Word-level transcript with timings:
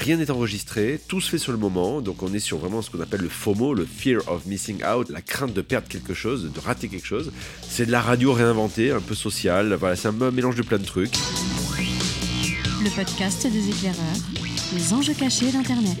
rien 0.00 0.16
n'est 0.16 0.30
enregistré, 0.30 0.98
tout 1.08 1.20
se 1.20 1.28
fait 1.28 1.38
sur 1.38 1.52
le 1.52 1.58
moment, 1.58 2.00
donc 2.00 2.22
on 2.22 2.32
est 2.32 2.38
sur 2.38 2.56
vraiment 2.56 2.80
ce 2.80 2.90
qu'on 2.90 3.00
appelle 3.00 3.20
le 3.20 3.28
FOMO, 3.28 3.74
le 3.74 3.84
Fear 3.84 4.22
of 4.28 4.46
Missing 4.46 4.82
Out, 4.82 5.10
la 5.10 5.20
crainte 5.20 5.52
de 5.52 5.60
perdre 5.60 5.88
quelque 5.88 6.14
chose, 6.14 6.50
de 6.52 6.60
rater 6.60 6.88
quelque 6.88 7.06
chose. 7.06 7.32
C'est 7.68 7.84
de 7.84 7.92
la 7.92 8.00
radio 8.00 8.32
réinventée, 8.32 8.92
un 8.92 9.00
peu 9.00 9.14
sociale, 9.14 9.74
voilà, 9.74 9.96
c'est 9.96 10.08
un 10.08 10.30
mélange 10.30 10.56
de 10.56 10.62
plein 10.62 10.78
de 10.78 10.86
trucs. 10.86 11.12
Le 12.82 12.90
podcast 12.96 13.46
des 13.46 13.68
éclaireurs, 13.68 14.16
les 14.74 14.92
enjeux 14.94 15.14
cachés 15.14 15.52
d'Internet. 15.52 15.98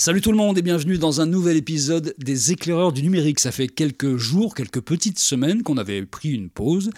Salut 0.00 0.20
tout 0.20 0.30
le 0.30 0.36
monde 0.36 0.56
et 0.56 0.62
bienvenue 0.62 0.96
dans 0.96 1.20
un 1.20 1.26
nouvel 1.26 1.56
épisode 1.56 2.14
des 2.18 2.52
éclaireurs 2.52 2.92
du 2.92 3.02
numérique. 3.02 3.40
Ça 3.40 3.50
fait 3.50 3.66
quelques 3.66 4.16
jours, 4.16 4.54
quelques 4.54 4.80
petites 4.80 5.18
semaines 5.18 5.64
qu'on 5.64 5.76
avait 5.76 6.06
pris 6.06 6.28
une 6.28 6.50
pause 6.50 6.92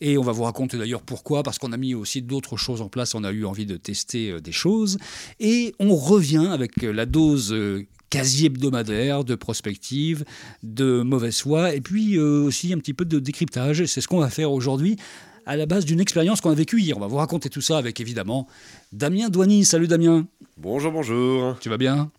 et 0.00 0.16
on 0.16 0.22
va 0.22 0.32
vous 0.32 0.44
raconter 0.44 0.78
d'ailleurs 0.78 1.02
pourquoi, 1.02 1.42
parce 1.42 1.58
qu'on 1.58 1.72
a 1.72 1.76
mis 1.76 1.94
aussi 1.94 2.22
d'autres 2.22 2.56
choses 2.56 2.80
en 2.80 2.88
place, 2.88 3.14
on 3.14 3.24
a 3.24 3.30
eu 3.30 3.44
envie 3.44 3.66
de 3.66 3.76
tester 3.76 4.30
euh, 4.30 4.40
des 4.40 4.52
choses 4.52 4.96
et 5.38 5.74
on 5.80 5.94
revient 5.94 6.48
avec 6.50 6.80
la 6.80 7.04
dose 7.04 7.52
euh, 7.52 7.84
quasi 8.08 8.46
hebdomadaire 8.46 9.22
de 9.24 9.34
prospective, 9.34 10.24
de 10.62 11.02
mauvaise 11.02 11.38
foi 11.38 11.74
et 11.74 11.82
puis 11.82 12.16
euh, 12.16 12.44
aussi 12.44 12.72
un 12.72 12.78
petit 12.78 12.94
peu 12.94 13.04
de 13.04 13.18
décryptage. 13.18 13.84
C'est 13.84 14.00
ce 14.00 14.08
qu'on 14.08 14.20
va 14.20 14.30
faire 14.30 14.50
aujourd'hui 14.50 14.96
à 15.44 15.56
la 15.56 15.66
base 15.66 15.84
d'une 15.84 16.00
expérience 16.00 16.40
qu'on 16.40 16.52
a 16.52 16.54
vécue 16.54 16.80
hier. 16.80 16.96
On 16.96 17.00
va 17.00 17.06
vous 17.06 17.16
raconter 17.16 17.50
tout 17.50 17.60
ça 17.60 17.76
avec 17.76 18.00
évidemment 18.00 18.48
Damien 18.94 19.28
Douany. 19.28 19.66
Salut 19.66 19.88
Damien. 19.88 20.26
Bonjour, 20.56 20.90
bonjour. 20.90 21.58
Tu 21.60 21.68
vas 21.68 21.76
bien? 21.76 22.10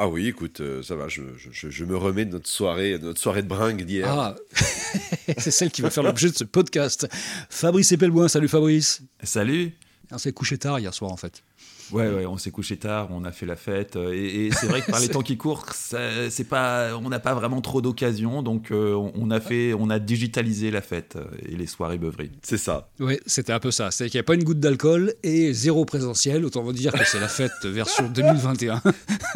Ah 0.00 0.06
oui, 0.06 0.28
écoute, 0.28 0.60
euh, 0.60 0.80
ça 0.80 0.94
va, 0.94 1.08
je, 1.08 1.22
je, 1.36 1.70
je, 1.70 1.84
me 1.84 1.96
remets 1.96 2.24
de 2.24 2.30
notre 2.30 2.48
soirée, 2.48 3.00
de 3.00 3.04
notre 3.04 3.20
soirée 3.20 3.42
de 3.42 3.48
bringue 3.48 3.82
d'hier. 3.82 4.06
Ah, 4.08 4.36
c'est 5.38 5.50
celle 5.50 5.72
qui 5.72 5.82
va 5.82 5.90
faire 5.90 6.04
l'objet 6.04 6.30
de 6.30 6.36
ce 6.36 6.44
podcast. 6.44 7.08
Fabrice 7.50 7.90
Epelboin, 7.90 8.28
salut 8.28 8.46
Fabrice. 8.46 9.02
Salut. 9.24 9.76
On 10.12 10.18
s'est 10.18 10.32
couché 10.32 10.56
tard 10.56 10.78
hier 10.78 10.94
soir 10.94 11.10
en 11.10 11.16
fait. 11.16 11.42
Ouais, 11.90 12.08
ouais, 12.08 12.26
on 12.26 12.36
s'est 12.36 12.50
couché 12.50 12.76
tard, 12.76 13.08
on 13.10 13.24
a 13.24 13.32
fait 13.32 13.46
la 13.46 13.56
fête. 13.56 13.96
Euh, 13.96 14.12
et, 14.12 14.50
c'est 14.52 14.66
vrai 14.66 14.82
que 14.82 14.90
par 14.90 15.00
les 15.00 15.08
temps 15.08 15.22
qui 15.22 15.36
courent, 15.36 15.64
c'est 15.72 16.48
pas, 16.48 16.96
on 16.96 17.08
n'a 17.08 17.18
pas 17.18 17.34
vraiment 17.34 17.60
trop 17.60 17.80
d'occasions. 17.80 18.42
Donc, 18.42 18.70
euh, 18.70 18.94
on 19.14 19.30
a 19.30 19.40
fait, 19.40 19.72
on 19.74 19.88
a 19.88 19.98
digitalisé 19.98 20.70
la 20.70 20.82
fête 20.82 21.16
euh, 21.16 21.24
et 21.48 21.56
les 21.56 21.66
soirées 21.66 21.98
beuveries. 21.98 22.30
C'est 22.42 22.58
ça. 22.58 22.90
Oui, 23.00 23.18
c'était 23.26 23.52
un 23.52 23.60
peu 23.60 23.70
ça. 23.70 23.90
C'est 23.90 24.10
qu'il 24.10 24.18
n'y 24.18 24.20
a 24.20 24.24
pas 24.24 24.34
une 24.34 24.44
goutte 24.44 24.60
d'alcool 24.60 25.14
et 25.22 25.52
zéro 25.52 25.84
présentiel. 25.84 26.44
Autant 26.44 26.62
vous 26.62 26.72
dire 26.72 26.92
que 26.92 27.04
c'est 27.06 27.20
la 27.20 27.28
fête 27.28 27.52
version 27.64 28.08
2021. 28.08 28.82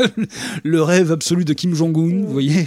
Le 0.64 0.83
rêve 0.83 1.12
absolu 1.12 1.45
de 1.45 1.55
Kim 1.55 1.75
Jong-un, 1.75 2.23
vous 2.23 2.33
voyez. 2.33 2.64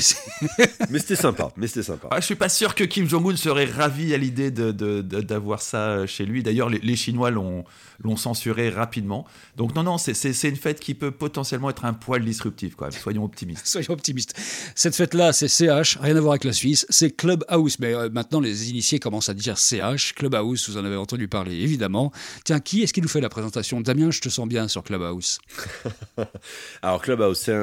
mais 0.90 1.00
c'était 1.00 1.16
sympa. 1.16 1.52
Mais 1.58 1.68
c'était 1.68 1.84
sympa. 1.84 2.08
Ah, 2.12 2.20
je 2.20 2.26
suis 2.26 2.36
pas 2.36 2.50
sûr 2.50 2.74
que 2.74 2.84
Kim 2.84 3.08
Jong-un 3.08 3.36
serait 3.36 3.66
ravi 3.66 4.14
à 4.14 4.18
l'idée 4.18 4.50
d'avoir 4.50 5.60
de, 5.60 5.64
ça 5.64 6.08
chez 6.08 6.26
lui. 6.26 6.42
D'ailleurs, 6.42 6.70
les, 6.70 6.80
les 6.80 6.96
Chinois 6.96 7.30
l'ont 7.30 7.66
l'ont 8.04 8.18
censuré 8.18 8.70
rapidement. 8.70 9.26
Donc 9.58 9.74
non, 9.76 9.84
non, 9.84 9.98
c'est 9.98 10.50
une 10.50 10.56
fête 10.56 10.80
qui 10.80 10.94
peut 10.94 11.12
potentiellement 11.12 11.70
être 11.70 11.86
un 11.86 11.94
poil 11.94 12.24
disruptif. 12.24 12.76
Quoi. 12.76 12.92
Soyons 12.92 13.24
optimistes. 13.24 13.66
Soyons 13.68 13.94
optimistes. 13.94 14.34
Cette 14.76 14.96
fête-là, 14.96 15.34
c'est 15.34 15.48
CH, 15.48 15.98
rien 16.02 16.16
à 16.16 16.20
voir 16.20 16.34
avec 16.34 16.44
la 16.44 16.54
Suisse. 16.54 16.86
C'est 16.90 17.12
Clubhouse. 17.12 17.80
Mais 17.80 17.94
euh, 17.94 18.10
maintenant, 18.10 18.40
les 18.40 18.70
initiés 18.70 19.00
commencent 19.00 19.30
à 19.30 19.34
dire 19.34 19.58
CH. 19.58 20.14
Clubhouse, 20.16 20.70
vous 20.70 20.78
en 20.78 20.86
avez 20.86 20.96
entendu 20.98 21.28
parler, 21.28 21.56
évidemment. 21.56 22.12
Tiens, 22.44 22.60
qui 22.60 22.84
est-ce 22.84 22.94
qui 22.94 23.02
nous 23.02 23.08
fait 23.08 23.22
la 23.22 23.30
présentation? 23.30 23.82
Damien, 23.82 24.12
je 24.12 24.22
te 24.22 24.30
sens 24.30 24.48
bien 24.48 24.68
sur 24.68 24.84
Clubhouse. 24.84 25.40
Alors 26.82 27.02
Clubhouse, 27.02 27.40
c'est 27.40 27.56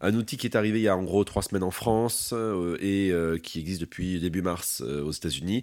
un, 0.00 0.14
outil 0.14 0.36
qui 0.36 0.46
est 0.46 0.56
arrivé 0.56 0.78
il 0.80 0.82
y 0.82 0.88
a 0.88 0.96
en 0.96 1.04
gros 1.04 1.24
trois 1.24 1.42
semaines 1.42 1.62
en 1.62 1.70
France 1.70 2.30
euh, 2.32 2.76
et 2.80 3.10
euh, 3.10 3.38
qui 3.38 3.60
existe 3.60 3.80
depuis 3.80 4.18
début 4.20 4.42
mars 4.42 4.80
aux 4.80 5.12
États-Unis 5.12 5.62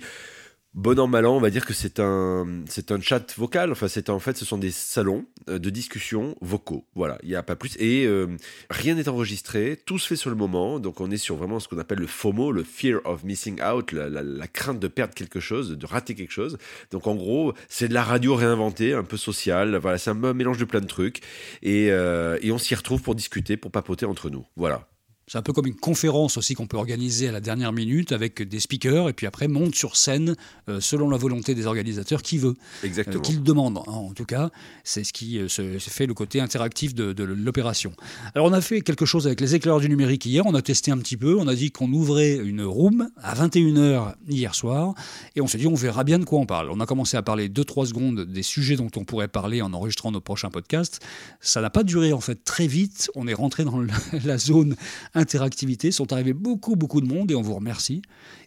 bon 0.73 0.99
an 0.99 1.07
mal 1.07 1.25
an, 1.25 1.35
on 1.35 1.39
va 1.39 1.49
dire 1.49 1.66
que 1.66 1.73
c'est 1.73 1.99
un 1.99 2.63
c'est 2.67 2.91
un 2.91 2.99
chat 2.99 3.33
vocal. 3.38 3.71
Enfin, 3.71 3.88
c'est 3.88 4.09
en 4.09 4.19
fait, 4.19 4.38
ce 4.38 4.45
sont 4.45 4.57
des 4.57 4.71
salons 4.71 5.25
euh, 5.49 5.59
de 5.59 5.69
discussion 5.69 6.35
vocaux. 6.41 6.85
Voilà, 6.95 7.17
il 7.23 7.29
n'y 7.29 7.35
a 7.35 7.43
pas 7.43 7.55
plus. 7.55 7.75
Et 7.79 8.05
euh, 8.05 8.27
rien 8.69 8.95
n'est 8.95 9.07
enregistré, 9.09 9.79
tout 9.85 9.99
se 9.99 10.07
fait 10.07 10.16
sur 10.16 10.29
le 10.29 10.35
moment. 10.35 10.79
Donc, 10.79 11.01
on 11.01 11.11
est 11.11 11.17
sur 11.17 11.35
vraiment 11.35 11.59
ce 11.59 11.67
qu'on 11.67 11.79
appelle 11.79 11.99
le 11.99 12.07
FOMO, 12.07 12.51
le 12.51 12.63
fear 12.63 13.00
of 13.06 13.23
missing 13.23 13.62
out, 13.62 13.91
la, 13.91 14.47
crainte 14.47 14.79
de 14.79 14.88
perdre 14.88 15.13
quelque 15.13 15.39
chose, 15.39 15.78
de 15.78 15.85
rater 15.85 16.16
quelque 16.16 16.33
chose. 16.33 16.57
Donc, 16.91 17.07
en 17.07 17.16
gros, 17.16 17.53
c'est 17.69 17.88
de 17.88 17.94
la 17.94 18.03
radio 18.03 18.35
réinventée, 18.35 18.94
un 18.94 19.03
peu 19.03 19.17
sociale. 19.17 19.75
Voilà, 19.78 19.97
c'est 19.97 20.12
un 20.12 20.33
mélange 20.33 20.57
de 20.57 20.66
plein 20.66 20.81
de 20.81 20.88
trucs. 20.88 21.22
Et, 21.62 21.91
euh, 21.91 22.38
et 22.41 22.51
on 22.51 22.57
s'y 22.57 22.75
retrouve 22.75 23.01
pour 23.01 23.16
discuter, 23.16 23.57
pour 23.57 23.72
papoter 23.72 24.06
entre 24.06 24.29
nous. 24.29 24.45
Voilà. 24.56 24.88
C'est 25.28 25.38
un 25.38 25.41
peu 25.41 25.53
comme 25.53 25.67
une 25.67 25.75
conférence 25.75 26.38
aussi 26.38 26.53
qu'on 26.53 26.67
peut 26.67 26.78
organiser 26.78 27.29
à 27.29 27.31
la 27.31 27.39
dernière 27.39 27.72
minute 27.72 28.11
avec 28.11 28.41
des 28.41 28.59
speakers 28.59 29.07
et 29.07 29.13
puis 29.13 29.25
après 29.25 29.47
monte 29.47 29.73
sur 29.73 29.95
scène 29.95 30.35
euh, 30.67 30.81
selon 30.81 31.09
la 31.09 31.17
volonté 31.17 31.56
des 31.56 31.66
organisateurs 31.66 32.22
qui 32.22 32.38
veut. 32.38 32.56
Exactement. 32.84 33.17
Euh, 33.17 33.22
qui 33.22 33.33
le 33.33 33.39
demande. 33.39 33.78
Hein, 33.78 33.91
en 33.91 34.13
tout 34.13 34.25
cas, 34.25 34.50
c'est 34.83 35.06
ce 35.06 35.13
qui 35.13 35.39
euh, 35.39 35.47
se 35.47 35.79
fait 35.79 36.07
le 36.07 36.13
côté 36.13 36.41
interactif 36.41 36.94
de, 36.94 37.13
de 37.13 37.23
l'opération. 37.23 37.94
Alors 38.35 38.47
on 38.47 38.53
a 38.53 38.59
fait 38.59 38.81
quelque 38.81 39.06
chose 39.06 39.25
avec 39.25 39.39
les 39.39 39.56
éclaireurs 39.56 39.79
du 39.79 39.88
numérique 39.88 40.25
hier, 40.25 40.45
on 40.45 40.56
a 40.56 40.62
testé 40.62 40.91
un 40.91 40.97
petit 40.97 41.17
peu, 41.17 41.38
on 41.39 41.47
a 41.47 41.56
dit 41.56 41.72
qu'on 41.72 41.91
ouvrait 41.94 42.35
une 42.35 42.63
room 42.63 43.09
à 43.22 43.33
21h 43.33 44.16
hier 44.28 44.53
soir 44.53 44.94
et 45.35 45.41
on 45.41 45.47
s'est 45.47 45.57
dit 45.57 45.67
on 45.67 45.75
verra 45.75 46.03
bien 46.03 46.19
de 46.19 46.25
quoi 46.25 46.39
on 46.39 46.45
parle. 46.45 46.69
On 46.69 46.81
a 46.81 46.85
commencé 46.85 47.16
à 47.16 47.22
parler 47.22 47.47
2-3 47.47 47.88
secondes 47.88 48.25
des 48.25 48.44
sujets 48.44 48.75
dont 48.75 48.91
on 48.97 49.06
pourrait 49.06 49.29
parler 49.29 49.62
en 49.62 49.72
enregistrant 49.73 50.12
nos 50.12 50.22
prochains 50.22 50.50
podcasts. 50.50 51.00
Ça 51.39 51.62
n'a 51.62 51.69
pas 51.69 51.83
duré 51.83 52.12
en 52.12 52.22
fait 52.22 52.44
très 52.44 52.67
vite, 52.67 53.09
on 53.16 53.28
est 53.28 53.33
rentré 53.33 53.63
dans 53.63 53.79
la 54.25 54.38
zone 54.38 54.75
interactivité. 55.13 55.91
Sont 55.91 56.12
arrivés 56.13 56.34
beaucoup, 56.34 56.75
beaucoup 56.75 57.01
de 57.01 57.07
monde 57.07 57.31
et 57.31 57.35
on 57.35 57.41
vous 57.41 57.56
remercie. 57.56 58.01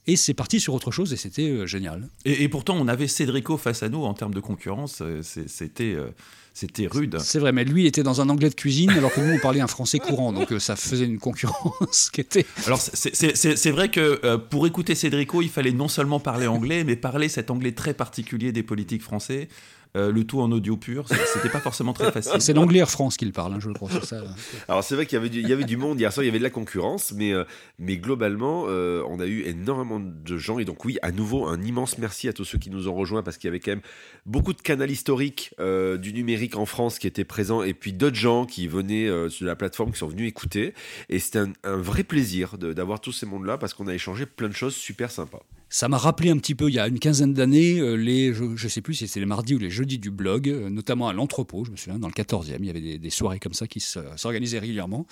Et 0.07 0.17
c'est 0.17 0.35
parti 0.35 0.61
sur 0.61 0.75
autre 0.75 0.91
chose 0.91 1.13
et 1.13 1.17
c'était 1.17 1.49
euh, 1.49 1.67
génial. 1.67 2.09
Et, 2.25 2.49
pourtant, 2.49 2.77
on 2.77 2.89
avait 2.89 3.09
Cédrico 3.09 3.57
face 3.57 3.83
à 3.83 3.89
nous 3.89 4.05
en 4.05 4.15
termes 4.15 4.35
de 4.35 4.41
concurrence. 4.41 4.99
Euh, 5.03 5.21
c'était. 5.23 5.95
Euh, 5.95 6.11
c'était 6.59 6.87
rude. 6.87 7.19
C'est 7.21 7.39
vrai, 7.39 7.53
mais 7.53 7.65
lui 7.65 7.85
était 7.85 8.03
dans 8.03 8.23
un 8.23 8.31
anglais 8.31 8.49
de 8.49 8.55
cuisine 8.55 8.89
alors 8.89 9.13
que 9.13 9.21
nous 9.21 9.31
on 9.31 9.39
parlait 9.39 9.61
un 9.61 9.67
français 9.67 9.99
courant, 9.99 10.33
donc 10.33 10.55
ça 10.59 10.75
faisait 10.75 11.05
une 11.05 11.19
concurrence 11.19 12.09
qui 12.15 12.23
était. 12.23 12.47
Alors 12.65 12.81
c'est 12.81 13.71
vrai 13.71 13.91
que 13.91 14.37
pour 14.37 14.67
écouter 14.67 14.95
Cédrico, 14.95 15.43
il 15.43 15.51
fallait 15.51 15.73
non 15.73 15.89
seulement 15.89 16.19
parler 16.19 16.47
anglais, 16.47 16.83
mais 16.83 16.97
parler 16.97 17.29
cet 17.29 17.51
anglais 17.51 17.73
très 17.73 17.93
particulier 17.93 18.53
des 18.53 18.63
politiques 18.63 19.03
français. 19.03 19.51
Euh, 19.97 20.13
le 20.13 20.25
tout 20.25 20.41
en 20.41 20.53
audio 20.53 20.77
pur, 20.77 21.07
c'était 21.33 21.49
pas 21.49 21.61
forcément 21.61 21.95
très 21.95 22.13
facile. 22.13 22.33
C'est 22.41 22.53
l'anglais 22.53 22.81
Air 22.81 22.91
France 22.91 23.17
qu'il 23.17 23.33
parle, 23.33 23.55
hein, 23.55 23.59
je 23.61 23.71
crois. 23.71 23.89
Ça, 24.03 24.23
Alors 24.69 24.85
c'est 24.85 24.95
vrai 24.95 25.07
qu'il 25.07 25.17
y 25.17 25.21
avait, 25.21 25.31
du, 25.31 25.41
y 25.41 25.53
avait 25.53 25.65
du 25.65 25.79
monde 25.79 25.99
hier 25.99 26.13
soir, 26.13 26.23
il 26.23 26.27
y 26.27 26.31
avait 26.31 26.39
de 26.39 26.45
la 26.45 26.51
concurrence, 26.51 27.13
mais, 27.13 27.33
euh, 27.33 27.45
mais 27.79 27.97
globalement, 27.97 28.65
euh, 28.69 29.03
on 29.09 29.21
a 29.21 29.27
eu 29.27 29.43
énormément 29.45 29.99
de 29.99 30.37
gens. 30.37 30.59
Et 30.59 30.67
donc 30.67 30.85
oui, 30.85 30.99
à 31.01 31.13
nouveau, 31.13 31.47
un 31.47 31.63
immense 31.63 31.97
merci 31.97 32.29
à 32.29 32.35
tous 32.35 32.45
ceux 32.45 32.59
qui 32.59 32.69
nous 32.69 32.89
ont 32.89 32.95
rejoints, 32.95 33.23
parce 33.23 33.39
qu'il 33.39 33.49
y 33.49 33.51
avait 33.51 33.61
quand 33.61 33.73
même 33.73 33.81
beaucoup 34.27 34.53
de 34.53 34.61
canaux 34.61 34.85
historiques 34.85 35.55
du 35.59 36.13
numérique 36.13 36.57
en 36.57 36.67
France 36.67 36.99
qui 36.99 37.07
étaient 37.07 37.25
présents, 37.25 37.63
et 37.63 37.73
puis 37.73 37.93
d'autres 37.93 38.17
gens 38.17 38.45
qui 38.45 38.69
venaient 38.69 39.09
sur 39.31 39.47
la 39.47 39.57
plateforme, 39.57 39.93
qui 39.93 39.99
sont 39.99 40.09
venus 40.09 40.29
écouter. 40.29 40.75
Et 41.09 41.19
c'était 41.19 41.39
un, 41.39 41.53
un 41.65 41.77
vrai 41.77 42.05
plaisir 42.05 42.59
d'avoir 42.59 43.01
tous 43.01 43.13
ces 43.13 43.27
mondes-là, 43.27 43.57
parce 43.57 43.73
qu'on 43.73 43.87
a 43.87 43.95
échangé 43.95 44.27
plein 44.27 44.49
de 44.49 44.55
choses 44.55 44.75
super 44.75 45.11
sympas. 45.11 45.43
Ça 45.69 45.89
m'a 45.89 45.99
rappelé 45.99 46.31
un 46.31 46.39
petit 46.39 46.55
peu, 46.55 46.69
il 46.69 46.75
y 46.75 46.79
a 46.79 46.87
une 46.87 47.01
quinzaine 47.01 47.35
d'années, 47.35 47.81
euh, 47.81 47.95
les, 47.95 48.33
je 48.33 48.45
ne 48.45 48.69
sais 48.69 48.81
plus 48.81 48.95
si 48.95 49.09
c'était 49.09 49.19
les 49.19 49.27
mardis 49.27 49.57
ou 49.57 49.59
les 49.59 49.69
jeudis 49.69 49.99
du 49.99 50.13
blog, 50.13 50.49
euh, 50.49 50.71
notamment 50.71 51.09
à 51.09 51.13
l'entrepôt, 51.13 51.65
je 51.65 51.73
me 51.73 51.77
souviens, 51.77 51.99
dans 51.99 52.07
le 52.07 52.13
14e, 52.13 52.59
il 52.61 52.67
y 52.67 52.71
avait 52.71 52.99
des, 52.99 53.11
soirées 53.11 53.41
comme 53.41 53.53
ça 53.53 53.67
qui 53.67 53.81
s'organisaient 53.81 54.61
régulièrement. 54.61 55.09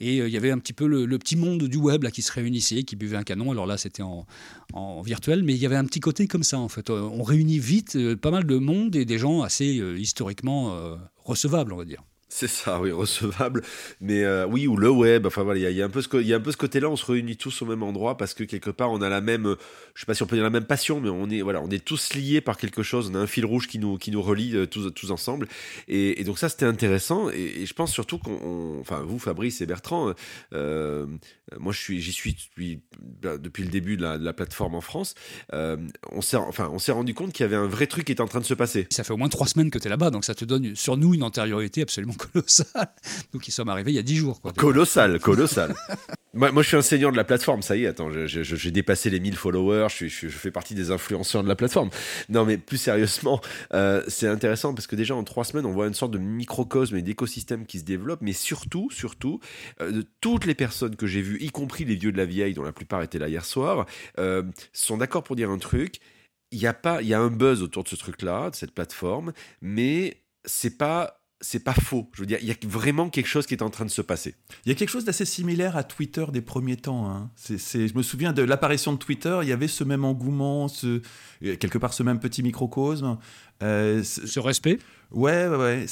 Et 0.00 0.20
euh, 0.20 0.28
il 0.28 0.32
y 0.32 0.38
avait 0.38 0.52
un 0.52 0.58
petit 0.58 0.72
peu 0.72 0.86
le, 0.86 1.18
petit 1.18 1.36
monde 1.36 1.64
du 1.64 1.76
web 1.76 2.02
là, 2.02 2.10
qui 2.10 2.22
se 2.22 2.32
réunissait, 2.32 2.82
qui 2.84 2.96
buvait 2.96 3.18
un 3.18 3.24
canon. 3.24 3.50
Alors 3.50 3.66
là, 3.66 3.76
c'était 3.76 4.02
en, 4.02 4.26
en, 4.72 5.02
virtuel, 5.02 5.42
mais 5.42 5.52
il 5.52 5.60
y 5.60 5.66
avait 5.66 5.76
un 5.76 5.84
petit 5.84 6.00
côté 6.00 6.26
comme 6.26 6.44
ça, 6.44 6.58
en 6.58 6.70
fait. 6.70 6.88
On 6.88 7.22
réunit 7.22 7.58
vite 7.58 8.14
pas 8.16 8.30
mal 8.30 8.44
de 8.44 8.56
monde 8.56 8.96
et 8.96 9.04
des 9.04 9.18
gens 9.18 9.42
assez 9.42 9.66
historiquement 9.98 10.98
recevables, 11.24 11.74
on 11.74 11.76
va 11.76 11.84
dire. 11.84 12.02
C'est 12.32 12.46
ça, 12.46 12.80
oui, 12.80 12.92
recevable. 12.92 13.62
Mais 14.00 14.22
euh, 14.22 14.46
oui, 14.46 14.68
ou 14.68 14.76
le 14.76 14.88
web. 14.88 15.26
Enfin 15.26 15.42
voilà, 15.42 15.68
il 15.68 15.76
y, 15.76 15.82
a 15.82 15.84
un 15.84 15.90
peu 15.90 16.00
ce, 16.00 16.08
côté-là. 16.56 16.88
On 16.88 16.94
se 16.94 17.04
réunit 17.04 17.36
tous 17.36 17.60
au 17.60 17.66
même 17.66 17.82
endroit 17.82 18.16
parce 18.16 18.34
que 18.34 18.44
quelque 18.44 18.70
part, 18.70 18.92
on 18.92 19.02
a 19.02 19.08
la 19.08 19.20
même. 19.20 19.56
Je 19.94 20.00
sais 20.00 20.06
pas 20.06 20.14
si 20.14 20.22
on 20.22 20.26
peut 20.26 20.36
dire 20.36 20.44
la 20.44 20.50
même 20.50 20.64
passion, 20.64 21.00
mais 21.00 21.08
on 21.08 21.28
est 21.28 21.42
voilà, 21.42 21.60
on 21.60 21.68
est 21.70 21.84
tous 21.84 22.14
liés 22.14 22.40
par 22.40 22.56
quelque 22.56 22.84
chose. 22.84 23.10
On 23.10 23.16
a 23.16 23.18
un 23.18 23.26
fil 23.26 23.44
rouge 23.44 23.66
qui 23.66 23.80
nous 23.80 23.98
qui 23.98 24.12
nous 24.12 24.22
relie 24.22 24.56
euh, 24.56 24.66
tous 24.66 24.92
tous 24.92 25.10
ensemble. 25.10 25.48
Et, 25.88 26.22
donc 26.22 26.38
ça, 26.38 26.48
c'était 26.48 26.66
intéressant. 26.66 27.30
Et, 27.30 27.66
je 27.66 27.74
pense 27.74 27.92
surtout 27.92 28.18
qu'on, 28.18 28.78
enfin 28.80 29.02
vous, 29.02 29.18
Fabrice 29.18 29.60
et 29.60 29.66
Bertrand, 29.66 30.14
euh, 30.52 31.06
moi 31.58 31.72
je 31.72 31.80
suis, 31.80 32.00
j'y 32.00 32.12
suis 32.12 32.34
depuis, 32.34 32.80
bah, 33.22 33.38
depuis 33.38 33.64
le 33.64 33.70
début 33.70 33.96
de 33.96 34.02
la, 34.02 34.32
plateforme 34.32 34.76
en 34.76 34.80
France. 34.80 35.16
on 35.52 36.20
s'est 36.20 36.36
enfin 36.36 36.70
on 36.72 36.78
s'est 36.78 36.92
rendu 36.92 37.12
compte 37.12 37.32
qu'il 37.32 37.42
y 37.42 37.48
avait 37.48 37.56
un 37.56 37.66
vrai 37.66 37.88
truc 37.88 38.04
qui 38.04 38.12
était 38.12 38.20
en 38.20 38.28
train 38.28 38.38
de 38.38 38.44
se 38.44 38.54
passer. 38.54 38.86
Ça 38.90 39.02
fait 39.02 39.12
au 39.12 39.16
moins 39.16 39.28
trois 39.28 39.48
semaines 39.48 39.70
que 39.70 39.78
tu 39.80 39.88
es 39.88 39.90
là-bas, 39.90 40.10
donc 40.10 40.24
ça 40.24 40.36
te 40.36 40.44
donne 40.44 40.76
sur 40.76 40.96
nous 40.96 41.12
une 41.12 41.24
antériorité 41.24 41.82
absolument 41.82 42.14
colossal. 42.32 42.88
Nous 43.32 43.40
qui 43.40 43.50
sommes 43.50 43.68
arrivés 43.68 43.92
il 43.92 43.96
y 43.96 43.98
a 43.98 44.02
10 44.02 44.16
jours. 44.16 44.40
Colossal, 44.56 45.18
colossal. 45.20 45.74
moi, 46.34 46.50
je 46.62 46.68
suis 46.68 46.76
un 46.76 46.82
seigneur 46.82 47.12
de 47.12 47.16
la 47.16 47.24
plateforme, 47.24 47.62
ça 47.62 47.76
y 47.76 47.84
est, 47.84 47.88
attends, 47.88 48.10
j'ai 48.26 48.70
dépassé 48.70 49.10
les 49.10 49.20
1000 49.20 49.36
followers, 49.36 49.88
je, 49.90 50.28
fais 50.28 50.50
partie 50.50 50.74
des 50.74 50.90
influenceurs 50.90 51.42
de 51.42 51.48
la 51.48 51.56
plateforme. 51.56 51.90
Non, 52.28 52.44
mais 52.44 52.58
plus 52.58 52.78
sérieusement, 52.78 53.40
euh, 53.74 54.02
c'est 54.08 54.28
intéressant 54.28 54.74
parce 54.74 54.86
que 54.86 54.96
déjà 54.96 55.14
en 55.14 55.24
trois 55.24 55.44
semaines, 55.44 55.66
on 55.66 55.72
voit 55.72 55.86
une 55.86 55.94
sorte 55.94 56.12
de 56.12 56.18
microcosme 56.18 56.96
et 56.96 57.02
d'écosystème 57.02 57.66
qui 57.66 57.78
se 57.80 57.84
développe, 57.84 58.20
mais 58.22 58.32
surtout, 58.32 58.90
surtout, 58.90 59.40
euh, 59.80 60.02
toutes 60.20 60.44
les 60.44 60.54
personnes 60.54 60.96
que 60.96 61.06
j'ai 61.06 61.22
vues, 61.22 61.38
y 61.40 61.50
compris 61.50 61.84
les 61.84 61.96
vieux 61.96 62.12
de 62.12 62.18
la 62.18 62.26
vieille, 62.26 62.54
dont 62.54 62.62
la 62.62 62.72
plupart 62.72 63.02
étaient 63.02 63.18
là 63.18 63.28
hier 63.28 63.44
soir, 63.44 63.86
euh, 64.18 64.42
sont 64.72 64.98
d'accord 64.98 65.22
pour 65.22 65.36
dire 65.36 65.50
un 65.50 65.58
truc 65.58 66.00
il 66.52 66.58
y 66.58 66.66
a 66.66 67.02
y 67.02 67.14
a 67.14 67.20
un 67.20 67.30
buzz 67.30 67.62
autour 67.62 67.84
de 67.84 67.88
ce 67.88 67.96
truc-là, 67.96 68.50
de 68.50 68.56
cette 68.56 68.72
plateforme, 68.72 69.32
mais 69.60 70.22
c'est 70.44 70.76
pas 70.76 71.19
c'est 71.40 71.64
pas 71.64 71.72
faux. 71.72 72.08
Je 72.14 72.20
veux 72.20 72.26
dire, 72.26 72.38
il 72.42 72.48
y 72.48 72.50
a 72.50 72.54
vraiment 72.66 73.08
quelque 73.08 73.26
chose 73.26 73.46
qui 73.46 73.54
est 73.54 73.62
en 73.62 73.70
train 73.70 73.84
de 73.84 73.90
se 73.90 74.02
passer. 74.02 74.34
Il 74.64 74.68
y 74.68 74.72
a 74.72 74.74
quelque 74.74 74.90
chose 74.90 75.04
d'assez 75.04 75.24
similaire 75.24 75.76
à 75.76 75.84
Twitter 75.84 76.24
des 76.32 76.42
premiers 76.42 76.76
temps. 76.76 77.10
Hein. 77.10 77.30
Je 77.48 77.96
me 77.96 78.02
souviens 78.02 78.32
de 78.32 78.42
l'apparition 78.42 78.92
de 78.92 78.98
Twitter, 78.98 79.38
il 79.42 79.48
y 79.48 79.52
avait 79.52 79.68
ce 79.68 79.84
même 79.84 80.04
engouement, 80.04 80.68
ce, 80.68 81.00
quelque 81.40 81.78
part 81.78 81.94
ce 81.94 82.02
même 82.02 82.20
petit 82.20 82.42
microcosme. 82.42 83.18
Euh, 83.62 84.02
ce 84.02 84.40
respect? 84.40 84.78
Ouais, 85.10 85.48
ouais, 85.48 85.56
ouais. 85.56 85.86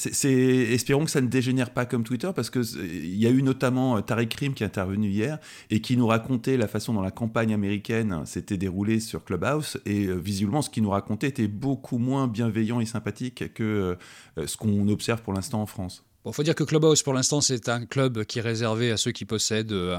Espérons 0.73 1.05
que 1.05 1.11
ça 1.11 1.21
ne 1.21 1.27
dégénère 1.27 1.71
pas 1.71 1.87
comme 1.87 2.05
Twitter, 2.05 2.31
parce 2.35 2.51
qu'il 2.51 3.17
y 3.17 3.27
a 3.27 3.31
eu 3.31 3.43
notamment 3.43 3.97
euh, 3.97 4.01
Tariq 4.01 4.29
Krim 4.29 4.55
qui 4.55 4.63
est 4.63 4.67
intervenu 4.67 5.09
hier 5.09 5.39
et 5.71 5.81
qui 5.81 5.97
nous 5.97 6.07
racontait 6.07 6.57
la 6.57 6.69
façon 6.69 6.95
dont 6.95 7.03
la 7.03 7.11
campagne 7.11 7.53
américaine 7.53 8.25
s'était 8.27 8.57
déroulée 8.57 9.01
sur 9.01 9.25
Clubhouse. 9.25 9.81
Et 9.87 10.07
euh, 10.07 10.15
visuellement, 10.15 10.63
ce 10.63 10.71
qu'il 10.71 10.85
nous 10.85 10.91
racontait 10.91 11.29
était 11.29 11.49
beaucoup 11.49 11.99
moins 11.99 12.29
bienveillant 12.29 12.81
et 12.81 12.87
sympathique 12.87 13.53
que 13.55 13.97
ce 14.45 14.57
qu'on 14.57 14.89
observe 14.89 15.23
pour 15.23 15.33
l'instant 15.33 15.63
en 15.63 15.67
France. 15.67 16.08
Il 16.29 16.35
faut 16.35 16.43
dire 16.43 16.55
que 16.55 16.65
Clubhouse, 16.65 17.03
pour 17.03 17.15
l'instant, 17.15 17.41
c'est 17.41 17.69
un 17.69 17.87
club 17.87 18.25
qui 18.25 18.39
est 18.39 18.43
réservé 18.43 18.91
à 18.91 18.97
ceux 18.97 19.13
qui 19.13 19.25
possèdent 19.25 19.73
euh, 19.73 19.97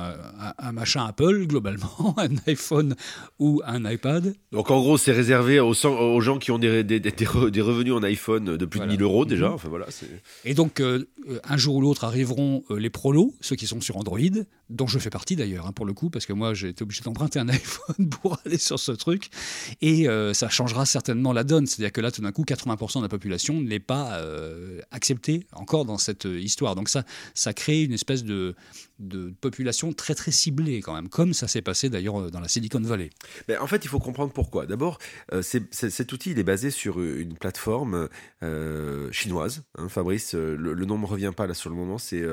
un, 0.58 0.72
machin 0.72 1.06
Apple, 1.06 1.46
globalement, 1.48 2.16
un 2.18 2.30
iPhone 2.46 2.96
ou 3.40 3.62
un 3.66 3.90
iPad. 3.90 4.36
Donc 4.52 4.70
en 4.70 4.80
gros, 4.80 4.98
c'est 4.98 5.12
réservé 5.12 5.60
aux, 5.60 5.74
aux, 5.86 6.22
gens 6.22 6.38
qui 6.38 6.52
ont 6.52 6.60
des, 6.60 6.84
des, 6.84 7.00
des, 7.00 7.26
revenus 7.26 7.94
en 7.94 8.04
iPhone 8.04 8.58
de 8.58 8.66
plus 8.66 8.80
de 8.80 8.86
1000 8.86 9.02
euros 9.02 9.26
déjà. 9.26 9.48
Mhm. 9.48 9.54
Enfin, 9.54 9.70
voilà, 9.70 9.88
Et 10.46 10.54
donc, 10.54 10.80
euh, 10.80 11.10
un 11.44 11.58
jour 11.58 11.76
ou 11.76 11.82
l'autre 11.82 12.04
arriveront 12.04 12.64
euh, 12.70 12.78
les 12.78 12.90
prolos, 12.90 13.34
ceux 13.42 13.56
qui 13.56 13.66
sont 13.66 13.82
sur 13.82 13.98
Android, 13.98 14.20
dont 14.70 14.88
je 14.88 15.00
fais 15.00 15.10
partie 15.10 15.36
d'ailleurs, 15.36 15.66
hein, 15.66 15.72
pour 15.72 15.86
le 15.86 15.94
coup, 15.94 16.10
parce 16.10 16.26
que 16.26 16.34
moi, 16.34 16.54
j'ai 16.54 16.70
été 16.70 16.84
obligé 16.84 17.02
d'emprunter 17.02 17.40
un 17.40 17.50
iPhone 17.50 18.10
pour 18.10 18.38
aller 18.46 18.58
sur 18.58 18.80
ce 18.80 18.92
truc. 18.92 19.30
Et 19.82 20.08
ça 20.34 20.50
changera 20.50 20.86
certainement 20.86 21.34
la 21.34 21.44
donne. 21.44 21.66
C'est-à-dire 21.66 21.92
que 21.92 22.02
là, 22.02 22.12
tout 22.12 22.22
d'un 22.22 22.32
coup, 22.32 22.44
80% 22.44 22.98
de 22.98 23.04
la 23.04 23.10
population 23.10 23.60
n'est 23.62 23.80
pas 23.80 24.22
acceptée 24.92 25.48
encore 25.54 25.86
dans 25.86 25.98
cette 25.98 26.19
euh, 26.26 26.40
histoire. 26.40 26.76
Donc 26.76 26.90
ça, 26.90 27.04
ça 27.34 27.54
crée 27.54 27.84
une 27.84 27.94
espèce 27.94 28.24
de, 28.24 28.56
de 29.00 29.34
population 29.42 29.94
très 29.94 30.16
très 30.16 30.32
ciblée 30.32 30.82
quand 30.82 30.94
même, 30.94 31.10
comme 31.10 31.34
ça 31.34 31.48
s'est 31.48 31.62
passé 31.62 31.90
d'ailleurs 31.90 32.20
euh, 32.20 32.30
dans 32.30 32.40
la 32.40 32.48
Silicon 32.48 32.82
Valley. 32.82 33.10
Mais 33.48 33.58
en 33.58 33.68
fait, 33.68 33.86
il 33.86 33.88
faut 33.88 34.00
comprendre 34.00 34.32
pourquoi. 34.34 34.66
D'abord, 34.66 35.00
euh, 35.34 35.42
cet 35.42 36.12
outil 36.12 36.32
il 36.32 36.40
est 36.40 36.44
basé 36.44 36.72
sur 36.72 37.02
une 37.02 37.36
plateforme 37.36 38.10
chinoise. 39.12 39.64
Hein, 39.78 39.90
Fabrice, 39.90 40.34
le, 40.34 40.86
nom 40.86 40.96
ne 40.96 41.02
me 41.02 41.06
revient 41.06 41.32
pas 41.36 41.48
là 41.48 41.54
sur 41.54 41.70
le 41.70 41.76
moment. 41.76 41.98
C'est 41.98 42.24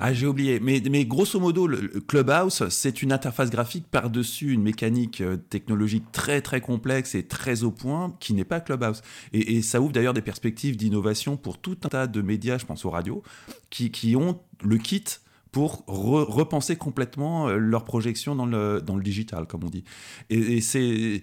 ah 0.00 0.12
j'ai 0.12 0.26
oublié. 0.26 0.60
Mais, 0.60 0.82
mais 0.90 1.04
grosso 1.04 1.38
modo, 1.38 1.66
le 1.66 1.88
Clubhouse, 2.00 2.68
c'est 2.68 3.02
une 3.02 3.12
interface 3.12 3.50
graphique 3.50 3.86
par 3.90 4.10
dessus 4.10 4.52
une 4.52 4.62
mécanique 4.62 5.22
technologique 5.50 6.04
très 6.12 6.40
très 6.40 6.60
complexe 6.60 7.14
et 7.14 7.26
très 7.26 7.62
au 7.62 7.70
point 7.70 8.16
qui 8.20 8.34
n'est 8.34 8.44
pas 8.44 8.60
Clubhouse. 8.60 9.02
Et, 9.32 9.56
et 9.56 9.62
ça 9.62 9.80
ouvre 9.80 9.92
d'ailleurs 9.92 10.14
des 10.14 10.22
perspectives 10.22 10.76
d'innovation 10.76 11.36
pour 11.36 11.58
tout 11.58 11.76
un 11.84 11.88
tas 11.88 12.06
de 12.06 12.22
médias, 12.22 12.58
je 12.58 12.66
pense 12.66 12.84
aux 12.84 12.90
radios, 12.90 13.22
qui, 13.70 14.16
ont 14.16 14.40
le 14.62 14.78
kit 14.78 15.04
pour 15.56 15.84
repenser 15.86 16.76
complètement 16.76 17.48
euh, 17.48 17.56
leur 17.56 17.84
projection 17.84 18.36
dans 18.36 18.44
le, 18.44 18.82
dans 18.82 18.94
le 18.94 19.02
digital, 19.02 19.46
comme 19.46 19.64
on 19.64 19.70
dit. 19.70 19.84
Et, 20.28 20.60
c'est 20.60 21.22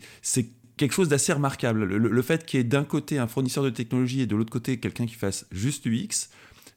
quelque 0.75 0.91
chose 0.91 1.07
d'assez 1.07 1.33
remarquable. 1.33 1.83
Le, 1.83 1.99
le 1.99 2.21
fait 2.23 2.43
qu'il 2.43 2.59
y 2.59 2.61
ait 2.61 2.63
d'un 2.63 2.83
côté 2.83 3.19
un 3.19 3.27
fournisseur 3.27 3.63
de 3.63 3.69
technologie 3.69 4.21
et 4.21 4.25
de 4.25 4.35
l'autre 4.35 4.51
côté 4.51 4.79
quelqu'un 4.79 5.05
qui 5.05 5.13
fasse 5.13 5.45
juste 5.51 5.85
UX, 5.85 6.29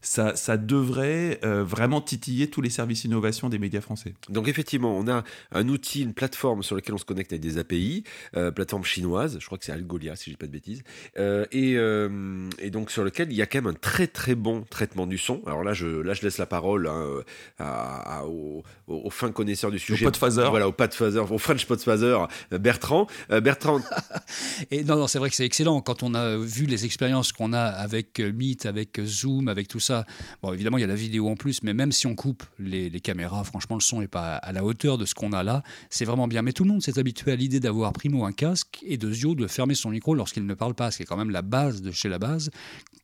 ça, 0.06 0.56
devrait 0.56 1.41
euh, 1.44 1.64
vraiment 1.64 2.00
titiller 2.00 2.49
tous 2.49 2.61
les 2.61 2.70
services 2.70 3.05
innovation 3.05 3.49
des 3.49 3.58
médias 3.58 3.81
français. 3.81 4.14
Donc 4.29 4.49
effectivement, 4.49 4.97
on 4.97 5.08
a 5.08 5.25
un 5.53 5.69
outil, 5.69 6.03
une 6.03 6.14
plateforme 6.14 6.62
sur 6.62 6.76
laquelle 6.76 6.94
on 6.94 6.99
se 6.99 7.05
connecte 7.05 7.32
avec 7.32 7.43
des 7.43 7.58
API, 7.58 8.05
euh, 8.37 8.50
plateforme 8.50 8.85
chinoise, 8.85 9.38
je 9.41 9.47
crois 9.47 9.58
que 9.58 9.64
c'est 9.64 9.73
Algolia 9.73 10.14
si 10.14 10.26
je 10.26 10.31
dis 10.31 10.37
pas 10.37 10.47
de 10.47 10.53
bêtises, 10.53 10.82
euh, 11.19 11.44
et, 11.53 12.70
donc 12.70 12.91
sur 12.91 13.05
lequel 13.05 13.32
il 13.32 13.37
y 13.37 13.43
a 13.43 13.47
quand 13.47 13.58
même 13.58 13.73
un 13.73 13.79
très 13.79 14.06
très 14.06 14.35
bon 14.35 14.62
traitement 14.69 15.06
du 15.06 15.19
son. 15.19 15.43
Alors 15.47 15.64
là, 15.64 15.73
je, 15.73 15.87
là, 15.87 16.14
je 16.14 16.23
laisse 16.23 16.38
la 16.38 16.47
parole 16.47 16.87
hein, 16.87 17.23
à, 17.59 18.25
aux, 18.26 18.62
fins 19.11 19.32
connaisseurs 19.32 19.70
du 19.70 19.79
sujet. 19.79 20.05
Au 20.05 20.11
podphaser. 20.11 20.49
Voilà, 20.50 20.69
au 20.69 20.75
au 20.76 21.38
French 21.38 21.67
podphaser, 21.67 22.17
Bertrand. 22.50 23.06
Bertrand. 23.31 23.81
et 24.70 24.85
non, 24.85 24.97
non, 24.97 25.06
c'est 25.06 25.19
vrai 25.19 25.31
que 25.31 25.37
c'est 25.37 25.47
excellent 25.47 25.81
quand 25.81 26.02
on 26.02 26.14
a 26.14 26.37
vu 26.37 26.67
les 26.67 26.85
expériences 26.85 27.32
qu'on 27.32 27.52
a 27.52 27.62
avec 27.62 28.20
Meet, 28.20 28.67
avec 28.67 29.00
Zoom, 29.05 29.49
avec 29.49 29.69
tout 29.69 29.81
ça 29.81 29.95
Bon, 30.43 30.52
évidemment, 30.52 30.78
il 30.78 30.82
y 30.82 30.84
a 30.84 30.88
la 30.88 30.94
vidéo 30.94 31.28
en 31.28 31.37
plus, 31.37 31.62
mais 31.62 31.75
même 31.75 31.93
si 31.93 32.06
on 32.06 32.14
coupe 32.14 32.43
les, 32.58 32.90
caméras, 33.00 33.44
franchement, 33.44 33.76
le 33.76 33.82
son 33.82 34.00
n'est 34.00 34.08
pas 34.08 34.37
à 34.37 34.52
la 34.52 34.64
hauteur 34.64 34.98
de 34.98 35.04
ce 35.04 35.14
qu'on 35.14 35.32
a 35.32 35.43
là. 35.43 35.62
C'est 35.90 36.04
vraiment 36.04 36.28
bien. 36.28 36.43
Mais 36.43 36.52
tout 36.52 36.64
le 36.64 36.70
monde 36.70 36.82
s'est 36.82 36.98
habitué 36.98 37.32
à 37.32 37.37
l'idée 37.37 37.60
d'avoir 37.60 37.93
primo 37.93 38.25
un 38.25 38.32
casque 38.32 38.81
et 38.82 38.96
de 38.96 39.10
Zio 39.10 39.34
de 39.34 39.46
fermer 39.46 39.75
son 39.75 39.90
micro 39.90 40.14
lorsqu'il 40.14 40.46
ne 40.46 40.54
parle 40.54 40.75
pas, 40.75 40.90
ce 40.90 40.98
qui 40.98 41.02
est 41.04 41.06
quand 41.06 41.16
même 41.16 41.31
la 41.31 41.43
base 41.43 41.82
de 41.82 41.90
chez 41.90 42.08
la 42.08 42.19
base, 42.19 42.50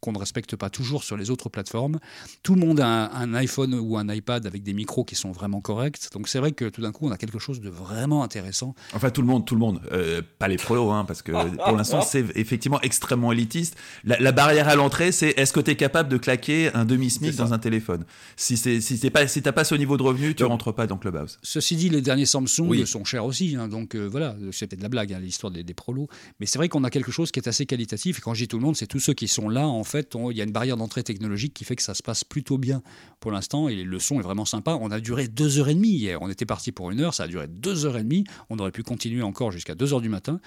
qu'on 0.00 0.12
ne 0.12 0.18
respecte 0.18 0.56
pas 0.56 0.68
toujours 0.68 1.04
sur 1.04 1.16
les 1.16 1.30
autres 1.30 1.48
plateformes. 1.48 1.98
Tout 2.42 2.54
le 2.54 2.60
monde 2.60 2.80
a 2.80 2.86
un, 2.86 3.34
iPhone 3.34 3.74
ou 3.74 3.96
un 3.96 4.08
iPad 4.08 4.46
avec 4.46 4.64
des 4.64 4.74
micros 4.74 5.04
qui 5.04 5.14
sont 5.14 5.30
vraiment 5.30 5.60
corrects. 5.60 6.12
Donc 6.12 6.28
c'est 6.28 6.40
vrai 6.40 6.52
que 6.52 6.68
tout 6.68 6.82
d'un 6.82 6.90
coup, 6.90 7.06
on 7.06 7.12
a 7.12 7.16
quelque 7.16 7.38
chose 7.38 7.60
de 7.60 7.70
vraiment 7.70 8.24
intéressant. 8.24 8.74
Enfin, 8.94 9.10
tout 9.10 9.22
le 9.22 9.28
monde, 9.28 9.46
tout 9.46 9.54
le 9.54 9.60
monde. 9.60 9.80
Euh, 9.92 10.20
pas 10.38 10.48
les 10.48 10.56
pros, 10.56 10.90
hein, 10.90 11.04
parce 11.04 11.22
que 11.22 11.32
pour 11.64 11.76
l'instant, 11.76 12.02
c'est 12.02 12.24
effectivement 12.34 12.80
extrêmement 12.80 13.30
élitiste. 13.30 13.76
La, 14.04 14.18
la 14.18 14.32
barrière 14.32 14.68
à 14.68 14.74
l'entrée, 14.74 15.12
c'est 15.12 15.30
est-ce 15.38 15.52
que 15.52 15.60
tu 15.60 15.70
es 15.70 15.76
capable 15.76 16.08
de 16.08 16.16
claquer 16.16 16.71
un 16.74 16.84
demi-SMIC 16.84 17.36
dans 17.36 17.52
un 17.52 17.58
téléphone. 17.58 18.04
Si 18.36 18.56
c'est 18.56 18.80
si 18.80 18.96
c'est 18.96 19.10
pas 19.10 19.26
si 19.26 19.42
t'as 19.42 19.52
pas 19.52 19.64
ce 19.64 19.74
niveau 19.74 19.96
de 19.96 20.02
revenu, 20.02 20.34
tu 20.34 20.44
rentres 20.44 20.74
pas 20.74 20.86
dans 20.86 20.96
Clubhouse. 20.96 21.38
Ceci 21.42 21.76
dit, 21.76 21.88
les 21.88 22.02
derniers 22.02 22.26
Samsung 22.26 22.84
sont 22.86 23.04
chers 23.04 23.24
aussi, 23.24 23.56
hein, 23.56 23.68
donc 23.68 23.94
euh, 23.94 24.06
voilà, 24.06 24.36
c'est 24.50 24.66
peut-être 24.66 24.80
de 24.80 24.84
la 24.84 24.88
blague 24.88 25.12
hein, 25.12 25.20
l'histoire 25.20 25.50
des, 25.50 25.62
des, 25.62 25.74
prolos, 25.74 26.08
mais 26.40 26.46
c'est 26.46 26.58
vrai 26.58 26.68
qu'on 26.68 26.84
a 26.84 26.90
quelque 26.90 27.12
chose 27.12 27.30
qui 27.30 27.40
est 27.40 27.48
assez 27.48 27.66
qualitatif. 27.66 28.18
Et 28.18 28.20
quand 28.20 28.34
je 28.34 28.42
dis 28.42 28.48
tout 28.48 28.58
le 28.58 28.62
monde, 28.62 28.76
c'est 28.76 28.86
tous 28.86 29.00
ceux 29.00 29.14
qui 29.14 29.28
sont 29.28 29.48
là. 29.48 29.66
En 29.66 29.84
fait, 29.84 30.16
il 30.30 30.36
y 30.36 30.40
a 30.40 30.44
une 30.44 30.52
barrière 30.52 30.76
d'entrée 30.76 31.02
technologique 31.02 31.54
qui 31.54 31.64
fait 31.64 31.76
que 31.76 31.82
ça 31.82 31.94
se 31.94 32.02
passe 32.02 32.24
plutôt 32.24 32.58
bien 32.58 32.82
pour 33.20 33.30
l'instant 33.30 33.68
et 33.68 33.82
le 33.82 33.98
son 33.98 34.18
est 34.18 34.22
vraiment 34.22 34.44
sympa. 34.44 34.76
On 34.80 34.90
a 34.90 35.00
duré 35.00 35.28
deux 35.28 35.58
heures 35.58 35.68
et 35.68 35.74
demie 35.74 35.90
hier. 35.90 36.20
On 36.22 36.28
était 36.28 36.46
parti 36.46 36.72
pour 36.72 36.90
une 36.90 37.00
heure, 37.00 37.14
ça 37.14 37.24
a 37.24 37.28
duré 37.28 37.46
deux 37.48 37.86
heures 37.86 37.96
et 37.96 38.02
demie. 38.02 38.24
On 38.50 38.58
aurait 38.58 38.72
pu 38.72 38.82
continuer 38.82 39.22
encore 39.22 39.50
jusqu'à 39.50 39.74
deux 39.74 39.92
heures 39.92 40.00
du 40.00 40.08
matin. 40.08 40.40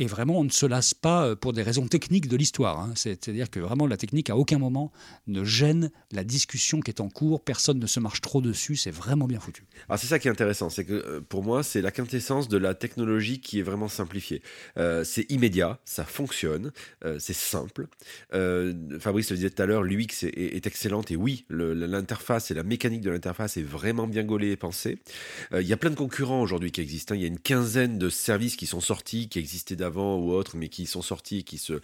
Et 0.00 0.06
vraiment, 0.06 0.38
on 0.38 0.44
ne 0.44 0.50
se 0.50 0.64
lasse 0.64 0.94
pas 0.94 1.26
euh, 1.26 1.36
pour 1.36 1.52
des 1.52 1.62
raisons 1.62 1.86
techniques 1.86 2.26
de 2.26 2.36
l'histoire. 2.38 2.80
Hein. 2.80 2.92
C'est-à-dire 2.96 3.50
que 3.50 3.60
vraiment, 3.60 3.86
la 3.86 3.98
technique, 3.98 4.30
à 4.30 4.36
aucun 4.36 4.56
moment, 4.58 4.90
ne 5.26 5.44
gêne 5.44 5.90
la 6.10 6.24
discussion 6.24 6.80
qui 6.80 6.90
est 6.90 7.02
en 7.02 7.10
cours. 7.10 7.44
Personne 7.44 7.78
ne 7.78 7.86
se 7.86 8.00
marche 8.00 8.22
trop 8.22 8.40
dessus. 8.40 8.76
C'est 8.76 8.90
vraiment 8.90 9.26
bien 9.26 9.40
foutu. 9.40 9.66
Alors, 9.90 9.98
c'est 9.98 10.06
ça 10.06 10.18
qui 10.18 10.28
est 10.28 10.30
intéressant. 10.30 10.70
C'est 10.70 10.86
que 10.86 10.94
euh, 10.94 11.20
pour 11.20 11.44
moi, 11.44 11.62
c'est 11.62 11.82
la 11.82 11.90
quintessence 11.90 12.48
de 12.48 12.56
la 12.56 12.72
technologie 12.72 13.42
qui 13.42 13.58
est 13.58 13.62
vraiment 13.62 13.88
simplifiée. 13.88 14.40
Euh, 14.78 15.04
c'est 15.04 15.30
immédiat, 15.30 15.78
ça 15.84 16.04
fonctionne, 16.04 16.72
c'est 17.18 17.34
simple. 17.34 17.88
Fabrice 18.30 19.30
le 19.30 19.36
disait 19.36 19.50
tout 19.50 19.62
à 19.62 19.66
l'heure, 19.66 19.82
l'UX 19.82 20.22
est, 20.22 20.28
est, 20.28 20.66
excellente. 20.66 21.10
Et 21.10 21.16
oui, 21.16 21.44
l'interface 21.50 22.50
et 22.50 22.54
la 22.54 22.62
mécanique 22.62 23.02
de 23.02 23.10
l'interface 23.10 23.58
est 23.58 23.62
vraiment 23.62 24.06
bien 24.06 24.24
gaulée 24.24 24.52
et 24.52 24.56
pensée. 24.56 24.98
Il 25.52 25.66
y 25.66 25.72
a 25.72 25.76
plein 25.76 25.90
de 25.90 25.94
concurrents 25.96 26.40
aujourd'hui 26.40 26.72
qui 26.72 26.80
existent. 26.80 27.14
Hein. 27.14 27.18
Il 27.18 27.22
y 27.22 27.24
a 27.24 27.28
une 27.28 27.38
quinzaine 27.38 27.98
de 27.98 28.08
services 28.08 28.56
qui 28.56 28.66
sont 28.66 28.80
sortis, 28.80 29.28
qui 29.28 29.38
existaient 29.38 29.76
d'avant 29.76 29.89
ou 29.96 30.32
autres, 30.32 30.56
mais 30.56 30.68
qui 30.68 30.86
sont 30.86 31.02
sortis 31.02 31.44
qui 31.44 31.58
se, 31.58 31.80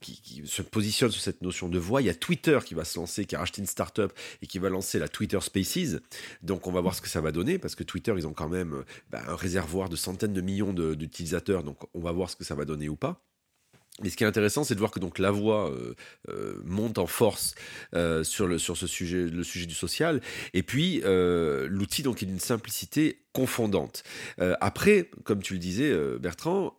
qui, 0.00 0.42
se 0.44 0.62
positionnent 0.62 1.10
sur 1.10 1.22
cette 1.22 1.42
notion 1.42 1.68
de 1.68 1.78
voix. 1.78 2.02
Il 2.02 2.06
y 2.06 2.10
a 2.10 2.14
Twitter 2.14 2.58
qui 2.64 2.74
va 2.74 2.84
se 2.84 2.98
lancer, 2.98 3.24
qui 3.24 3.36
a 3.36 3.38
racheté 3.38 3.60
une 3.60 3.66
startup 3.66 4.12
et 4.42 4.46
qui 4.46 4.58
va 4.58 4.68
lancer 4.68 4.98
la 4.98 5.08
Twitter 5.08 5.40
Spaces. 5.40 6.00
Donc 6.42 6.66
on 6.66 6.72
va 6.72 6.80
voir 6.80 6.94
ce 6.94 7.00
que 7.00 7.08
ça 7.08 7.20
va 7.20 7.32
donner, 7.32 7.58
parce 7.58 7.74
que 7.74 7.84
Twitter, 7.84 8.14
ils 8.16 8.26
ont 8.26 8.32
quand 8.32 8.48
même 8.48 8.84
bah, 9.10 9.22
un 9.26 9.36
réservoir 9.36 9.88
de 9.88 9.96
centaines 9.96 10.32
de 10.32 10.40
millions 10.40 10.72
d'utilisateurs, 10.72 11.62
donc 11.62 11.78
on 11.94 12.00
va 12.00 12.12
voir 12.12 12.30
ce 12.30 12.36
que 12.36 12.44
ça 12.44 12.54
va 12.54 12.64
donner 12.64 12.88
ou 12.88 12.96
pas. 12.96 13.22
Mais 14.02 14.10
ce 14.10 14.16
qui 14.16 14.24
est 14.24 14.26
intéressant, 14.26 14.64
c'est 14.64 14.74
de 14.74 14.78
voir 14.78 14.90
que 14.90 15.00
donc 15.00 15.18
la 15.18 15.30
voix 15.30 15.70
euh, 15.70 15.94
euh, 16.28 16.60
monte 16.64 16.98
en 16.98 17.06
force 17.06 17.54
euh, 17.94 18.22
sur, 18.22 18.46
le, 18.46 18.58
sur 18.58 18.76
ce 18.76 18.86
sujet, 18.86 19.26
le 19.26 19.42
sujet 19.42 19.66
du 19.66 19.74
social, 19.74 20.20
et 20.54 20.62
puis 20.62 21.02
l'outil 21.04 22.02
donc 22.02 22.22
est 22.22 22.26
d'une 22.26 22.38
simplicité 22.38 23.24
confondante. 23.32 24.02
après, 24.38 25.10
comme 25.24 25.42
tu 25.42 25.54
le 25.54 25.58
disais, 25.58 25.94
Bertrand, 26.18 26.74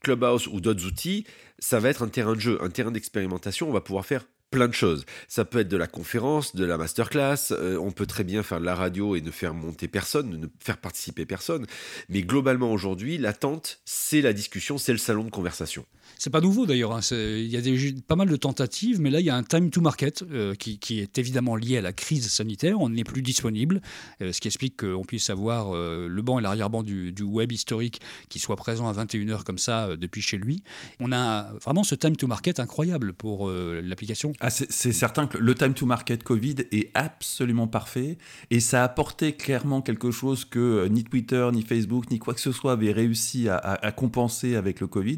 Clubhouse 0.00 0.46
ou 0.46 0.60
d'autres 0.60 0.86
outils, 0.86 1.26
ça 1.58 1.80
va 1.80 1.88
être 1.88 2.02
un 2.02 2.08
terrain 2.08 2.34
de 2.34 2.40
jeu, 2.40 2.58
un 2.62 2.70
terrain 2.70 2.90
d'expérimentation. 2.90 3.68
On 3.68 3.72
va 3.72 3.80
pouvoir 3.80 4.06
faire 4.06 4.24
plein 4.50 4.68
de 4.68 4.74
choses. 4.74 5.04
Ça 5.28 5.44
peut 5.44 5.58
être 5.60 5.68
de 5.68 5.76
la 5.76 5.86
conférence, 5.86 6.54
de 6.54 6.64
la 6.64 6.78
masterclass, 6.78 7.52
euh, 7.52 7.78
on 7.78 7.90
peut 7.90 8.06
très 8.06 8.24
bien 8.24 8.42
faire 8.42 8.60
de 8.60 8.64
la 8.64 8.74
radio 8.74 9.14
et 9.14 9.20
ne 9.20 9.30
faire 9.30 9.54
monter 9.54 9.88
personne, 9.88 10.30
ne 10.30 10.46
faire 10.58 10.78
participer 10.78 11.26
personne. 11.26 11.66
Mais 12.08 12.22
globalement 12.22 12.72
aujourd'hui, 12.72 13.18
l'attente, 13.18 13.80
c'est 13.84 14.22
la 14.22 14.32
discussion, 14.32 14.78
c'est 14.78 14.92
le 14.92 14.98
salon 14.98 15.24
de 15.24 15.30
conversation. 15.30 15.84
C'est 16.16 16.30
pas 16.30 16.40
nouveau 16.40 16.66
d'ailleurs. 16.66 16.92
Hein. 16.92 17.00
Il 17.10 17.46
y 17.46 17.56
a 17.56 17.60
des, 17.60 17.94
pas 18.06 18.16
mal 18.16 18.28
de 18.28 18.36
tentatives, 18.36 19.00
mais 19.00 19.10
là, 19.10 19.20
il 19.20 19.26
y 19.26 19.30
a 19.30 19.36
un 19.36 19.42
time 19.42 19.70
to 19.70 19.80
market 19.80 20.24
euh, 20.32 20.54
qui, 20.54 21.00
est 21.00 21.18
évidemment 21.18 21.54
lié 21.54 21.76
à 21.76 21.80
la 21.82 21.92
crise 21.92 22.28
sanitaire. 22.28 22.80
On 22.80 22.88
n'est 22.88 23.04
plus 23.04 23.22
disponible, 23.22 23.82
euh, 24.22 24.32
ce 24.32 24.40
qui 24.40 24.48
explique 24.48 24.78
qu'on 24.78 25.04
puisse 25.04 25.28
avoir 25.30 25.72
le 25.74 26.22
banc 26.22 26.38
et 26.38 26.42
l'arrière-banc 26.42 26.82
du, 26.82 27.22
web 27.22 27.52
historique 27.52 28.00
qui 28.28 28.38
soit 28.38 28.56
présent 28.56 28.88
à 28.88 28.92
21h 28.92 29.42
comme 29.42 29.58
ça 29.58 29.96
depuis 29.96 30.22
chez 30.22 30.38
lui. 30.38 30.62
On 30.98 31.12
a 31.12 31.52
vraiment 31.62 31.84
ce 31.84 31.94
time 31.94 32.16
to 32.16 32.26
market 32.26 32.58
incroyable 32.58 33.12
pour 33.12 33.50
l'application. 33.50 34.32
Ah, 34.40 34.50
c'est 34.50 34.92
certain 34.92 35.26
que 35.26 35.36
le 35.36 35.52
time 35.56 35.74
to 35.74 35.84
market 35.84 36.22
Covid 36.22 36.54
est 36.70 36.92
absolument 36.94 37.66
parfait 37.66 38.18
et 38.50 38.60
ça 38.60 38.82
a 38.82 38.84
apporté 38.84 39.32
clairement 39.32 39.82
quelque 39.82 40.12
chose 40.12 40.44
que 40.44 40.86
ni 40.86 41.02
Twitter, 41.02 41.48
ni 41.52 41.62
Facebook, 41.62 42.08
ni 42.12 42.20
quoi 42.20 42.34
que 42.34 42.40
ce 42.40 42.52
soit 42.52 42.72
avait 42.72 42.92
réussi 42.92 43.48
à 43.48 43.90
compenser 43.90 44.54
avec 44.54 44.78
le 44.78 44.86
Covid 44.86 45.16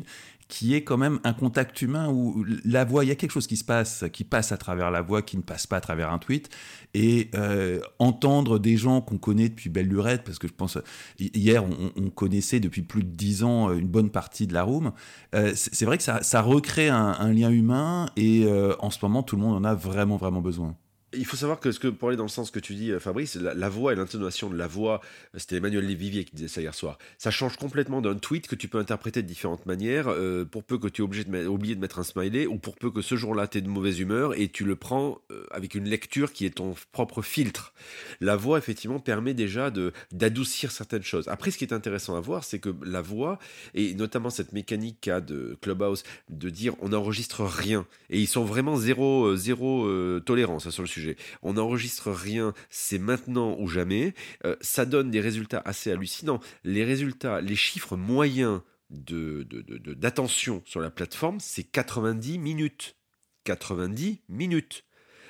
qui 0.50 0.74
est 0.74 0.82
quand 0.82 0.98
même 0.98 1.20
un 1.24 1.32
contact 1.32 1.80
humain 1.80 2.08
où 2.10 2.44
la 2.64 2.84
voix, 2.84 3.04
il 3.04 3.08
y 3.08 3.10
a 3.12 3.14
quelque 3.14 3.30
chose 3.30 3.46
qui 3.46 3.56
se 3.56 3.64
passe, 3.64 4.04
qui 4.12 4.24
passe 4.24 4.50
à 4.50 4.58
travers 4.58 4.90
la 4.90 5.00
voix, 5.00 5.22
qui 5.22 5.36
ne 5.36 5.42
passe 5.42 5.66
pas 5.66 5.76
à 5.76 5.80
travers 5.80 6.12
un 6.12 6.18
tweet. 6.18 6.50
Et 6.92 7.30
euh, 7.36 7.80
entendre 8.00 8.58
des 8.58 8.76
gens 8.76 9.00
qu'on 9.00 9.16
connaît 9.16 9.48
depuis 9.48 9.70
belle 9.70 9.86
lurette, 9.86 10.24
parce 10.24 10.40
que 10.40 10.48
je 10.48 10.52
pense, 10.52 10.76
hier, 11.18 11.64
on, 11.64 12.10
connaissait 12.10 12.58
depuis 12.58 12.82
plus 12.82 13.04
de 13.04 13.08
dix 13.08 13.44
ans 13.44 13.72
une 13.72 13.86
bonne 13.86 14.10
partie 14.10 14.48
de 14.48 14.52
la 14.52 14.64
room, 14.64 14.92
euh, 15.36 15.52
c'est 15.54 15.84
vrai 15.84 15.96
que 15.96 16.02
ça, 16.02 16.42
recrée 16.42 16.88
un, 16.88 17.32
lien 17.32 17.50
humain 17.50 18.06
et 18.16 18.46
en 18.80 18.90
ce 18.90 18.98
moment, 19.02 19.22
tout 19.22 19.36
le 19.36 19.42
monde 19.42 19.54
en 19.54 19.64
a 19.64 19.74
vraiment, 19.74 20.16
vraiment 20.16 20.40
besoin. 20.40 20.74
Il 21.12 21.26
faut 21.26 21.36
savoir 21.36 21.58
que, 21.58 21.72
ce 21.72 21.80
que 21.80 21.88
pour 21.88 22.08
aller 22.08 22.16
dans 22.16 22.24
le 22.24 22.28
sens 22.28 22.52
que 22.52 22.60
tu 22.60 22.74
dis, 22.74 22.92
euh, 22.92 23.00
Fabrice, 23.00 23.34
la, 23.34 23.68
voix 23.68 23.92
et 23.92 23.96
l'intonation 23.96 24.48
de 24.48 24.56
la 24.56 24.68
voix, 24.68 25.00
euh, 25.34 25.38
c'était 25.38 25.56
Emmanuel 25.56 25.84
Lévivier 25.84 26.24
qui 26.24 26.36
disait 26.36 26.48
ça 26.48 26.60
hier 26.60 26.74
soir, 26.74 26.98
ça 27.18 27.32
change 27.32 27.56
complètement 27.56 28.00
d'un 28.00 28.14
tweet 28.14 28.46
que 28.46 28.54
tu 28.54 28.68
peux 28.68 28.78
interpréter 28.78 29.20
de 29.20 29.26
différentes 29.26 29.66
manières, 29.66 30.06
euh, 30.08 30.44
pour 30.44 30.62
peu 30.62 30.78
que 30.78 30.86
tu 30.86 31.02
aies 31.02 31.04
obligé 31.04 31.24
de, 31.24 31.80
mettre 31.80 31.98
un 31.98 32.04
smiley, 32.04 32.46
ou 32.46 32.58
pour 32.58 32.76
peu 32.76 32.92
que 32.92 33.02
ce 33.02 33.16
jour-là 33.16 33.48
tu 33.48 33.58
es 33.58 33.60
de 33.60 33.68
mauvaise 33.68 33.98
humeur 33.98 34.38
et 34.38 34.48
tu 34.48 34.64
le 34.64 34.76
prends 34.76 35.18
avec 35.50 35.74
une 35.74 35.88
lecture 35.88 36.32
qui 36.32 36.46
est 36.46 36.56
ton 36.56 36.74
propre 36.92 37.22
filtre. 37.22 37.72
La 38.20 38.36
voix, 38.36 38.58
effectivement, 38.58 39.00
permet 39.00 39.34
déjà 39.34 39.70
d'adoucir 40.12 40.70
certaines 40.70 41.02
choses. 41.02 41.28
Après, 41.28 41.50
ce 41.50 41.58
qui 41.58 41.64
est 41.64 41.72
intéressant 41.72 42.16
à 42.16 42.20
voir, 42.20 42.44
c'est 42.44 42.58
que 42.58 42.70
la 42.84 43.00
voix, 43.00 43.38
et 43.74 43.94
notamment 43.94 44.30
cette 44.30 44.52
mécanique 44.52 44.98
qu'a 45.00 45.20
de 45.20 45.56
Clubhouse, 45.60 46.04
de 46.28 46.50
dire 46.50 46.74
on 46.80 46.90
n'enregistre 46.90 47.44
rien, 47.44 47.86
et 48.10 48.20
ils 48.20 48.28
sont 48.28 48.44
vraiment 48.44 48.76
zéro, 48.76 49.34
zéro 49.36 49.88
tolérance 50.20 50.66
hein, 50.66 50.70
sur 50.70 50.82
le 50.82 50.88
sujet 50.88 50.99
on 51.42 51.54
n'enregistre 51.54 52.10
rien, 52.10 52.54
c'est 52.68 52.98
maintenant 52.98 53.56
ou 53.58 53.68
jamais. 53.68 54.14
Euh, 54.44 54.56
ça 54.60 54.84
donne 54.84 55.10
des 55.10 55.20
résultats 55.20 55.62
assez 55.64 55.90
hallucinants. 55.90 56.40
Les 56.64 56.84
résultats, 56.84 57.40
les 57.40 57.56
chiffres 57.56 57.96
moyens 57.96 58.60
d'attention 58.90 60.62
sur 60.66 60.80
la 60.80 60.90
plateforme, 60.90 61.38
c'est 61.40 61.62
90 61.64 62.38
minutes. 62.38 62.96
90 63.44 64.22
minutes. 64.28 64.84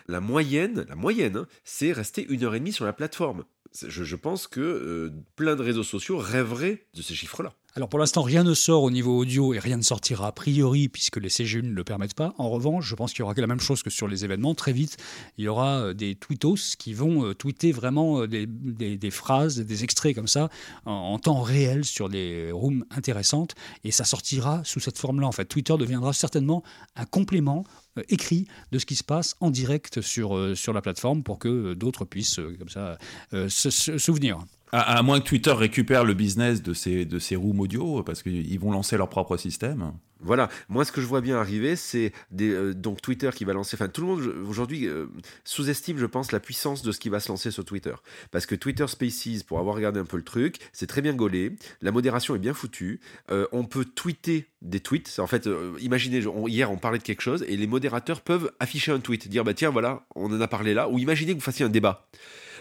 La 0.08 0.20
moyenne, 0.20 0.86
la 0.88 0.96
moyenne, 0.96 1.36
hein, 1.36 1.46
c'est 1.62 1.92
rester 1.92 2.26
une 2.28 2.44
heure 2.44 2.54
et 2.54 2.58
demie 2.58 2.72
sur 2.72 2.84
la 2.84 2.92
plateforme. 2.92 3.44
Je, 3.86 4.16
pense 4.16 4.48
que 4.48 4.60
euh, 4.60 5.10
plein 5.36 5.54
de 5.54 5.62
réseaux 5.62 5.84
sociaux 5.84 6.18
rêveraient 6.18 6.86
de 6.94 7.02
ces 7.02 7.14
chiffres-là. 7.14 7.54
Alors 7.76 7.88
pour 7.88 8.00
l'instant, 8.00 8.22
rien 8.22 8.42
ne 8.42 8.52
sort 8.52 8.82
au 8.82 8.90
niveau 8.90 9.16
audio 9.16 9.54
et 9.54 9.60
rien 9.60 9.76
ne 9.76 9.82
sortira 9.82 10.26
a 10.26 10.32
priori 10.32 10.88
puisque 10.88 11.18
les 11.18 11.28
CGU 11.28 11.62
ne 11.62 11.72
le 11.72 11.84
permettent 11.84 12.14
pas. 12.14 12.34
En 12.36 12.50
revanche, 12.50 12.84
je 12.84 12.96
pense 12.96 13.12
qu'il 13.12 13.20
y 13.20 13.22
aura 13.22 13.34
la 13.36 13.46
même 13.46 13.60
chose 13.60 13.84
que 13.84 13.90
sur 13.90 14.08
les 14.08 14.24
événements. 14.24 14.56
Très 14.56 14.72
vite, 14.72 14.96
il 15.38 15.44
y 15.44 15.48
aura 15.48 15.78
euh, 15.78 15.94
des 15.94 16.16
tweetos 16.16 16.74
qui 16.78 16.94
vont 16.94 17.26
euh, 17.26 17.34
tweeter 17.34 17.70
vraiment 17.70 18.22
euh, 18.22 18.26
des, 18.26 19.10
phrases, 19.10 19.60
des 19.60 19.84
extraits 19.84 20.16
comme 20.16 20.26
ça 20.26 20.48
en, 20.84 21.18
temps 21.20 21.42
réel 21.42 21.84
sur 21.84 22.08
des 22.08 22.50
rooms 22.50 22.84
intéressantes 22.90 23.54
et 23.84 23.92
ça 23.92 24.04
sortira 24.04 24.62
sous 24.64 24.80
cette 24.80 24.98
forme-là. 24.98 25.28
En 25.28 25.32
fait, 25.32 25.44
Twitter 25.44 25.76
deviendra 25.78 26.12
certainement 26.12 26.64
un 26.96 27.04
complément 27.04 27.64
écrit 28.08 28.46
de 28.72 28.78
ce 28.78 28.86
qui 28.86 28.96
se 28.96 29.04
passe 29.04 29.34
en 29.40 29.50
direct 29.50 30.00
sur, 30.00 30.56
sur 30.56 30.72
la 30.72 30.80
plateforme 30.80 31.22
pour 31.22 31.38
que 31.38 31.74
d'autres 31.74 32.04
puissent 32.04 32.40
comme 32.58 32.68
ça 32.68 32.98
se 33.30 33.98
souvenir. 33.98 34.38
À, 34.72 35.02
moins 35.02 35.20
que 35.20 35.24
Twitter 35.26 35.52
récupère 35.52 36.04
le 36.04 36.14
business 36.14 36.62
de 36.62 36.74
ces, 36.74 37.04
de 37.04 37.18
ces 37.18 37.34
audio, 37.34 38.02
parce 38.04 38.22
qu'ils 38.22 38.58
vont 38.60 38.70
lancer 38.70 38.96
leur 38.96 39.08
propre 39.08 39.36
système. 39.36 39.92
Voilà, 40.22 40.48
moi 40.68 40.84
ce 40.84 40.92
que 40.92 41.00
je 41.00 41.06
vois 41.06 41.20
bien 41.20 41.36
arriver, 41.36 41.76
c'est 41.76 42.12
euh, 42.40 42.74
donc 42.74 43.00
Twitter 43.00 43.30
qui 43.34 43.44
va 43.44 43.52
lancer. 43.52 43.76
Enfin, 43.76 43.88
tout 43.88 44.02
le 44.02 44.06
monde 44.06 44.34
aujourd'hui 44.46 44.86
euh, 44.86 45.06
sous-estime, 45.44 45.98
je 45.98 46.06
pense, 46.06 46.32
la 46.32 46.40
puissance 46.40 46.82
de 46.82 46.92
ce 46.92 47.00
qui 47.00 47.08
va 47.08 47.20
se 47.20 47.28
lancer 47.28 47.50
sur 47.50 47.64
Twitter. 47.64 47.94
Parce 48.30 48.46
que 48.46 48.54
Twitter 48.54 48.86
Spaces, 48.86 49.42
pour 49.42 49.58
avoir 49.58 49.74
regardé 49.74 49.98
un 49.98 50.04
peu 50.04 50.16
le 50.16 50.22
truc, 50.22 50.58
c'est 50.72 50.86
très 50.86 51.00
bien 51.00 51.14
gaulé, 51.14 51.56
la 51.80 51.90
modération 51.90 52.34
est 52.34 52.38
bien 52.38 52.54
foutue, 52.54 53.00
euh, 53.30 53.46
on 53.52 53.64
peut 53.64 53.84
tweeter 53.84 54.46
des 54.62 54.80
tweets. 54.80 55.18
En 55.18 55.26
fait, 55.26 55.48
imaginez, 55.80 56.22
hier 56.48 56.70
on 56.70 56.76
parlait 56.76 56.98
de 56.98 57.02
quelque 57.02 57.22
chose 57.22 57.44
et 57.48 57.56
les 57.56 57.66
modérateurs 57.66 58.20
peuvent 58.20 58.52
afficher 58.60 58.92
un 58.92 59.00
tweet, 59.00 59.28
dire 59.28 59.44
bah 59.44 59.54
tiens, 59.54 59.70
voilà, 59.70 60.06
on 60.14 60.32
en 60.32 60.40
a 60.40 60.48
parlé 60.48 60.74
là, 60.74 60.88
ou 60.88 60.98
imaginez 60.98 61.32
que 61.32 61.38
vous 61.38 61.44
fassiez 61.44 61.64
un 61.64 61.70
débat 61.70 62.08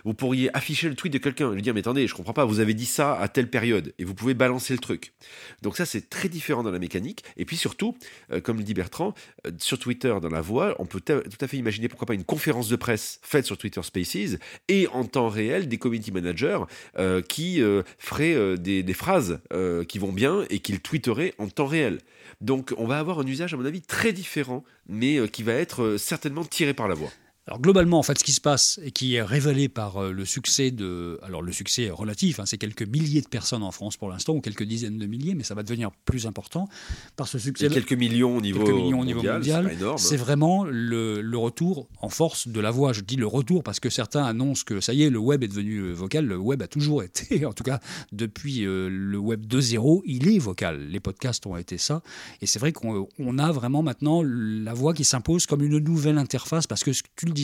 vous 0.06 0.14
pourriez 0.14 0.56
afficher 0.56 0.90
le 0.90 0.96
tweet 0.96 1.14
de 1.14 1.18
quelqu'un 1.18 1.52
et 1.52 1.56
lui 1.56 1.62
dire 1.62 1.74
mais 1.74 1.82
attendez, 1.82 2.08
je 2.08 2.16
comprends 2.16 2.34
pas, 2.34 2.46
vous 2.46 2.60
avez 2.60 2.74
dit 2.74 2.86
ça 2.86 3.20
à 3.20 3.28
telle 3.28 3.50
période 3.50 3.94
et 4.00 4.04
vous 4.04 4.14
pouvez 4.14 4.34
balancer 4.34 4.74
le 4.74 4.80
truc. 4.80 5.14
Donc 5.62 5.78
ça 5.78 5.86
c'est 5.86 6.10
très 6.10 6.30
différent 6.30 6.64
dans 6.64 6.72
la 6.72 6.80
mécanique 6.80 7.24
et 7.38 7.46
puis 7.46 7.58
surtout, 7.58 7.98
euh, 8.32 8.42
comme 8.42 8.58
le 8.58 8.64
dit 8.64 8.74
Bertrand, 8.74 9.14
euh, 9.46 9.52
sur 9.58 9.80
Twitter 9.80 10.16
dans 10.22 10.30
la 10.30 10.42
voix, 10.42 10.76
on 10.80 10.86
peut 10.86 11.02
tout 11.02 11.38
à 11.42 11.48
fait 11.48 11.58
imaginer 11.58 11.88
pourquoi 11.88 12.06
pas 12.06 12.14
une 12.14 12.24
conférence 12.24 12.70
de 12.70 12.76
presse 12.76 13.20
faite 13.24 13.46
sur 13.46 13.58
Twitter 13.58 13.82
Spaces 13.84 14.38
et 14.68 14.88
en 14.88 15.06
temps 15.06 15.30
réel 15.30 15.68
des 15.68 15.78
community 15.78 16.12
managers 16.12 16.60
euh, 16.98 17.22
qui 17.22 17.62
feraient 17.98 18.58
des, 18.58 18.84
des, 18.84 18.94
phrases 18.94 19.40
qui 19.88 20.00
vont 20.00 20.12
bien 20.12 20.46
et 20.50 20.60
qu'ils 20.60 20.80
tweeteraient 20.80 21.34
en 21.38 21.48
temps 21.48 21.66
réel. 21.66 22.00
Donc 22.42 22.74
on 22.78 22.86
va 22.86 23.00
avoir 23.00 23.20
un 23.20 23.28
usage 23.28 23.54
à 23.54 23.58
mon 23.58 23.66
avis 23.66 23.82
très 23.82 24.14
différent 24.14 24.64
mais 24.88 25.28
qui 25.30 25.44
va 25.44 25.54
être 25.54 25.98
certainement 25.98 26.44
tiré 26.44 26.74
par 26.74 26.88
la 26.88 26.96
voix. 26.96 27.12
Alors 27.50 27.62
globalement, 27.62 27.98
en 27.98 28.04
fait, 28.04 28.20
ce 28.20 28.24
qui 28.24 28.32
se 28.32 28.42
passe 28.42 28.80
et 28.84 28.92
qui 28.92 29.16
est 29.16 29.24
révélé 29.24 29.70
par 29.70 29.98
euh, 29.98 30.12
le 30.12 30.24
succès 30.24 30.70
de, 30.70 31.20
alors 31.24 31.42
le 31.42 31.52
succès 31.52 31.90
relatif, 31.90 32.40
hein, 32.40 32.44
c'est 32.46 32.60
quelques 32.60 32.84
milliers 32.84 33.22
de 33.22 33.28
personnes 33.28 33.64
en 33.64 33.72
France 33.72 33.98
pour 33.98 34.08
l'instant 34.08 34.36
ou 34.36 34.40
quelques 34.40 34.66
dizaines 34.66 35.00
de 35.00 35.06
milliers, 35.08 35.34
mais 35.34 35.44
ça 35.44 35.56
va 35.56 35.64
devenir 35.64 35.90
plus 36.06 36.28
important 36.28 36.70
par 37.16 37.28
ce 37.28 37.40
succès. 37.40 37.66
Et 37.66 37.70
quelques 37.70 37.94
millions 37.94 38.38
au 38.38 38.42
niveau, 38.42 38.68
mondial, 38.92 39.76
c'est 39.98 40.16
vraiment 40.16 40.64
le, 40.64 41.38
retour 41.38 41.88
en 42.02 42.10
force 42.10 42.48
de 42.48 42.60
la 42.60 42.70
voix. 42.70 42.94
Je 42.94 43.02
dis 43.02 43.16
le 43.16 43.26
retour 43.26 43.64
parce 43.64 43.80
que 43.80 43.90
certains 43.90 44.26
annoncent 44.26 44.64
que 44.64 44.80
ça 44.80 44.94
y 44.94 45.02
est, 45.02 45.10
le 45.10 45.18
web 45.18 45.44
est 45.44 45.48
devenu 45.48 45.78
euh, 45.78 45.92
vocal. 45.92 46.28
Le 46.28 46.38
web 46.38 46.62
a 46.62 46.68
toujours 46.68 47.02
été, 47.04 47.48
en 47.48 47.54
tout 47.54 47.64
cas 47.64 47.80
depuis 48.12 48.64
euh, 48.64 48.90
le 48.92 49.18
web 49.18 49.48
2.0, 49.48 50.04
il 50.06 50.30
est 50.30 50.38
vocal. 50.38 50.86
Les 50.88 51.00
podcasts 51.00 51.48
ont 51.48 51.58
été 51.58 51.80
ça, 51.80 52.04
et 52.44 52.46
c'est 52.46 52.60
vrai 52.60 52.74
qu'on 52.74 53.38
a 53.40 53.52
vraiment 53.52 53.82
maintenant 53.82 54.22
la 54.24 54.76
voix 54.76 54.94
qui 54.94 55.04
s'impose 55.04 55.48
comme 55.48 55.64
une 55.64 55.80
nouvelle 55.80 56.20
interface 56.20 56.68
parce 56.68 56.84
que 56.84 56.92
tu 57.16 57.26
le 57.26 57.39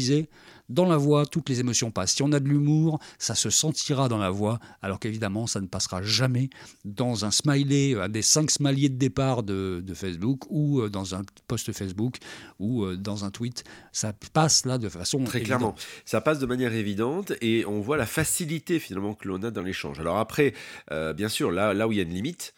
dans 0.69 0.85
la 0.85 0.97
voix, 0.97 1.25
toutes 1.25 1.49
les 1.49 1.59
émotions 1.59 1.91
passent. 1.91 2.15
Si 2.15 2.23
on 2.23 2.31
a 2.31 2.39
de 2.39 2.47
l'humour, 2.47 2.99
ça 3.19 3.35
se 3.35 3.49
sentira 3.49 4.07
dans 4.07 4.17
la 4.17 4.29
voix, 4.29 4.59
alors 4.81 4.99
qu'évidemment, 4.99 5.47
ça 5.47 5.61
ne 5.61 5.67
passera 5.67 6.01
jamais 6.01 6.49
dans 6.83 7.25
un 7.25 7.31
smiley, 7.31 7.95
un 7.95 8.09
des 8.09 8.21
cinq 8.21 8.51
smileys 8.51 8.89
de 8.89 8.97
départ 8.97 9.43
de, 9.43 9.83
Facebook, 9.93 10.43
ou 10.49 10.81
euh, 10.81 10.89
dans 10.89 11.15
un 11.15 11.21
post 11.47 11.71
Facebook, 11.71 12.17
ou 12.59 12.83
euh, 12.83 12.97
dans 12.97 13.25
un 13.25 13.31
tweet. 13.31 13.63
Ça 13.91 14.13
passe 14.33 14.65
là 14.65 14.77
de 14.77 14.89
façon 14.89 15.23
très 15.23 15.41
clairement. 15.41 15.75
Ça 16.03 16.21
passe 16.21 16.39
de 16.39 16.45
manière 16.45 16.73
évidente 16.73 17.33
et 17.41 17.65
on 17.65 17.79
voit 17.79 17.97
la 17.97 18.05
facilité 18.05 18.79
finalement 18.79 19.13
que 19.13 19.27
l'on 19.27 19.41
a 19.43 19.51
dans 19.51 19.61
l'échange. 19.61 19.99
Alors 19.99 20.17
après, 20.17 20.53
euh, 20.91 21.13
bien 21.13 21.29
sûr, 21.29 21.51
là, 21.51 21.73
là 21.73 21.87
où 21.87 21.91
il 21.91 21.97
y 21.97 21.99
a 21.99 22.03
une 22.03 22.13
limite, 22.13 22.53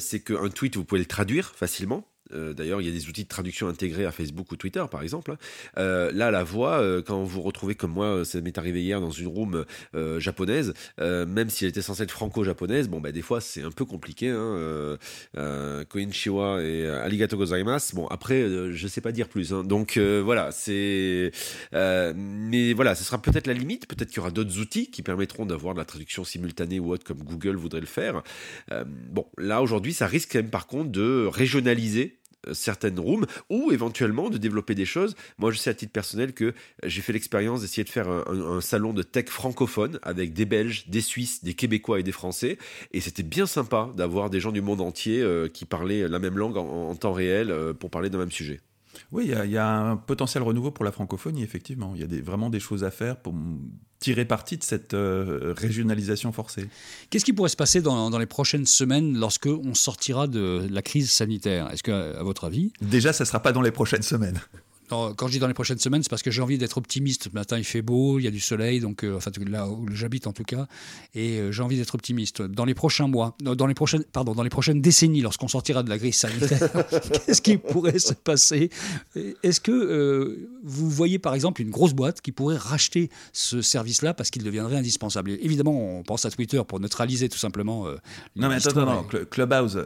c'est 0.00 0.20
qu'un 0.20 0.50
tweet, 0.50 0.76
vous 0.76 0.84
pouvez 0.84 1.00
le 1.00 1.06
traduire 1.06 1.54
facilement. 1.54 2.04
Euh, 2.34 2.52
d'ailleurs, 2.52 2.80
il 2.80 2.86
y 2.86 2.90
a 2.90 2.92
des 2.92 3.08
outils 3.08 3.24
de 3.24 3.28
traduction 3.28 3.68
intégrés 3.68 4.04
à 4.04 4.12
Facebook 4.12 4.50
ou 4.52 4.56
Twitter, 4.56 4.84
par 4.90 5.02
exemple. 5.02 5.32
Hein. 5.32 5.36
Euh, 5.78 6.10
là, 6.12 6.30
la 6.30 6.44
voix, 6.44 6.80
euh, 6.80 7.02
quand 7.02 7.22
vous 7.22 7.42
retrouvez 7.42 7.74
comme 7.74 7.92
moi, 7.92 8.24
ça 8.24 8.40
m'est 8.40 8.56
arrivé 8.58 8.82
hier 8.82 9.00
dans 9.00 9.10
une 9.10 9.26
room 9.26 9.64
japonaise, 10.18 10.74
même 10.98 11.50
si 11.50 11.64
elle 11.64 11.70
était 11.70 11.82
censée 11.82 12.02
être 12.04 12.10
franco-japonaise, 12.10 12.88
bon, 12.88 13.00
bah, 13.00 13.12
des 13.12 13.22
fois, 13.22 13.40
c'est 13.40 13.62
un 13.62 13.70
peu 13.70 13.84
compliqué. 13.84 14.30
Hein, 14.30 14.98
Koinshiwa 15.88 16.62
et 16.62 16.88
Arigato 16.88 17.36
gozaimasu. 17.36 17.94
Bon, 17.94 18.06
après, 18.08 18.72
je 18.72 18.88
sais 18.88 19.00
pas 19.00 19.12
dire 19.12 19.28
plus. 19.28 19.52
Hein. 19.52 19.64
Donc, 19.64 19.98
voilà, 19.98 20.50
c'est. 20.52 21.30
mais 21.72 22.72
voilà, 22.72 22.94
ce 22.94 23.04
sera 23.04 23.20
peut-être 23.20 23.46
la 23.46 23.54
limite. 23.54 23.86
Peut-être 23.86 24.08
qu'il 24.08 24.18
y 24.18 24.20
aura 24.20 24.30
d'autres 24.30 24.58
outils 24.58 24.90
qui 24.90 25.02
permettront 25.02 25.46
d'avoir 25.46 25.74
de 25.74 25.78
la 25.78 25.84
traduction 25.84 26.24
simultanée 26.24 26.80
ou 26.80 26.92
autre, 26.92 27.04
comme 27.04 27.22
Google 27.22 27.56
voudrait 27.56 27.80
le 27.80 27.86
faire. 27.86 28.22
bon, 29.10 29.26
là, 29.38 29.62
aujourd'hui, 29.62 29.92
ça 29.92 30.06
risque 30.06 30.32
quand 30.32 30.38
même, 30.38 30.50
par 30.50 30.66
contre, 30.66 30.90
de 30.90 31.26
régionaliser 31.26 32.18
certaines 32.52 32.98
rooms 32.98 33.26
ou 33.50 33.70
éventuellement 33.72 34.30
de 34.30 34.38
développer 34.38 34.74
des 34.74 34.84
choses. 34.84 35.14
Moi, 35.38 35.50
je 35.50 35.58
sais 35.58 35.70
à 35.70 35.74
titre 35.74 35.92
personnel 35.92 36.32
que 36.32 36.54
j'ai 36.82 37.02
fait 37.02 37.12
l'expérience 37.12 37.60
d'essayer 37.60 37.84
de 37.84 37.88
faire 37.88 38.08
un, 38.08 38.60
salon 38.60 38.92
de 38.92 39.02
tech 39.02 39.26
francophone 39.28 39.98
avec 40.02 40.32
des 40.32 40.44
Belges, 40.44 40.88
des 40.88 41.00
Suisses, 41.00 41.44
des 41.44 41.54
Québécois 41.54 42.00
et 42.00 42.02
des 42.02 42.12
Français. 42.12 42.58
Et 42.92 43.00
c'était 43.00 43.22
bien 43.22 43.46
sympa 43.46 43.90
d'avoir 43.96 44.30
des 44.30 44.40
gens 44.40 44.52
du 44.52 44.60
monde 44.60 44.80
entier 44.80 45.22
euh, 45.22 45.48
qui 45.48 45.64
parlaient 45.64 46.08
la 46.08 46.18
même 46.18 46.38
langue 46.38 46.56
en, 46.56 46.94
temps 46.94 47.12
réel 47.12 47.50
euh, 47.50 47.72
pour 47.72 47.90
parler 47.90 48.10
d'un 48.10 48.18
même 48.18 48.30
sujet. 48.30 48.60
Oui, 49.10 49.30
il 49.44 49.50
y, 49.50 49.56
a 49.56 49.68
un 49.68 49.96
potentiel 49.96 50.42
renouveau 50.42 50.70
pour 50.70 50.84
la 50.84 50.92
francophonie, 50.92 51.42
effectivement. 51.42 51.92
Il 51.94 52.00
y 52.00 52.04
a 52.04 52.22
vraiment 52.22 52.50
des 52.50 52.60
choses 52.60 52.84
à 52.84 52.90
faire 52.90 53.16
pour 53.16 53.34
tirer 54.02 54.24
parti 54.24 54.58
de 54.58 54.64
cette 54.64 54.94
euh, 54.94 55.54
régionalisation 55.56 56.32
forcée? 56.32 56.68
Qu'est-ce 57.08 57.24
qui 57.24 57.32
pourrait 57.32 57.48
se 57.48 57.56
passer 57.56 57.80
dans, 57.80 58.10
dans 58.10 58.18
les 58.18 58.26
prochaines 58.26 58.66
semaines 58.66 59.18
lorsque 59.18 59.46
on 59.46 59.74
sortira 59.74 60.26
de 60.26 60.66
la 60.70 60.82
crise 60.82 61.10
sanitaire? 61.10 61.70
Est-ce 61.72 61.82
que, 61.82 62.16
à 62.16 62.22
votre 62.22 62.44
avis? 62.44 62.72
Déjà, 62.80 63.12
ça 63.12 63.24
ne 63.24 63.26
sera 63.26 63.40
pas 63.40 63.52
dans 63.52 63.62
les 63.62 63.70
prochaines 63.70 64.02
semaines. 64.02 64.40
Non, 64.92 65.14
quand 65.14 65.26
je 65.26 65.32
dis 65.32 65.38
dans 65.38 65.46
les 65.48 65.54
prochaines 65.54 65.78
semaines, 65.78 66.02
c'est 66.02 66.10
parce 66.10 66.22
que 66.22 66.30
j'ai 66.30 66.42
envie 66.42 66.58
d'être 66.58 66.76
optimiste. 66.76 67.24
Ce 67.24 67.28
matin, 67.30 67.56
il 67.56 67.64
fait 67.64 67.80
beau, 67.80 68.18
il 68.18 68.24
y 68.24 68.28
a 68.28 68.30
du 68.30 68.40
soleil, 68.40 68.78
donc 68.80 69.04
euh, 69.04 69.16
enfin 69.16 69.30
là 69.48 69.66
où 69.66 69.86
j'habite 69.90 70.26
en 70.26 70.32
tout 70.32 70.42
cas, 70.44 70.66
et 71.14 71.38
euh, 71.38 71.50
j'ai 71.50 71.62
envie 71.62 71.78
d'être 71.78 71.94
optimiste. 71.94 72.42
Dans 72.42 72.66
les 72.66 72.74
prochains 72.74 73.08
mois, 73.08 73.34
non, 73.42 73.54
dans 73.54 73.66
les 73.66 73.72
prochaines, 73.72 74.04
pardon, 74.12 74.34
dans 74.34 74.42
les 74.42 74.50
prochaines 74.50 74.82
décennies, 74.82 75.22
lorsqu'on 75.22 75.48
sortira 75.48 75.82
de 75.82 75.88
la 75.88 75.98
crise 75.98 76.16
sanitaire, 76.16 76.68
qu'est-ce 77.26 77.40
qui 77.40 77.56
pourrait 77.56 77.98
se 77.98 78.12
passer? 78.12 78.68
Est-ce 79.42 79.60
que 79.62 79.72
euh, 79.72 80.50
vous 80.62 80.90
voyez 80.90 81.18
par 81.18 81.34
exemple 81.34 81.62
une 81.62 81.70
grosse 81.70 81.94
boîte 81.94 82.20
qui 82.20 82.30
pourrait 82.32 82.58
racheter 82.58 83.08
ce 83.32 83.62
service-là 83.62 84.12
parce 84.12 84.28
qu'il 84.28 84.42
deviendrait 84.44 84.76
indispensable? 84.76 85.30
Évidemment, 85.30 85.98
on 85.98 86.02
pense 86.02 86.26
à 86.26 86.30
Twitter 86.30 86.60
pour 86.68 86.80
neutraliser 86.80 87.30
tout 87.30 87.38
simplement. 87.38 87.86
Non, 88.36 88.50
mais 88.50 88.56
attends, 88.56 88.84
non, 88.84 89.06
Cl- 89.10 89.24
Clubhouse, 89.24 89.78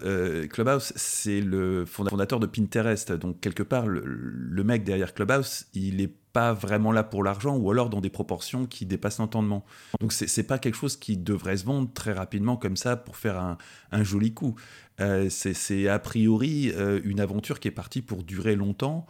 Clubhouse 0.50 0.92
c'est 0.96 1.40
le 1.40 1.84
fondateur 1.86 2.40
de 2.40 2.46
Pinterest. 2.46 3.12
Donc, 3.12 3.40
quelque 3.40 3.62
part, 3.62 3.86
le, 3.86 4.02
le 4.04 4.64
mec 4.64 4.82
derrière 4.82 4.95
Clubhouse, 5.14 5.66
il 5.74 5.96
n'est 5.96 6.12
pas 6.32 6.52
vraiment 6.52 6.92
là 6.92 7.02
pour 7.02 7.24
l'argent 7.24 7.56
ou 7.56 7.70
alors 7.70 7.88
dans 7.88 8.00
des 8.00 8.10
proportions 8.10 8.66
qui 8.66 8.84
dépassent 8.84 9.18
l'entendement. 9.18 9.64
Donc, 10.00 10.12
c'est 10.12 10.42
pas 10.42 10.58
quelque 10.58 10.74
chose 10.74 10.96
qui 10.96 11.16
devrait 11.16 11.56
se 11.56 11.64
vendre 11.64 11.90
très 11.94 12.12
rapidement 12.12 12.56
comme 12.56 12.76
ça 12.76 12.96
pour 12.96 13.16
faire 13.16 13.38
un, 13.92 14.02
joli 14.04 14.34
coup. 14.34 14.54
Euh, 15.00 15.28
c'est- 15.30 15.54
c'est 15.54 15.88
a 15.88 15.98
priori 15.98 16.72
euh, 16.74 17.00
une 17.04 17.20
aventure 17.20 17.58
qui 17.60 17.68
est 17.68 17.72
partie 17.72 18.02
pour 18.02 18.22
durer 18.22 18.54
longtemps. 18.54 19.06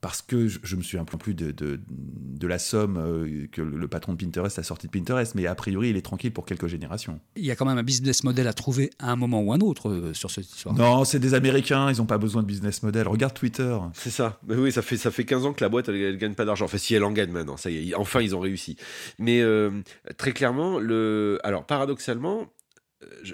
Parce 0.00 0.22
que 0.22 0.48
je, 0.48 0.58
je 0.62 0.76
me 0.76 0.82
souviens 0.82 1.04
plus 1.04 1.34
de, 1.34 1.50
de, 1.50 1.80
de 1.88 2.46
la 2.46 2.58
somme 2.58 2.96
euh, 2.98 3.46
que 3.50 3.62
le, 3.62 3.76
le 3.76 3.88
patron 3.88 4.12
de 4.12 4.18
Pinterest 4.18 4.58
a 4.58 4.62
sorti 4.62 4.86
de 4.86 4.92
Pinterest, 4.92 5.34
mais 5.34 5.46
a 5.46 5.54
priori, 5.54 5.90
il 5.90 5.96
est 5.96 6.02
tranquille 6.02 6.32
pour 6.32 6.44
quelques 6.44 6.66
générations. 6.66 7.20
Il 7.36 7.44
y 7.44 7.50
a 7.50 7.56
quand 7.56 7.64
même 7.64 7.78
un 7.78 7.82
business 7.82 8.24
model 8.24 8.46
à 8.46 8.52
trouver 8.52 8.90
à 8.98 9.10
un 9.10 9.16
moment 9.16 9.42
ou 9.42 9.52
un 9.52 9.60
autre 9.60 9.90
euh, 9.90 10.14
sur 10.14 10.30
cette 10.30 10.48
histoire. 10.48 10.74
Non, 10.74 11.04
c'est 11.04 11.18
des 11.18 11.34
Américains, 11.34 11.90
ils 11.90 11.98
n'ont 11.98 12.06
pas 12.06 12.18
besoin 12.18 12.42
de 12.42 12.46
business 12.46 12.82
model. 12.82 13.08
Regarde 13.08 13.34
Twitter. 13.34 13.76
C'est 13.94 14.10
ça. 14.10 14.38
Mais 14.46 14.54
oui, 14.56 14.72
ça 14.72 14.82
fait, 14.82 14.96
ça 14.96 15.10
fait 15.10 15.24
15 15.24 15.46
ans 15.46 15.52
que 15.52 15.62
la 15.62 15.68
boîte, 15.68 15.88
elle, 15.88 15.96
elle 15.96 16.18
gagne 16.18 16.34
pas 16.34 16.44
d'argent. 16.44 16.66
Enfin, 16.66 16.78
si 16.78 16.94
elle 16.94 17.04
en 17.04 17.12
gagne 17.12 17.30
maintenant, 17.30 17.56
ça 17.56 17.70
y 17.70 17.90
est, 17.90 17.94
enfin, 17.94 18.20
ils 18.20 18.34
ont 18.34 18.40
réussi. 18.40 18.76
Mais 19.18 19.40
euh, 19.40 19.70
très 20.18 20.32
clairement, 20.32 20.78
le... 20.78 21.38
alors 21.42 21.64
paradoxalement, 21.64 22.48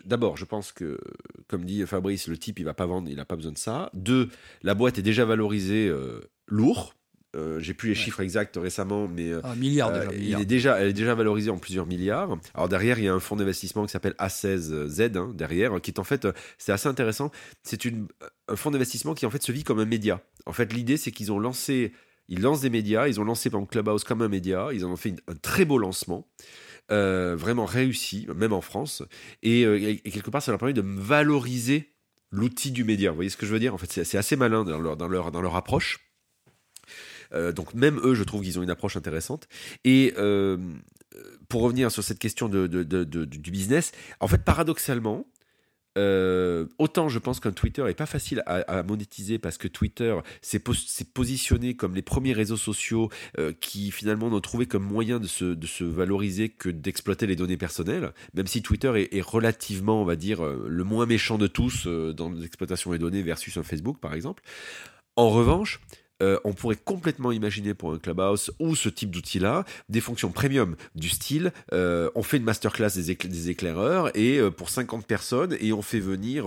d'abord, 0.04 0.36
je 0.36 0.44
pense 0.44 0.72
que, 0.72 0.98
comme 1.48 1.64
dit 1.64 1.84
Fabrice, 1.86 2.28
le 2.28 2.36
type, 2.38 2.58
il 2.58 2.64
va 2.64 2.74
pas 2.74 2.86
vendre, 2.86 3.08
il 3.08 3.16
n'a 3.16 3.24
pas 3.24 3.36
besoin 3.36 3.52
de 3.52 3.58
ça. 3.58 3.90
Deux, 3.94 4.28
la 4.62 4.74
boîte 4.74 4.98
est 4.98 5.02
déjà 5.02 5.24
valorisée 5.24 5.88
euh, 5.88 6.20
lourd. 6.52 6.94
Euh, 7.34 7.58
J'ai 7.60 7.72
plus 7.72 7.88
les 7.88 7.94
chiffres 7.94 8.20
exacts 8.20 8.58
récemment, 8.60 9.08
mais 9.08 9.30
euh, 9.32 9.40
Un 9.44 9.54
milliard 9.54 9.88
euh, 9.88 10.00
déjà. 10.00 10.12
il 10.12 10.20
milliard. 10.20 10.40
est 10.42 10.44
déjà, 10.44 10.78
elle 10.80 10.88
est 10.88 10.92
déjà 10.92 11.14
valorisée 11.14 11.48
en 11.50 11.56
plusieurs 11.56 11.86
milliards. 11.86 12.36
Alors 12.54 12.68
derrière, 12.68 12.98
il 12.98 13.06
y 13.06 13.08
a 13.08 13.14
un 13.14 13.20
fonds 13.20 13.36
d'investissement 13.36 13.86
qui 13.86 13.90
s'appelle 13.92 14.14
A16Z 14.18 15.16
hein, 15.16 15.32
derrière, 15.34 15.80
qui 15.80 15.90
est 15.90 15.98
en 15.98 16.04
fait, 16.04 16.28
c'est 16.58 16.72
assez 16.72 16.88
intéressant. 16.88 17.30
C'est 17.62 17.86
une, 17.86 18.06
un 18.48 18.56
fonds 18.56 18.70
d'investissement 18.70 19.14
qui 19.14 19.24
en 19.24 19.30
fait 19.30 19.42
se 19.42 19.50
vit 19.50 19.64
comme 19.64 19.78
un 19.80 19.86
média. 19.86 20.20
En 20.44 20.52
fait, 20.52 20.74
l'idée 20.74 20.98
c'est 20.98 21.10
qu'ils 21.10 21.32
ont 21.32 21.38
lancé, 21.38 21.92
ils 22.28 22.42
lancent 22.42 22.60
des 22.60 22.68
médias. 22.70 23.08
Ils 23.08 23.18
ont 23.18 23.24
lancé 23.24 23.48
par 23.48 23.60
exemple 23.60 23.72
Clubhouse 23.72 24.04
comme 24.04 24.20
un 24.20 24.28
média. 24.28 24.68
Ils 24.74 24.84
en 24.84 24.90
ont 24.90 24.96
fait 24.96 25.08
une- 25.08 25.20
un 25.26 25.34
très 25.34 25.64
beau 25.64 25.78
lancement. 25.78 26.28
euh, 26.90 27.34
vraiment 27.38 27.64
réussi, 27.64 28.26
même 28.36 28.52
en 28.52 28.60
France, 28.60 29.02
et, 29.42 29.62
et- 29.62 29.98
quelque 30.10 30.30
part, 30.30 30.42
ça 30.42 30.50
leur 30.52 30.58
permet 30.58 30.74
de 30.74 30.82
valoriser 30.84 31.94
l'outil 32.30 32.72
du 32.72 32.82
média. 32.84 33.10
Vous 33.10 33.14
voyez 33.16 33.30
ce 33.30 33.36
que 33.36 33.46
je 33.46 33.52
veux 33.52 33.60
dire? 33.60 33.72
En 33.72 33.78
fait, 33.78 33.90
c'est 33.90 34.04
c'est 34.04 34.18
assez 34.18 34.36
malin 34.36 34.64
dans 34.64 34.78
leur, 34.78 34.96
dans 34.96 35.08
leur, 35.08 35.30
dans 35.30 35.40
leur 35.40 35.54
approche. 35.56 36.00
Euh, 37.34 37.52
donc 37.52 37.74
même 37.74 38.00
eux, 38.02 38.14
je 38.14 38.24
trouve 38.24 38.42
qu'ils 38.42 38.58
ont 38.58 38.62
une 38.62 38.70
approche 38.70 38.96
intéressante. 38.96 39.48
Et 39.84 40.14
euh, 40.18 40.56
pour 41.48 41.62
revenir 41.62 41.90
sur 41.90 42.02
cette 42.02 42.18
question 42.18 42.48
de, 42.48 42.66
du 42.66 43.50
business, 43.50 43.92
en 44.20 44.28
fait, 44.28 44.42
paradoxalement, 44.44 45.26
euh, 45.98 46.64
autant 46.78 47.10
je 47.10 47.18
pense 47.18 47.38
qu'un 47.38 47.52
Twitter 47.52 47.84
est 47.86 47.92
pas 47.94 48.06
facile 48.06 48.42
à, 48.46 48.82
monétiser 48.82 49.38
parce 49.38 49.58
que 49.58 49.68
Twitter 49.68 50.16
s'est 50.40 50.58
pos- 50.58 50.72
s'est 50.72 51.04
positionné 51.04 51.76
comme 51.76 51.94
les 51.94 52.00
premiers 52.00 52.32
réseaux 52.32 52.56
sociaux 52.56 53.10
qui 53.60 53.90
finalement 53.90 54.30
n'ont 54.30 54.40
trouvé 54.40 54.64
comme 54.64 54.84
moyen 54.84 55.20
de 55.20 55.26
se, 55.26 55.44
de 55.44 55.66
se 55.66 55.84
valoriser 55.84 56.48
que 56.48 56.70
d'exploiter 56.70 57.26
les 57.26 57.36
données 57.36 57.58
personnelles, 57.58 58.14
même 58.32 58.46
si 58.46 58.62
Twitter 58.62 59.06
est, 59.12 59.20
relativement, 59.20 60.00
on 60.00 60.06
va 60.06 60.16
dire, 60.16 60.42
le 60.42 60.84
moins 60.84 61.04
méchant 61.04 61.36
de 61.36 61.46
tous 61.46 61.86
dans 61.86 62.30
l'exploitation 62.30 62.92
des 62.92 62.98
données 62.98 63.22
versus 63.22 63.58
un 63.58 63.62
Facebook 63.62 63.98
par 64.00 64.14
exemple. 64.14 64.42
En 65.16 65.28
revanche, 65.28 65.78
euh, 66.22 66.38
on 66.44 66.52
pourrait 66.54 66.76
complètement 66.82 67.32
imaginer 67.32 67.74
pour 67.74 67.92
un 67.92 67.98
Clubhouse 67.98 68.50
ou 68.60 68.74
ce 68.76 68.88
type 68.88 69.10
d'outil-là 69.10 69.64
des 69.88 70.00
fonctions 70.00 70.30
premium 70.30 70.76
du 70.94 71.08
style 71.08 71.52
euh, 71.72 72.08
on 72.14 72.22
fait 72.22 72.36
une 72.38 72.44
masterclass 72.44 72.90
des, 72.94 73.12
écla- 73.12 73.28
des 73.28 73.50
éclaireurs 73.50 74.16
et 74.16 74.38
euh, 74.38 74.50
pour 74.50 74.70
50 74.70 75.06
personnes 75.06 75.56
et 75.60 75.72
on 75.72 75.82
fait 75.82 76.00
venir 76.00 76.46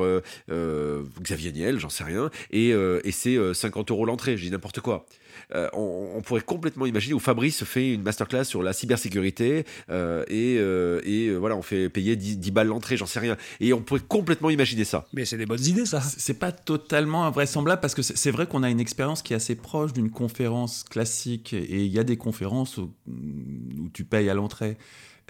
Xavier 1.22 1.51
Niel, 1.51 1.79
j'en 1.79 1.89
sais 1.89 2.03
rien, 2.03 2.29
et, 2.51 2.70
et 2.70 3.12
c'est 3.12 3.36
euh, 3.38 3.53
50 3.53 3.91
euros 3.91 4.05
l'entrée, 4.05 4.38
je 4.38 4.44
dis 4.44 4.51
n'importe 4.51 4.79
quoi. 4.79 5.05
Euh, 5.54 5.70
on, 5.74 6.12
on 6.15 6.22
pourrait 6.22 6.42
complètement 6.42 6.86
imaginer 6.86 7.13
où 7.13 7.20
Fabrice 7.20 7.63
fait 7.63 7.94
une 7.94 8.01
masterclass 8.04 8.44
sur 8.46 8.63
la 8.63 8.74
cybersécurité 8.74 9.65
euh, 9.89 10.24
et, 10.27 10.58
euh, 10.60 11.02
et 11.04 11.28
euh, 11.28 11.38
voilà 11.38 11.56
on 11.56 11.62
fait 11.62 11.89
payer 11.89 12.15
10, 12.15 12.38
10 12.39 12.52
balles 12.52 12.67
l'entrée, 12.67 12.98
j'en 12.98 13.06
sais 13.06 13.19
rien. 13.19 13.38
Et 13.60 13.74
on 13.74 13.82
pourrait 13.82 14.02
complètement 14.08 14.50
imaginer 14.50 14.84
ça. 14.86 15.08
Mais 15.13 15.26
c'est 15.26 15.38
des 15.38 15.45
bonnes 15.45 15.63
idées, 15.65 15.86
ça. 15.86 16.02
C'est 16.02 16.39
pas 16.39 16.52
totalement 16.52 17.26
invraisemblable 17.26 17.82
parce 17.82 17.95
que 17.95 18.02
c'est 18.02 18.32
vrai 18.32 18.48
qu'on 18.48 18.63
a 18.63 18.69
une 18.69 18.80
expérience 18.80 19.21
qui 19.21 19.34
est 19.34 19.38
assez 19.38 19.56
proche 19.56 19.93
d'une 19.93 20.10
conférence 20.12 20.84
classique 20.84 21.54
et 21.54 21.84
il 21.86 21.91
y 21.91 22.00
a 22.00 22.04
des 22.04 22.17
conférences 22.17 22.78
où, 22.78 22.91
où 23.08 23.89
tu 23.93 24.04
payes 24.06 24.30
à 24.30 24.34
l'entrée. 24.34 24.78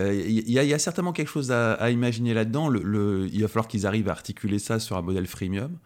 Euh, 0.01 0.13
Il 0.13 0.49
y, 0.49 0.59
a- 0.59 0.63
il 0.63 0.69
y 0.69 0.73
a 0.73 0.79
certainement 0.79 1.13
quelque 1.13 1.29
chose 1.31 1.51
à, 1.51 1.73
à 1.73 1.89
imaginer 1.89 2.33
là-dedans. 2.33 2.67
Le, 2.67 2.81
le- 2.83 3.29
il 3.31 3.41
va 3.41 3.47
falloir 3.47 3.67
qu'ils 3.67 3.85
arrivent 3.85 4.09
à 4.09 4.11
articuler 4.11 4.59
ça 4.59 4.79
sur 4.79 4.97
un 4.97 5.01
modèle 5.01 5.25
freemium. 5.27 5.77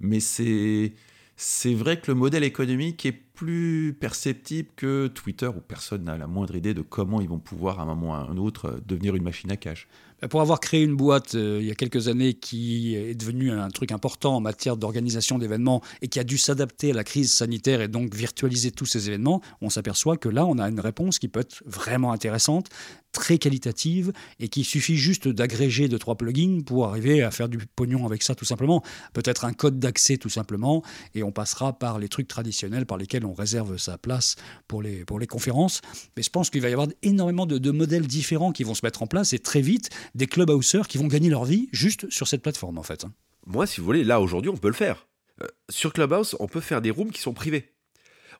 Mais 0.00 0.20
c'est 0.20 0.92
c'est 1.36 1.74
vrai 1.74 1.98
que 1.98 2.10
le 2.10 2.14
modèle 2.14 2.44
économique 2.44 3.04
est 3.06 3.18
plus 3.40 3.96
perceptible 3.98 4.68
que 4.76 5.06
Twitter 5.06 5.46
où 5.46 5.62
personne 5.66 6.04
n'a 6.04 6.18
la 6.18 6.26
moindre 6.26 6.56
idée 6.56 6.74
de 6.74 6.82
comment 6.82 7.22
ils 7.22 7.28
vont 7.28 7.38
pouvoir 7.38 7.80
à 7.80 7.84
un 7.84 7.86
moment 7.86 8.10
ou 8.10 8.12
à 8.12 8.18
un 8.30 8.36
autre 8.36 8.66
euh, 8.66 8.80
devenir 8.86 9.16
une 9.16 9.22
machine 9.22 9.50
à 9.50 9.56
cash. 9.56 9.88
Bah, 10.20 10.28
Pour 10.28 10.42
avoir 10.42 10.60
créé 10.60 10.82
une 10.82 10.94
boîte 10.94 11.34
euh, 11.34 11.58
il 11.58 11.66
y 11.66 11.70
a 11.70 11.74
quelques 11.74 12.08
années 12.08 12.34
qui 12.34 12.94
est 12.94 13.14
devenue 13.14 13.50
un 13.50 13.70
truc 13.70 13.92
important 13.92 14.36
en 14.36 14.40
matière 14.40 14.76
d'organisation 14.76 15.38
d'événements 15.38 15.80
et 16.02 16.08
qui 16.08 16.18
a 16.20 16.24
dû 16.24 16.36
s'adapter 16.36 16.90
à 16.90 16.94
la 16.94 17.02
crise 17.02 17.32
sanitaire 17.32 17.80
et 17.80 17.88
donc 17.88 18.14
virtualiser 18.14 18.72
tous 18.72 18.84
ces 18.84 19.08
événements, 19.08 19.40
on 19.62 19.70
s'aperçoit 19.70 20.18
que 20.18 20.28
là, 20.28 20.44
on 20.44 20.58
a 20.58 20.68
une 20.68 20.80
réponse 20.80 21.18
qui 21.18 21.28
peut 21.28 21.40
être 21.40 21.62
vraiment 21.64 22.12
intéressante, 22.12 22.68
très 23.12 23.38
qualitative 23.38 24.12
et 24.38 24.48
qu'il 24.48 24.64
suffit 24.64 24.96
juste 24.96 25.28
d'agréger 25.28 25.88
deux, 25.88 25.98
trois 25.98 26.16
plugins 26.16 26.60
pour 26.64 26.86
arriver 26.86 27.22
à 27.22 27.30
faire 27.30 27.48
du 27.48 27.58
pognon 27.58 28.04
avec 28.06 28.22
ça 28.22 28.34
tout 28.34 28.44
simplement. 28.44 28.82
Peut-être 29.14 29.44
un 29.44 29.52
code 29.52 29.78
d'accès 29.78 30.16
tout 30.16 30.28
simplement 30.28 30.82
et 31.14 31.22
on 31.22 31.32
passera 31.32 31.78
par 31.78 31.98
les 31.98 32.08
trucs 32.08 32.28
traditionnels 32.28 32.86
par 32.86 32.98
lesquels 32.98 33.24
on 33.24 33.29
réserve 33.32 33.76
sa 33.76 33.98
place 33.98 34.36
pour 34.68 34.82
les, 34.82 35.04
pour 35.04 35.18
les 35.18 35.26
conférences. 35.26 35.80
Mais 36.16 36.22
je 36.22 36.30
pense 36.30 36.50
qu'il 36.50 36.62
va 36.62 36.68
y 36.68 36.72
avoir 36.72 36.88
énormément 37.02 37.46
de, 37.46 37.70
modèles 37.70 38.06
différents 38.06 38.52
qui 38.52 38.64
vont 38.64 38.74
se 38.74 38.84
mettre 38.84 39.02
en 39.02 39.06
place 39.06 39.32
et 39.32 39.38
très 39.38 39.60
vite 39.60 39.90
des 40.14 40.26
clubhousers 40.26 40.88
qui 40.88 40.98
vont 40.98 41.06
gagner 41.06 41.30
leur 41.30 41.44
vie 41.44 41.68
juste 41.72 42.10
sur 42.10 42.28
cette 42.28 42.42
plateforme 42.42 42.78
en 42.78 42.82
fait. 42.82 43.06
Moi, 43.46 43.66
si 43.66 43.80
vous 43.80 43.86
voulez, 43.86 44.04
là 44.04 44.20
aujourd'hui, 44.20 44.50
on 44.50 44.56
peut 44.56 44.68
le 44.68 44.74
faire. 44.74 45.06
Euh, 45.42 45.46
sur 45.68 45.92
Clubhouse, 45.92 46.36
on 46.40 46.48
peut 46.48 46.60
faire 46.60 46.82
des 46.82 46.90
rooms 46.90 47.10
qui 47.10 47.20
sont 47.20 47.32
privés. 47.32 47.72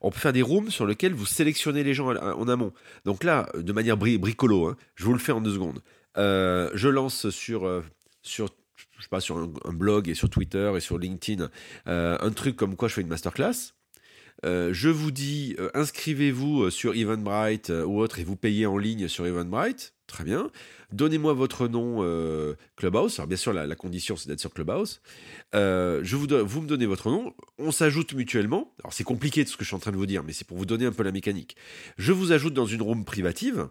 On 0.00 0.10
peut 0.10 0.18
faire 0.18 0.32
des 0.32 0.42
rooms 0.42 0.70
sur 0.70 0.86
lesquels 0.86 1.14
vous 1.14 1.26
sélectionnez 1.26 1.82
les 1.82 1.94
gens 1.94 2.14
en 2.14 2.48
amont. 2.48 2.72
Donc 3.04 3.22
là, 3.22 3.48
de 3.54 3.72
manière 3.72 3.96
bri- 3.96 4.18
bricolo, 4.18 4.66
hein, 4.66 4.76
je 4.94 5.04
vous 5.04 5.12
le 5.12 5.18
fais 5.18 5.32
en 5.32 5.40
deux 5.40 5.52
secondes. 5.52 5.82
Euh, 6.16 6.70
je 6.74 6.88
lance 6.88 7.28
sur, 7.30 7.66
euh, 7.66 7.82
sur, 8.22 8.48
je 8.76 9.02
sais 9.02 9.08
pas, 9.08 9.20
sur 9.20 9.36
un, 9.36 9.72
blog 9.72 10.08
et 10.08 10.14
sur 10.14 10.30
Twitter 10.30 10.72
et 10.74 10.80
sur 10.80 10.98
LinkedIn 10.98 11.50
un 11.86 12.30
truc 12.30 12.56
comme 12.56 12.76
quoi 12.76 12.88
je 12.88 12.94
fais 12.94 13.02
une 13.02 13.08
masterclass. 13.08 13.74
Euh, 14.44 14.70
je 14.72 14.88
vous 14.88 15.10
dis, 15.10 15.54
euh, 15.58 15.70
inscrivez-vous 15.74 16.62
euh, 16.62 16.70
sur 16.70 16.94
Eventbrite 16.94 17.70
ou 17.70 18.00
autre 18.00 18.18
et 18.18 18.24
vous 18.24 18.36
payez 18.36 18.66
en 18.66 18.78
ligne 18.78 19.08
sur 19.08 19.26
Eventbrite. 19.26 19.94
Très 20.06 20.24
bien. 20.24 20.50
Donnez-moi 20.92 21.34
votre 21.34 21.68
nom 21.68 22.04
Clubhouse. 22.74 23.20
Alors 23.20 23.28
bien 23.28 23.36
sûr, 23.36 23.52
la, 23.52 23.76
condition, 23.76 24.16
c'est 24.16 24.28
d'être 24.28 24.40
sur 24.40 24.52
Clubhouse. 24.52 25.00
Je 25.52 26.16
vous, 26.16 26.26
vous 26.44 26.62
me 26.62 26.66
donnez 26.66 26.86
votre 26.86 27.10
nom. 27.10 27.32
On 27.58 27.70
s'ajoute 27.70 28.14
mutuellement. 28.14 28.74
Alors 28.82 28.92
c'est 28.92 29.04
compliqué 29.04 29.44
tout 29.44 29.52
ce 29.52 29.56
que 29.56 29.62
je 29.62 29.68
suis 29.68 29.76
en 29.76 29.80
train 29.80 29.92
de 29.92 29.96
vous 29.96 30.06
dire, 30.06 30.24
mais 30.24 30.32
c'est 30.32 30.44
pour 30.44 30.56
vous 30.56 30.66
donner 30.66 30.84
un 30.84 30.90
peu 30.90 31.04
la 31.04 31.12
mécanique. 31.12 31.54
Je 31.96 32.10
vous 32.10 32.32
ajoute 32.32 32.54
dans 32.54 32.66
une 32.66 32.82
room 32.82 33.04
privative. 33.04 33.68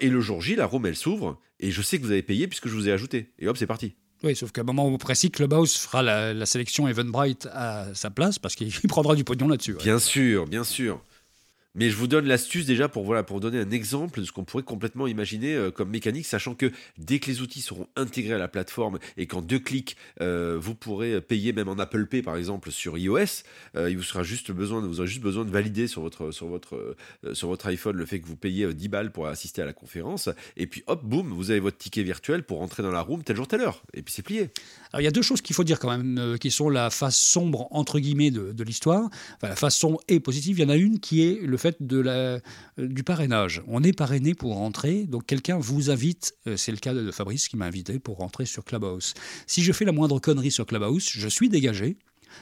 et 0.00 0.10
le 0.10 0.20
jour 0.20 0.42
J, 0.42 0.56
la 0.56 0.66
room, 0.66 0.84
elle 0.84 0.94
s'ouvre. 0.96 1.40
Et 1.58 1.70
je 1.70 1.80
sais 1.80 1.96
que 1.96 2.02
vous 2.04 2.10
avez 2.10 2.22
payé 2.22 2.48
puisque 2.48 2.68
je 2.68 2.74
vous 2.74 2.86
ai 2.86 2.92
ajouté. 2.92 3.32
Et 3.38 3.48
hop, 3.48 3.56
c'est 3.56 3.66
parti. 3.66 3.96
Oui, 4.24 4.36
sauf 4.36 4.52
qu'à 4.52 4.60
un 4.60 4.64
moment 4.64 4.96
précis, 4.98 5.30
Clubhouse 5.30 5.76
fera 5.76 6.02
la, 6.02 6.46
sélection 6.46 6.86
Eventbrite 6.86 7.48
à 7.52 7.86
sa 7.94 8.10
place 8.10 8.38
parce 8.38 8.54
qu'il 8.54 8.72
prendra 8.88 9.14
du 9.14 9.24
pognon 9.24 9.48
là-dessus. 9.48 9.74
Bien 9.74 9.98
sûr, 9.98 10.46
bien 10.46 10.64
sûr. 10.64 11.00
Mais 11.74 11.90
je 11.90 11.96
vous 11.96 12.06
donne 12.06 12.26
l'astuce 12.26 12.66
déjà 12.66 12.88
pour, 12.88 13.04
voilà, 13.04 13.22
pour 13.22 13.40
donner 13.40 13.58
un 13.58 13.70
exemple 13.70 14.20
de 14.20 14.24
ce 14.24 14.32
qu'on 14.32 14.44
pourrait 14.44 14.62
complètement 14.62 15.06
imaginer 15.06 15.54
euh, 15.54 15.70
comme 15.70 15.90
mécanique, 15.90 16.26
sachant 16.26 16.54
que 16.54 16.70
dès 16.98 17.18
que 17.18 17.30
les 17.30 17.40
outils 17.40 17.62
seront 17.62 17.88
intégrés 17.96 18.34
à 18.34 18.38
la 18.38 18.48
plateforme 18.48 18.98
et 19.16 19.26
qu'en 19.26 19.40
deux 19.42 19.58
clics, 19.58 19.96
euh, 20.20 20.58
vous 20.60 20.74
pourrez 20.74 21.20
payer 21.20 21.52
même 21.52 21.68
en 21.68 21.78
Apple 21.78 22.06
Pay 22.06 22.22
par 22.22 22.36
exemple 22.36 22.70
sur 22.70 22.98
iOS, 22.98 23.44
euh, 23.76 23.90
il 23.90 23.96
vous 23.96 24.02
sera 24.02 24.22
juste 24.22 24.52
besoin, 24.52 24.80
vous 24.80 25.00
aurez 25.00 25.08
juste 25.08 25.22
besoin 25.22 25.44
de 25.44 25.50
valider 25.50 25.86
sur 25.86 26.02
votre, 26.02 26.30
sur 26.30 26.46
votre, 26.46 26.96
sur 27.32 27.48
votre 27.48 27.66
iPhone 27.66 27.96
le 27.96 28.06
fait 28.06 28.20
que 28.20 28.26
vous 28.26 28.36
payez 28.36 28.64
euh, 28.64 28.74
10 28.74 28.88
balles 28.88 29.12
pour 29.12 29.26
assister 29.26 29.62
à 29.62 29.66
la 29.66 29.72
conférence. 29.72 30.28
Et 30.56 30.66
puis 30.66 30.82
hop, 30.86 31.04
boum, 31.04 31.32
vous 31.32 31.50
avez 31.50 31.60
votre 31.60 31.78
ticket 31.78 32.02
virtuel 32.02 32.42
pour 32.42 32.58
rentrer 32.58 32.82
dans 32.82 32.90
la 32.90 33.00
room 33.00 33.22
tel 33.22 33.36
jour, 33.36 33.48
telle 33.48 33.62
heure. 33.62 33.82
Et 33.94 34.02
puis 34.02 34.12
c'est 34.12 34.22
plié. 34.22 34.50
Alors 34.92 35.00
il 35.00 35.04
y 35.04 35.08
a 35.08 35.12
deux 35.12 35.22
choses 35.22 35.40
qu'il 35.40 35.56
faut 35.56 35.64
dire 35.64 35.78
quand 35.78 35.90
même, 35.90 36.18
euh, 36.18 36.36
qui 36.36 36.50
sont 36.50 36.68
la 36.68 36.90
face 36.90 37.16
sombre 37.16 37.66
entre 37.70 37.98
guillemets 37.98 38.30
de, 38.30 38.62
l'histoire. 38.62 39.08
La 39.42 39.56
face 39.56 39.76
sombre 39.76 40.00
et 40.08 40.20
positive. 40.20 40.58
Il 40.58 40.62
y 40.62 40.64
en 40.64 40.68
a 40.68 40.76
une 40.76 41.00
qui 41.00 41.22
est 41.22 41.40
le 41.40 41.56
fait 41.56 41.76
euh, 41.92 42.40
du 42.78 43.02
parrainage. 43.02 43.62
On 43.66 43.82
est 43.82 43.96
parrainé 43.96 44.34
pour 44.34 44.54
rentrer, 44.54 45.04
donc 45.04 45.26
quelqu'un 45.26 45.58
vous 45.58 45.90
invite. 45.90 46.34
euh, 46.46 46.56
c'est 46.56 46.72
le 46.72 46.78
cas 46.78 46.92
de 46.92 47.10
Fabrice 47.10 47.48
qui 47.48 47.56
m'a 47.56 47.66
invité 47.66 47.98
pour 47.98 48.18
rentrer 48.18 48.44
sur 48.44 48.64
Clubhouse. 48.64 49.14
Si 49.46 49.62
je 49.62 49.72
fais 49.72 49.84
la 49.84 49.92
moindre 49.92 50.20
connerie 50.20 50.50
sur 50.50 50.66
Clubhouse, 50.66 51.08
je 51.10 51.28
suis 51.28 51.48
dégagé. 51.48 51.96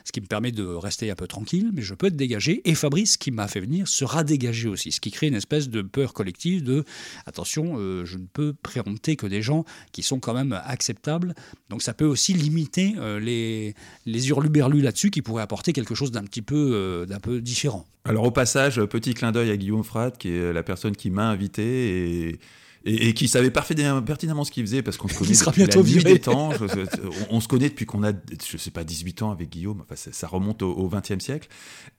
Ce 0.05 0.13
qui 0.13 0.21
me 0.21 0.27
permet 0.27 0.53
de 0.53 0.65
rester 0.65 1.11
un 1.11 1.15
peu 1.15 1.27
tranquille, 1.27 1.71
mais 1.73 1.83
je 1.83 1.95
peux 1.95 2.07
être 2.07 2.17
dégagé. 2.17 2.63
Et 2.65 2.75
Fabrice, 2.75 3.17
qui 3.17 3.31
m'a 3.31 3.49
fait 3.49 3.61
venir, 3.61 3.89
sera 3.89 4.25
dégagé 4.25 4.69
aussi. 4.69 4.93
Ce 4.93 5.01
qui 5.01 5.11
crée 5.11 5.29
une 5.29 5.35
espèce 5.35 5.69
de 5.69 5.83
peur 5.83 6.13
collective 6.13 6.63
de 6.63 6.85
attention, 7.27 7.75
euh, 7.79 8.05
je 8.05 8.19
ne 8.19 8.27
peux 8.33 8.53
préempter 8.53 9.17
que 9.17 9.27
des 9.27 9.43
gens 9.43 9.65
qui 9.93 10.03
sont 10.03 10.21
quand 10.21 10.35
même 10.35 10.59
acceptables. 10.65 11.35
Donc 11.69 11.83
ça 11.83 11.95
peut 11.95 12.05
aussi 12.05 12.33
limiter 12.33 12.95
euh, 12.99 13.21
les, 13.21 13.75
les 14.07 14.29
hurluberlus 14.29 14.81
là-dessus 14.81 15.11
qui 15.11 15.23
pourraient 15.23 15.43
apporter 15.43 15.73
quelque 15.73 15.95
chose 15.95 16.11
d'un 16.11 16.25
petit 16.25 16.43
peu, 16.43 16.71
euh, 16.73 17.07
d'un 17.07 17.21
peu 17.21 17.41
différent. 17.41 17.87
Alors 18.05 18.25
au 18.25 18.31
passage, 18.31 18.83
petit 18.85 19.15
clin 19.15 19.33
d'œil 19.33 19.51
à 19.51 19.57
Guillaume 19.57 19.85
Frat, 19.85 20.13
qui 20.13 20.31
est 20.31 20.53
la 20.53 20.63
personne 20.63 20.97
qui 20.97 21.11
m'a 21.11 21.29
invité 21.29 22.39
et, 22.85 23.09
et 23.09 23.15
qui 23.15 23.29
savait 23.29 23.51
parfaitement, 23.51 24.01
pertinemment 24.03 24.45
ce 24.45 24.51
qu'il 24.51 24.65
faisait, 24.65 24.83
parce 24.83 24.97
qu'on 24.97 25.09
se 25.09 25.15
connaît 25.19 25.35
sera 25.35 25.51
depuis 25.51 25.65
bientôt 25.65 25.83
la 25.83 25.89
nuit 25.91 26.05
des 26.05 26.19
temps. 26.19 26.51
Je- 26.53 26.67
je- 26.67 27.09
on, 27.31 27.37
on 27.37 27.41
se 27.41 27.49
connaît 27.49 27.69
depuis 27.69 27.87
qu'on 27.87 28.03
a, 28.05 28.13
je 28.13 28.57
sais 28.57 28.71
pas, 28.71 28.85
18 28.85 29.23
ans 29.23 29.31
avec 29.31 29.51
Guillaume. 29.51 29.81
Enfin, 29.83 29.97
ça, 29.97 30.11
ça 30.13 30.27
remonte 30.27 30.63
au, 30.63 30.89
20e 30.89 31.21
siècle. 31.21 31.49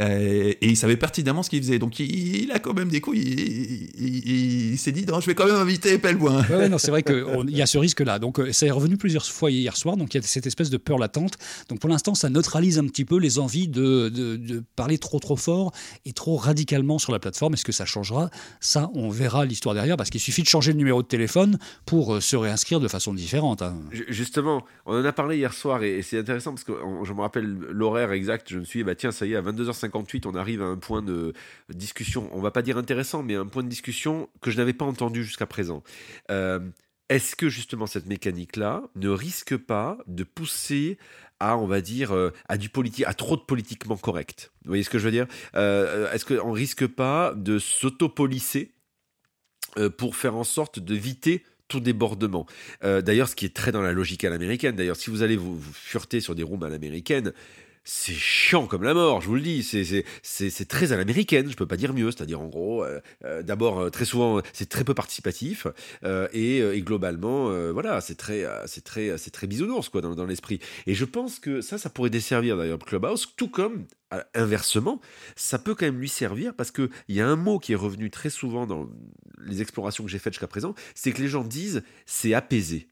Euh, 0.02 0.54
et 0.60 0.67
il 0.70 0.76
savait 0.78 0.98
pertinemment 0.98 1.44
ce 1.44 1.50
qu'il 1.50 1.62
faisait. 1.62 1.80
Donc 1.80 2.00
il, 2.00 2.44
il 2.44 2.52
a 2.52 2.60
quand 2.60 2.74
même 2.74 2.89
des 2.89 3.02
couilles. 3.02 3.20
Il, 3.22 3.89
il- 4.06 4.28
il- 4.28 4.72
il 4.74 4.78
s'est 4.78 4.91
dit, 4.91 5.06
non, 5.06 5.20
je 5.20 5.26
vais 5.28 5.36
quand 5.36 5.46
même 5.46 5.56
inviter 5.56 5.98
Pelleboin. 5.98 6.44
Ouais, 6.50 6.70
non, 6.70 6.78
c'est 6.78 6.91
vrai 6.91 7.04
qu'il 7.04 7.50
y 7.50 7.62
a 7.62 7.65
ce 7.65 7.78
risque-là. 7.78 8.20
Donc, 8.20 8.39
euh, 8.39 8.52
ça 8.52 8.65
est 8.65 8.72
revenu 8.72 8.98
plusieurs 8.98 9.26
fois 9.26 9.52
hier 9.52 9.76
soir. 9.78 9.98
Donc, 9.98 10.13
il 10.13 10.17
y 10.17 10.24
a 10.24 10.24
cette 10.28 10.48
espèce 10.48 10.70
de 10.70 10.78
peur 10.78 10.98
latente. 10.98 11.34
Donc, 11.70 11.80
pour 11.80 11.89
l'instant, 11.89 12.15
ça 12.15 12.30
neutralise 12.30 12.80
un 12.80 12.86
petit 12.88 13.06
peu 13.06 13.17
les 13.17 13.39
envies 13.39 13.67
de, 13.67 14.10
de- 14.10 14.36
de 14.38 14.63
parler 14.76 14.98
trop, 14.98 15.20
trop 15.20 15.36
fort 15.36 15.72
et 16.06 16.13
trop 16.13 16.36
radicalement 16.38 16.98
sur 17.00 17.12
la 17.12 17.20
plateforme. 17.20 17.54
Est-ce 17.54 17.65
que 17.65 17.72
ça 17.72 17.86
changera? 17.86 18.30
Ça, 18.60 18.89
on 18.96 19.10
verra 19.10 19.46
l'histoire 19.46 19.76
derrière 19.76 19.98
parce 19.98 20.10
qu'il 20.10 20.22
suffit 20.22 20.41
de 20.44 20.48
changer 20.48 20.71
numéro 20.78 21.02
de 21.04 21.08
téléphone 21.08 21.58
pour 21.86 22.16
euh, 22.16 22.20
se 22.20 22.36
réinscrire 22.36 22.80
de 22.80 22.88
façon 22.88 23.14
différente. 23.14 23.62
hein. 23.62 23.76
Ju- 23.92 24.06
Justement, 24.10 24.66
on 24.86 25.00
en 25.00 25.06
a 25.06 25.12
parlé 25.14 25.38
hier 25.38 25.54
soir 25.54 25.84
et, 25.84 26.02
c'est 26.02 26.20
intéressant 26.20 26.52
parce 26.52 26.64
que 26.64 26.74
je 27.04 27.14
me 27.14 27.22
rappelle 27.22 27.46
l'horaire 27.70 28.12
exact. 28.12 28.48
Je 28.52 28.60
me 28.60 28.64
suis 28.64 28.80
dit, 28.80 28.84
bah 28.84 28.96
tiens, 28.96 29.12
ça 29.12 29.26
y 29.26 29.34
est, 29.34 29.36
à 29.36 29.42
22h58, 29.42 30.24
on 30.28 30.36
arrive 30.36 30.62
à 30.62 30.66
un 30.66 30.78
point 30.78 31.02
de 31.02 31.34
discussion. 31.74 32.30
On 32.34 32.42
va 32.42 32.52
pas 32.52 32.62
dire 32.62 32.78
intéressant, 32.78 33.24
mais 33.24 33.36
un 33.36 33.46
point 33.46 33.64
de 33.64 33.70
discussion 33.70 34.30
que 34.42 34.52
je 34.52 34.58
n'avais 34.58 34.74
pas 34.74 34.86
entendu 34.86 35.24
jusqu'à 35.24 35.46
présent. 35.46 35.84
Euh, 36.30 36.60
Est-ce 37.10 37.36
que 37.36 37.50
justement 37.50 37.88
cette 37.88 38.06
mécanique-là 38.08 38.84
ne 38.96 39.10
risque 39.10 39.58
pas 39.58 39.98
de 40.08 40.24
pousser 40.24 40.98
à, 41.40 41.58
on 41.58 41.66
va 41.66 41.82
dire, 41.82 42.12
euh, 42.14 42.32
à 42.48 42.58
du 42.58 42.70
politique, 42.70 43.04
à 43.08 43.14
trop 43.14 43.36
de 43.36 43.42
politiquement 43.42 43.98
correct? 43.98 44.52
Vous 44.64 44.70
voyez 44.70 44.84
ce 44.84 44.90
que 44.90 45.00
je 45.00 45.06
veux 45.06 45.12
dire? 45.12 45.26
Est-ce 45.56 46.24
qu'on 46.26 46.52
risque 46.52 46.86
pas 46.88 47.34
de 47.36 47.58
s'autopolicer 47.60 48.72
euh, 48.72 48.81
pour 49.98 50.16
faire 50.16 50.36
en 50.36 50.44
sorte 50.44 50.80
d'éviter 50.80 51.44
tout 51.72 51.80
débordement. 51.80 52.46
Euh, 52.84 53.02
D'ailleurs, 53.02 53.30
ce 53.30 53.36
qui 53.36 53.46
est 53.46 53.56
très 53.56 53.72
dans 53.72 53.82
la 53.82 53.94
logique 53.94 54.26
à 54.26 54.30
l'américaine, 54.30 54.76
d'ailleurs, 54.76 54.98
si 54.98 55.10
vous 55.10 55.24
allez 55.24 55.38
vous, 55.38 55.58
vous 55.58 55.74
fureter 55.74 56.20
sur 56.20 56.36
des 56.36 56.44
rooms 56.44 56.64
à 56.64 56.70
l'américaine, 56.70 57.32
c'est 57.84 58.13
chiant 58.13 58.67
comme 58.67 58.84
la 58.84 58.94
mort, 58.94 59.22
je 59.22 59.28
vous 59.28 59.36
le 59.36 59.41
dis. 59.41 59.63
C'est- 59.63 60.65
très 60.67 60.91
à 60.94 60.98
l'américaine, 60.98 61.50
je 61.50 61.56
peux 61.56 61.65
pas 61.67 61.78
dire 61.78 61.94
mieux. 61.94 62.12
C'est-à-dire, 62.12 62.41
en 62.41 62.48
gros, 62.48 62.84
euh, 62.84 63.00
euh, 63.26 63.44
d'abord, 63.44 63.80
euh, 63.80 63.89
très 63.89 64.06
souvent, 64.06 64.41
c'est 64.54 64.70
très 64.70 64.84
peu 64.84 64.94
participatif. 64.94 65.67
et, 66.34 66.60
et 66.60 66.82
globalement, 66.82 67.50
voilà, 67.74 68.02
c'est 68.02 68.15
très, 68.15 68.46
très, 68.84 69.17
très 69.17 69.48
bisounours, 69.48 69.89
quoi, 69.89 70.02
dans, 70.02 70.15
dans 70.15 70.26
l'esprit. 70.26 70.60
Et 70.88 70.94
je 70.94 71.06
pense 71.06 71.39
que 71.39 71.62
ça, 71.62 71.78
ça 71.78 71.89
pourrait 71.89 72.10
desservir 72.10 72.58
d'ailleurs 72.58 72.80
Clubhouse, 72.80 73.34
tout 73.38 73.50
comme, 73.50 73.86
inversement, 74.34 75.00
ça 75.36 75.60
peut 75.60 75.76
quand 75.76 75.86
même 75.86 76.00
lui 76.00 76.10
servir 76.10 76.54
parce 76.56 76.72
qu'il 76.72 76.89
y 77.10 77.22
a 77.22 77.28
un 77.28 77.36
mot 77.38 77.60
qui 77.60 77.74
est 77.74 77.76
revenu 77.78 78.10
très 78.12 78.30
souvent 78.30 78.67
dans 78.67 78.89
les 79.46 79.62
explorations 79.62 80.04
que 80.04 80.10
j'ai 80.10 80.20
faites 80.20 80.34
jusqu'à 80.34 80.48
présent, 80.48 80.76
c'est 80.96 81.12
que 81.13 81.22
les 81.22 81.28
gens 81.30 81.44
disent 81.44 81.84
c'est 82.06 82.34
apaisé. 82.34 82.90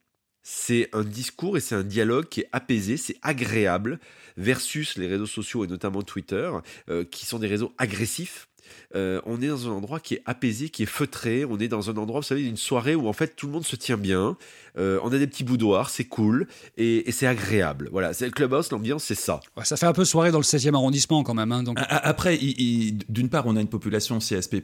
C'est 0.51 0.89
un 0.93 1.03
discours 1.03 1.57
et 1.57 1.59
c'est 1.59 1.75
un 1.75 1.83
dialogue 1.83 2.27
qui 2.27 2.41
est 2.41 2.49
apaisé, 2.51 2.97
c'est 2.97 3.17
agréable, 3.21 3.99
versus 4.35 4.97
les 4.97 5.05
réseaux 5.05 5.27
sociaux 5.27 5.63
et 5.63 5.67
notamment 5.67 6.01
Twitter, 6.01 6.51
euh, 6.89 7.03
qui 7.03 7.27
sont 7.27 7.37
des 7.37 7.45
réseaux 7.45 7.71
agressifs. 7.77 8.48
Euh, 8.95 9.21
on 9.25 9.41
est 9.41 9.47
dans 9.47 9.67
un 9.67 9.71
endroit 9.71 9.99
qui 9.99 10.15
est 10.15 10.21
apaisé, 10.25 10.69
qui 10.69 10.83
est 10.83 10.87
feutré. 10.87 11.45
On 11.45 11.57
est 11.59 11.67
dans 11.67 11.89
un 11.89 11.97
endroit, 11.97 12.19
vous 12.21 12.25
savez, 12.25 12.45
une 12.45 12.57
soirée 12.57 12.95
où 12.95 13.07
en 13.07 13.13
fait 13.13 13.35
tout 13.35 13.47
le 13.47 13.53
monde 13.53 13.65
se 13.65 13.75
tient 13.75 13.97
bien. 13.97 14.37
Euh, 14.77 14.99
on 15.03 15.11
a 15.11 15.17
des 15.17 15.27
petits 15.27 15.43
boudoirs, 15.43 15.89
c'est 15.89 16.05
cool 16.05 16.47
et, 16.77 17.09
et 17.09 17.11
c'est 17.11 17.27
agréable. 17.27 17.89
Voilà, 17.91 18.13
c'est 18.13 18.25
le 18.25 18.31
clubhouse, 18.31 18.71
l'ambiance, 18.71 19.03
c'est 19.03 19.15
ça. 19.15 19.39
Ouais, 19.57 19.65
ça 19.65 19.75
fait 19.77 19.87
un 19.87 19.93
peu 19.93 20.05
soirée 20.05 20.31
dans 20.31 20.37
le 20.37 20.43
16e 20.43 20.73
arrondissement 20.75 21.23
quand 21.23 21.33
même. 21.33 21.51
hein, 21.51 21.63
donc, 21.63 21.77
Après, 21.79 22.37
d'une 22.37 23.29
part, 23.29 23.45
on 23.47 23.55
a 23.55 23.61
une 23.61 23.67
population 23.67 24.19
CSP++, 24.19 24.61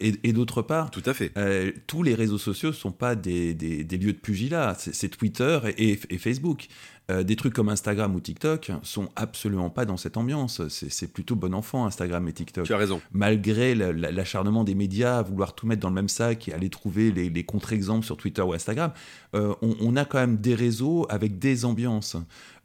et, 0.00 0.12
et 0.22 0.32
d'autre 0.32 0.62
part, 0.62 0.90
Tout 0.90 1.02
à 1.06 1.14
fait. 1.14 1.32
Euh, 1.36 1.72
tous 1.86 2.02
les 2.02 2.14
réseaux 2.14 2.38
sociaux 2.38 2.68
ne 2.70 2.74
sont 2.74 2.92
pas 2.92 3.14
des, 3.14 3.54
des- 3.54 3.82
des 3.84 3.98
lieux 3.98 4.12
de 4.12 4.18
pugilat, 4.18 4.76
c'est 4.78 5.08
Twitter 5.08 5.58
et 5.78 5.96
Facebook. 6.18 6.68
Euh, 7.10 7.22
des 7.24 7.34
trucs 7.36 7.52
comme 7.52 7.68
Instagram 7.68 8.14
ou 8.14 8.20
TikTok 8.20 8.70
sont 8.82 9.08
absolument 9.16 9.68
pas 9.68 9.84
dans 9.84 9.96
cette 9.96 10.16
ambiance. 10.16 10.62
C'est 10.68 11.12
plutôt 11.12 11.34
bon 11.34 11.52
enfant, 11.54 11.84
Instagram 11.84 12.26
et 12.28 12.32
TikTok. 12.32 12.64
Tu 12.66 12.72
as 12.72 12.76
raison. 12.78 13.00
Malgré 13.12 13.74
la- 13.74 13.92
la- 13.92 14.12
l'acharnement 14.12 14.62
des 14.64 14.74
médias 14.76 15.18
à 15.18 15.22
vouloir 15.22 15.54
tout 15.54 15.66
mettre 15.66 15.80
dans 15.82 15.88
le 15.88 15.94
même 15.94 16.08
sac 16.08 16.48
et 16.48 16.52
aller 16.54 16.70
trouver 16.70 17.10
les, 17.10 17.28
les 17.28 17.44
contre-exemples 17.44 18.06
sur 18.06 18.16
Twitter 18.16 18.42
ou 18.42 18.52
Instagram, 18.52 18.92
euh, 19.34 19.52
on, 19.60 19.74
on 19.80 19.96
a 19.96 20.04
quand 20.04 20.18
même 20.18 20.36
des 20.36 20.54
réseaux 20.54 21.06
avec 21.10 21.38
des 21.38 21.64
ambiances. 21.64 22.16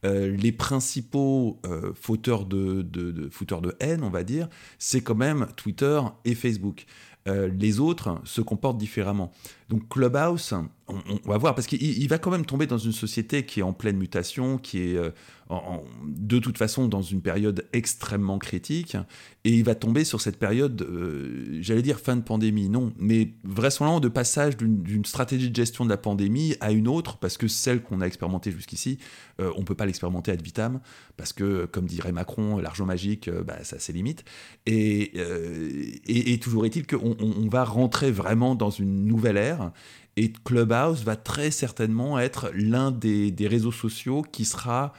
Euh, 0.06 0.36
les 0.38 0.52
principaux 0.52 1.60
fauteurs, 2.00 2.46
de, 2.46 2.82
de- 2.84 3.12
de- 3.12 3.30
fauteurs 3.30 3.62
de 3.62 3.76
haine, 3.80 4.04
on 4.04 4.10
va 4.12 4.24
dire, 4.24 4.48
c'est 4.78 5.02
quand 5.02 5.16
même 5.16 5.48
Twitter 5.56 6.00
et 6.26 6.36
Facebook. 6.36 6.86
Euh, 7.28 7.50
les 7.60 7.80
autres 7.80 8.22
se 8.24 8.40
comportent 8.42 8.78
différemment. 8.78 9.32
Donc 9.70 9.90
Clubhouse, 9.90 10.54
on, 10.88 11.00
va 11.26 11.38
voir, 11.40 11.56
parce 11.56 11.66
qu'il 11.66 11.82
il 11.82 12.08
va 12.08 12.20
quand 12.20 12.30
même 12.30 12.46
tomber 12.46 12.68
dans 12.68 12.78
une 12.78 12.92
société 12.92 13.46
qui 13.46 13.62
est 13.62 13.64
en 13.64 13.74
pleine 13.74 13.98
mutation, 13.98 14.60
qui 14.60 14.80
est 14.82 14.98
euh, 14.98 15.10
de 16.06 16.38
toute 16.38 16.60
façon 16.60 16.88
dans 16.88 17.02
une 17.02 17.22
période 17.22 17.66
extrêmement 17.74 18.38
critique, 18.38 18.96
et 19.44 19.50
il 19.50 19.64
va 19.64 19.74
tomber 19.74 20.04
sur 20.04 20.22
cette 20.22 20.38
période, 20.38 20.84
euh, 20.84 21.58
j'allais 21.62 21.82
dire 21.82 22.00
fin 22.00 22.16
de 22.16 22.22
pandémie, 22.22 22.70
non, 22.70 22.94
mais 23.00 23.34
vraisemblablement 23.44 24.00
de 24.00 24.10
passage 24.10 24.58
d'une 24.58 25.06
stratégie 25.06 25.50
de 25.50 25.56
gestion 25.56 25.86
de 25.86 25.90
la 25.90 25.98
pandémie 25.98 26.56
à 26.62 26.72
une 26.72 26.88
autre, 26.88 27.18
parce 27.18 27.38
que 27.38 27.48
celle 27.48 27.82
qu'on 27.82 28.02
a 28.02 28.06
expérimentée 28.06 28.52
jusqu'ici, 28.52 29.00
euh, 29.42 29.52
on 29.56 29.62
ne 29.62 29.66
peut 29.66 29.76
pas 29.76 29.88
l'expérimenter 29.88 30.32
ad 30.32 30.42
vitam, 30.44 30.82
parce 31.18 31.34
que, 31.34 31.66
comme 31.66 31.86
dirait 31.88 32.12
Macron, 32.12 32.60
l'argent 32.60 32.86
magique, 32.86 33.30
bah, 33.32 33.64
ça 33.64 33.78
a 33.78 33.80
ses 33.80 33.94
limites. 33.94 34.24
Et, 34.68 35.14
et, 36.08 36.40
toujours 36.40 36.66
est-il 36.66 36.86
qu'on 36.86 37.16
on- 37.20 37.34
on 37.46 37.48
va 37.50 37.64
rentrer 37.64 38.12
vraiment 38.12 38.54
dans 38.56 38.70
une 38.70 39.06
nouvelle 39.06 39.38
ère. 39.38 39.55
Et 40.18 40.32
Clubhouse 40.32 41.04
va 41.04 41.16
très 41.16 41.52
certainement 41.52 42.18
être 42.20 42.52
l'un 42.56 42.92
des, 42.92 43.32
des 43.32 43.48
réseaux 43.48 43.72
sociaux 43.72 44.22
qui 44.22 44.46
sera 44.46 44.94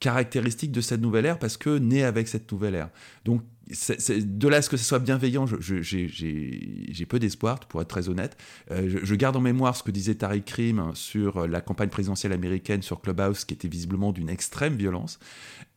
caractéristique 0.00 0.70
de 0.70 0.80
cette 0.80 1.00
nouvelle 1.00 1.26
ère 1.26 1.38
parce 1.38 1.56
que 1.56 1.78
né 1.78 2.04
avec 2.04 2.28
cette 2.28 2.50
nouvelle 2.52 2.74
ère. 2.74 2.90
Donc, 3.24 3.42
de 3.68 4.48
là 4.48 4.58
à 4.58 4.62
ce 4.62 4.70
que 4.70 4.76
ce 4.78 4.84
soit 4.84 4.98
bienveillant, 5.00 5.44
j'ai- 5.60 7.04
peu 7.08 7.18
d'espoir, 7.18 7.58
pour 7.60 7.82
être 7.82 7.88
très 7.88 8.08
honnête. 8.08 8.36
Euh, 8.70 8.88
je, 8.88 9.04
je 9.04 9.14
garde 9.14 9.36
en 9.36 9.40
mémoire 9.40 9.74
ce 9.76 9.82
que 9.82 9.90
disait 9.90 10.14
Tariq 10.14 10.44
Krim 10.44 10.92
sur 10.94 11.46
la 11.48 11.60
campagne 11.60 11.88
présidentielle 11.88 12.32
américaine 12.32 12.80
sur 12.82 13.00
Clubhouse, 13.00 13.44
qui 13.44 13.54
était 13.54 13.68
visiblement 13.68 14.12
d'une 14.12 14.28
extrême 14.30 14.74
violence. 14.74 15.18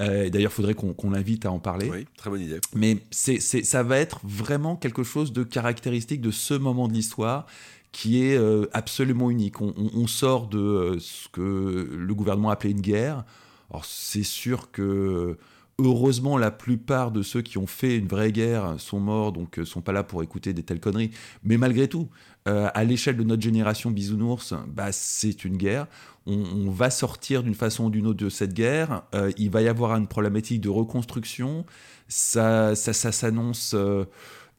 Euh, 0.02 0.30
D'ailleurs, 0.30 0.52
il 0.52 0.56
faudrait 0.56 0.74
qu'on 0.74 1.10
l'invite 1.10 1.46
à 1.46 1.52
en 1.52 1.60
parler. 1.60 1.90
Oui, 1.90 2.06
très 2.16 2.30
bonne 2.30 2.42
idée. 2.42 2.60
Mais 2.76 2.98
ça 3.12 3.84
va 3.84 3.98
être 3.98 4.22
vraiment 4.24 4.76
quelque 4.76 5.04
chose 5.04 5.34
de 5.34 5.44
caractéristique 5.44 6.22
de 6.22 6.32
ce 6.32 6.54
moment 6.54 6.88
de 6.88 6.94
l'histoire 6.94 7.46
qui 7.92 8.24
est 8.24 8.38
euh, 8.38 8.68
absolument 8.74 9.30
unique. 9.30 9.62
On, 9.62 10.08
sort 10.08 10.48
de 10.48 10.60
euh, 10.60 11.00
ce 11.00 11.28
que 11.30 11.90
le 11.92 12.16
gouvernement 12.16 12.50
appelait 12.50 12.72
une 12.72 12.82
guerre. 12.82 13.26
Alors 13.70 13.86
c'est 13.86 14.24
sûr 14.24 14.72
que 14.72 15.38
heureusement 15.78 16.38
la 16.38 16.52
plupart 16.52 17.12
de 17.12 17.22
ceux 17.22 17.42
qui 17.42 17.58
ont 17.58 17.68
fait 17.68 17.98
une 17.98 18.08
vraie 18.08 18.32
guerre 18.32 18.76
sont 18.78 19.00
morts, 19.00 19.32
donc 19.32 19.60
euh, 19.60 19.66
sont 19.66 19.82
pas 19.82 19.92
là 19.92 20.04
pour 20.04 20.24
écouter 20.24 20.54
des 20.54 20.64
telles 20.64 20.80
conneries. 20.80 21.12
Mais 21.44 21.58
malgré 21.58 21.88
tout, 21.88 22.10
à 22.46 22.84
l'échelle 22.84 23.18
de 23.18 23.24
notre 23.24 23.44
génération 23.44 23.92
bisounours, 23.92 24.56
bah, 24.68 24.92
c'est 24.92 25.46
une 25.46 25.58
guerre. 25.58 25.86
On, 26.26 26.72
va 26.72 26.90
sortir 26.90 27.44
d'une 27.44 27.54
façon 27.54 27.86
ou 27.86 27.90
d'une 27.92 28.08
autre 28.08 28.24
de 28.24 28.30
cette 28.30 28.56
guerre. 28.56 29.04
Il 29.38 29.52
va 29.52 29.62
y 29.62 29.68
avoir 29.68 29.96
une 29.96 30.08
problématique 30.08 30.60
de 30.60 30.70
reconstruction. 30.70 31.68
Ça, 32.08 32.76
ça, 32.76 33.12
s'annonce 33.12 33.76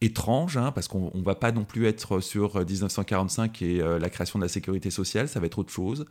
étrange, 0.03 0.57
hein, 0.57 0.73
parce 0.73 0.89
qu'on 0.89 1.11
ne 1.15 1.23
va 1.23 1.35
pas 1.35 1.53
non 1.53 1.65
plus 1.65 1.87
être 1.87 2.21
sur 2.21 2.59
1945 2.59 3.63
et 3.63 3.81
euh, 3.81 3.99
la 3.99 4.11
création 4.11 4.39
de 4.39 4.45
la 4.45 4.49
sécurité 4.49 4.91
sociale, 4.91 5.29
ça 5.29 5.41
va 5.41 5.47
être 5.47 5.59
autre 5.59 5.73
chose. 5.73 6.07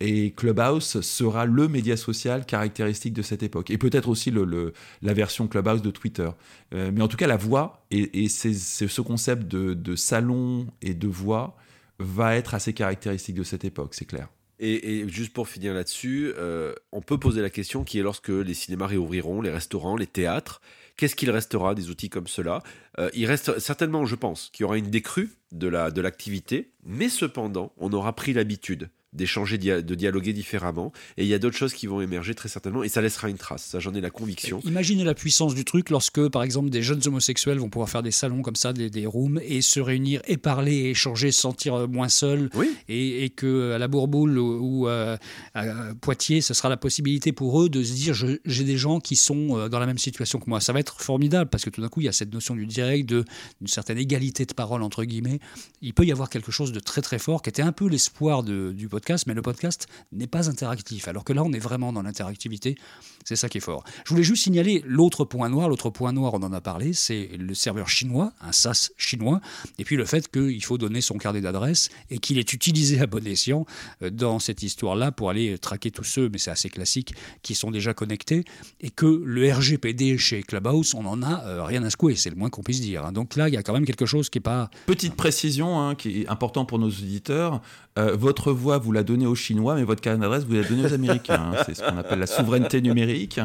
Et 0.00 0.30
Clubhouse 0.30 1.00
sera 1.00 1.44
le 1.44 1.66
média 1.66 1.96
social 1.96 2.46
caractéristique 2.46 3.12
de 3.14 3.22
cette 3.22 3.42
époque. 3.42 3.70
Et 3.70 3.78
peut-être 3.78 4.08
aussi 4.08 4.30
le, 4.30 4.72
la 5.02 5.12
version 5.12 5.48
Clubhouse 5.48 5.82
de 5.82 5.90
Twitter. 5.90 6.30
Euh, 6.72 6.92
mais 6.94 7.02
en 7.02 7.08
tout 7.08 7.16
cas, 7.16 7.26
la 7.26 7.36
voix, 7.36 7.84
et, 7.90 8.24
et 8.24 8.28
ce 8.28 9.00
concept 9.00 9.48
de, 9.48 9.74
de 9.74 9.96
salon 9.96 10.68
et 10.82 10.94
de 10.94 11.08
voix, 11.08 11.56
va 11.98 12.36
être 12.36 12.54
assez 12.54 12.72
caractéristique 12.72 13.34
de 13.34 13.42
cette 13.42 13.64
époque, 13.64 13.94
c'est 13.94 14.04
clair. 14.04 14.28
Et, 14.60 15.08
juste 15.08 15.32
pour 15.32 15.48
finir 15.48 15.72
là-dessus, 15.72 16.32
euh, 16.36 16.74
on 16.90 17.00
peut 17.00 17.18
poser 17.18 17.42
la 17.42 17.50
question 17.50 17.84
qui 17.84 18.00
est 18.00 18.02
lorsque 18.02 18.28
les 18.28 18.54
cinémas 18.54 18.86
réouvriront, 18.86 19.40
les 19.40 19.50
restaurants, 19.50 19.96
les 19.96 20.06
théâtres, 20.06 20.60
qu'est-ce 20.98 21.16
qu'il 21.16 21.30
restera 21.30 21.74
des 21.74 21.88
outils 21.88 22.10
comme 22.10 22.26
cela? 22.26 22.62
Euh, 22.98 23.08
Il 23.14 23.24
reste 23.24 23.58
certainement, 23.58 24.04
je 24.04 24.16
pense, 24.16 24.50
qu'il 24.52 24.64
y 24.64 24.66
aura 24.66 24.76
une 24.76 24.90
décrue 24.90 25.30
de 25.52 25.66
la 25.68 25.90
de 25.90 26.02
l'activité, 26.02 26.72
mais 26.84 27.08
cependant, 27.08 27.72
on 27.78 27.90
aura 27.94 28.14
pris 28.14 28.34
l'habitude 28.34 28.90
d'échanger, 29.18 29.58
de 29.58 29.94
dialoguer 29.94 30.32
différemment, 30.32 30.92
et 31.18 31.24
il 31.24 31.28
y 31.28 31.34
a 31.34 31.38
d'autres 31.38 31.56
choses 31.56 31.74
qui 31.74 31.86
vont 31.86 32.00
émerger 32.00 32.34
très 32.34 32.48
certainement, 32.48 32.82
et 32.82 32.88
ça 32.88 33.02
laissera 33.02 33.28
une 33.28 33.36
trace. 33.36 33.64
Ça, 33.64 33.80
j'en 33.80 33.92
ai 33.92 34.00
la 34.00 34.08
conviction. 34.10 34.60
Imaginez 34.64 35.04
la 35.04 35.14
puissance 35.14 35.54
du 35.54 35.66
truc 35.66 35.90
lorsque, 35.90 36.26
par 36.28 36.42
exemple, 36.42 36.70
des 36.70 36.82
jeunes 36.82 37.02
homosexuels 37.04 37.58
vont 37.58 37.68
pouvoir 37.68 37.90
faire 37.90 38.02
des 38.02 38.10
salons 38.10 38.40
comme 38.40 38.56
ça, 38.56 38.72
des, 38.72 38.88
des 38.88 39.04
rooms, 39.04 39.40
et 39.44 39.60
se 39.60 39.80
réunir 39.80 40.22
et 40.26 40.38
parler 40.38 40.74
et 40.74 40.90
échanger, 40.90 41.32
se 41.32 41.40
sentir 41.40 41.74
euh, 41.74 41.86
moins 41.86 42.08
seuls. 42.08 42.48
Oui. 42.54 42.70
Et, 42.88 43.24
et 43.24 43.30
que 43.30 43.72
à 43.72 43.78
la 43.78 43.88
Bourboule 43.88 44.38
ou, 44.38 44.82
ou, 44.82 44.88
euh, 44.88 45.16
à 45.54 45.64
Poitiers, 46.00 46.40
ce 46.40 46.54
sera 46.54 46.68
la 46.68 46.76
possibilité 46.76 47.32
pour 47.32 47.60
eux 47.60 47.68
de 47.68 47.82
se 47.82 47.92
dire 47.92 48.14
j'ai 48.14 48.64
des 48.64 48.76
gens 48.76 49.00
qui 49.00 49.16
sont 49.16 49.58
euh, 49.58 49.68
dans 49.68 49.78
la 49.78 49.86
même 49.86 49.98
situation 49.98 50.38
que 50.38 50.48
moi. 50.48 50.60
Ça 50.60 50.72
va 50.72 50.80
être 50.80 51.00
formidable 51.00 51.50
parce 51.50 51.64
que 51.64 51.70
tout 51.70 51.80
d'un 51.80 51.88
coup, 51.88 52.00
il 52.00 52.04
y 52.04 52.08
a 52.08 52.12
cette 52.12 52.32
notion 52.32 52.54
du 52.54 52.66
direct, 52.66 53.08
d'une 53.08 53.24
certaine 53.66 53.98
égalité 53.98 54.44
de 54.44 54.54
parole, 54.54 54.82
entre 54.82 55.04
guillemets. 55.04 55.40
Il 55.82 55.94
peut 55.94 56.04
y 56.04 56.12
avoir 56.12 56.30
quelque 56.30 56.52
chose 56.52 56.72
de 56.72 56.80
très 56.80 57.02
très 57.02 57.18
fort 57.18 57.42
qui 57.42 57.48
était 57.48 57.62
un 57.62 57.72
peu 57.72 57.88
l'espoir 57.88 58.42
du 58.42 58.88
podcast, 58.88 59.07
mais 59.26 59.34
le 59.34 59.42
podcast 59.42 59.86
n'est 60.12 60.26
pas 60.26 60.48
interactif. 60.50 61.08
Alors 61.08 61.24
que 61.24 61.32
là, 61.32 61.42
on 61.44 61.52
est 61.52 61.58
vraiment 61.58 61.92
dans 61.92 62.02
l'interactivité. 62.02 62.76
C'est 63.24 63.36
ça 63.36 63.48
qui 63.48 63.58
est 63.58 63.62
fort. 63.62 63.84
Je 64.04 64.10
voulais 64.10 64.22
juste 64.22 64.44
signaler 64.44 64.82
l'autre 64.86 65.24
point 65.24 65.48
noir. 65.48 65.68
L'autre 65.68 65.90
point 65.90 66.12
noir, 66.12 66.34
on 66.34 66.42
en 66.42 66.52
a 66.52 66.60
parlé, 66.60 66.92
c'est 66.92 67.30
le 67.38 67.54
serveur 67.54 67.88
chinois, 67.88 68.32
un 68.40 68.52
SAS 68.52 68.92
chinois, 68.96 69.40
et 69.78 69.84
puis 69.84 69.96
le 69.96 70.04
fait 70.04 70.30
qu'il 70.30 70.62
faut 70.64 70.78
donner 70.78 71.00
son 71.00 71.18
carnet 71.18 71.40
d'adresse 71.40 71.88
et 72.10 72.18
qu'il 72.18 72.38
est 72.38 72.52
utilisé 72.52 73.00
à 73.00 73.06
bon 73.06 73.26
escient 73.26 73.66
euh, 74.02 74.10
dans 74.10 74.38
cette 74.38 74.62
histoire-là 74.62 75.12
pour 75.12 75.30
aller 75.30 75.58
traquer 75.58 75.90
tous 75.90 76.04
ceux, 76.04 76.28
mais 76.28 76.38
c'est 76.38 76.50
assez 76.50 76.68
classique, 76.68 77.14
qui 77.42 77.54
sont 77.54 77.70
déjà 77.70 77.94
connectés, 77.94 78.44
et 78.80 78.90
que 78.90 79.06
le 79.06 79.52
RGPD 79.52 80.18
chez 80.18 80.42
Clubhouse, 80.42 80.94
on 80.94 81.02
n'en 81.02 81.22
a 81.22 81.44
euh, 81.44 81.64
rien 81.64 81.82
à 81.82 81.90
secouer, 81.90 82.16
c'est 82.16 82.30
le 82.30 82.36
moins 82.36 82.50
qu'on 82.50 82.62
puisse 82.62 82.80
dire. 82.80 83.04
hein. 83.04 83.12
Donc 83.12 83.36
là, 83.36 83.48
il 83.48 83.54
y 83.54 83.56
a 83.56 83.62
quand 83.62 83.72
même 83.72 83.86
quelque 83.86 84.06
chose 84.06 84.30
qui 84.30 84.38
n'est 84.38 84.42
pas... 84.42 84.70
Petite 84.86 85.14
précision 85.14 85.80
hein, 85.80 85.94
qui 85.94 86.22
est 86.22 86.28
important 86.28 86.64
pour 86.64 86.78
nos 86.78 86.88
auditeurs. 86.88 87.60
Euh, 87.98 88.14
votre 88.16 88.52
voix, 88.52 88.78
vous 88.78 88.92
la 88.92 89.02
donnez 89.02 89.26
aux 89.26 89.34
Chinois, 89.34 89.74
mais 89.74 89.82
votre 89.82 90.00
carnet 90.00 90.20
d'adresse, 90.20 90.44
vous 90.44 90.54
la 90.54 90.62
donnez 90.62 90.84
aux 90.86 90.92
Américains. 90.94 91.52
hein. 91.52 91.62
C'est 91.66 91.74
ce 91.74 91.82
qu'on 91.82 91.98
appelle 91.98 92.20
la 92.20 92.26
souveraineté 92.28 92.80
numérique. 92.80 93.40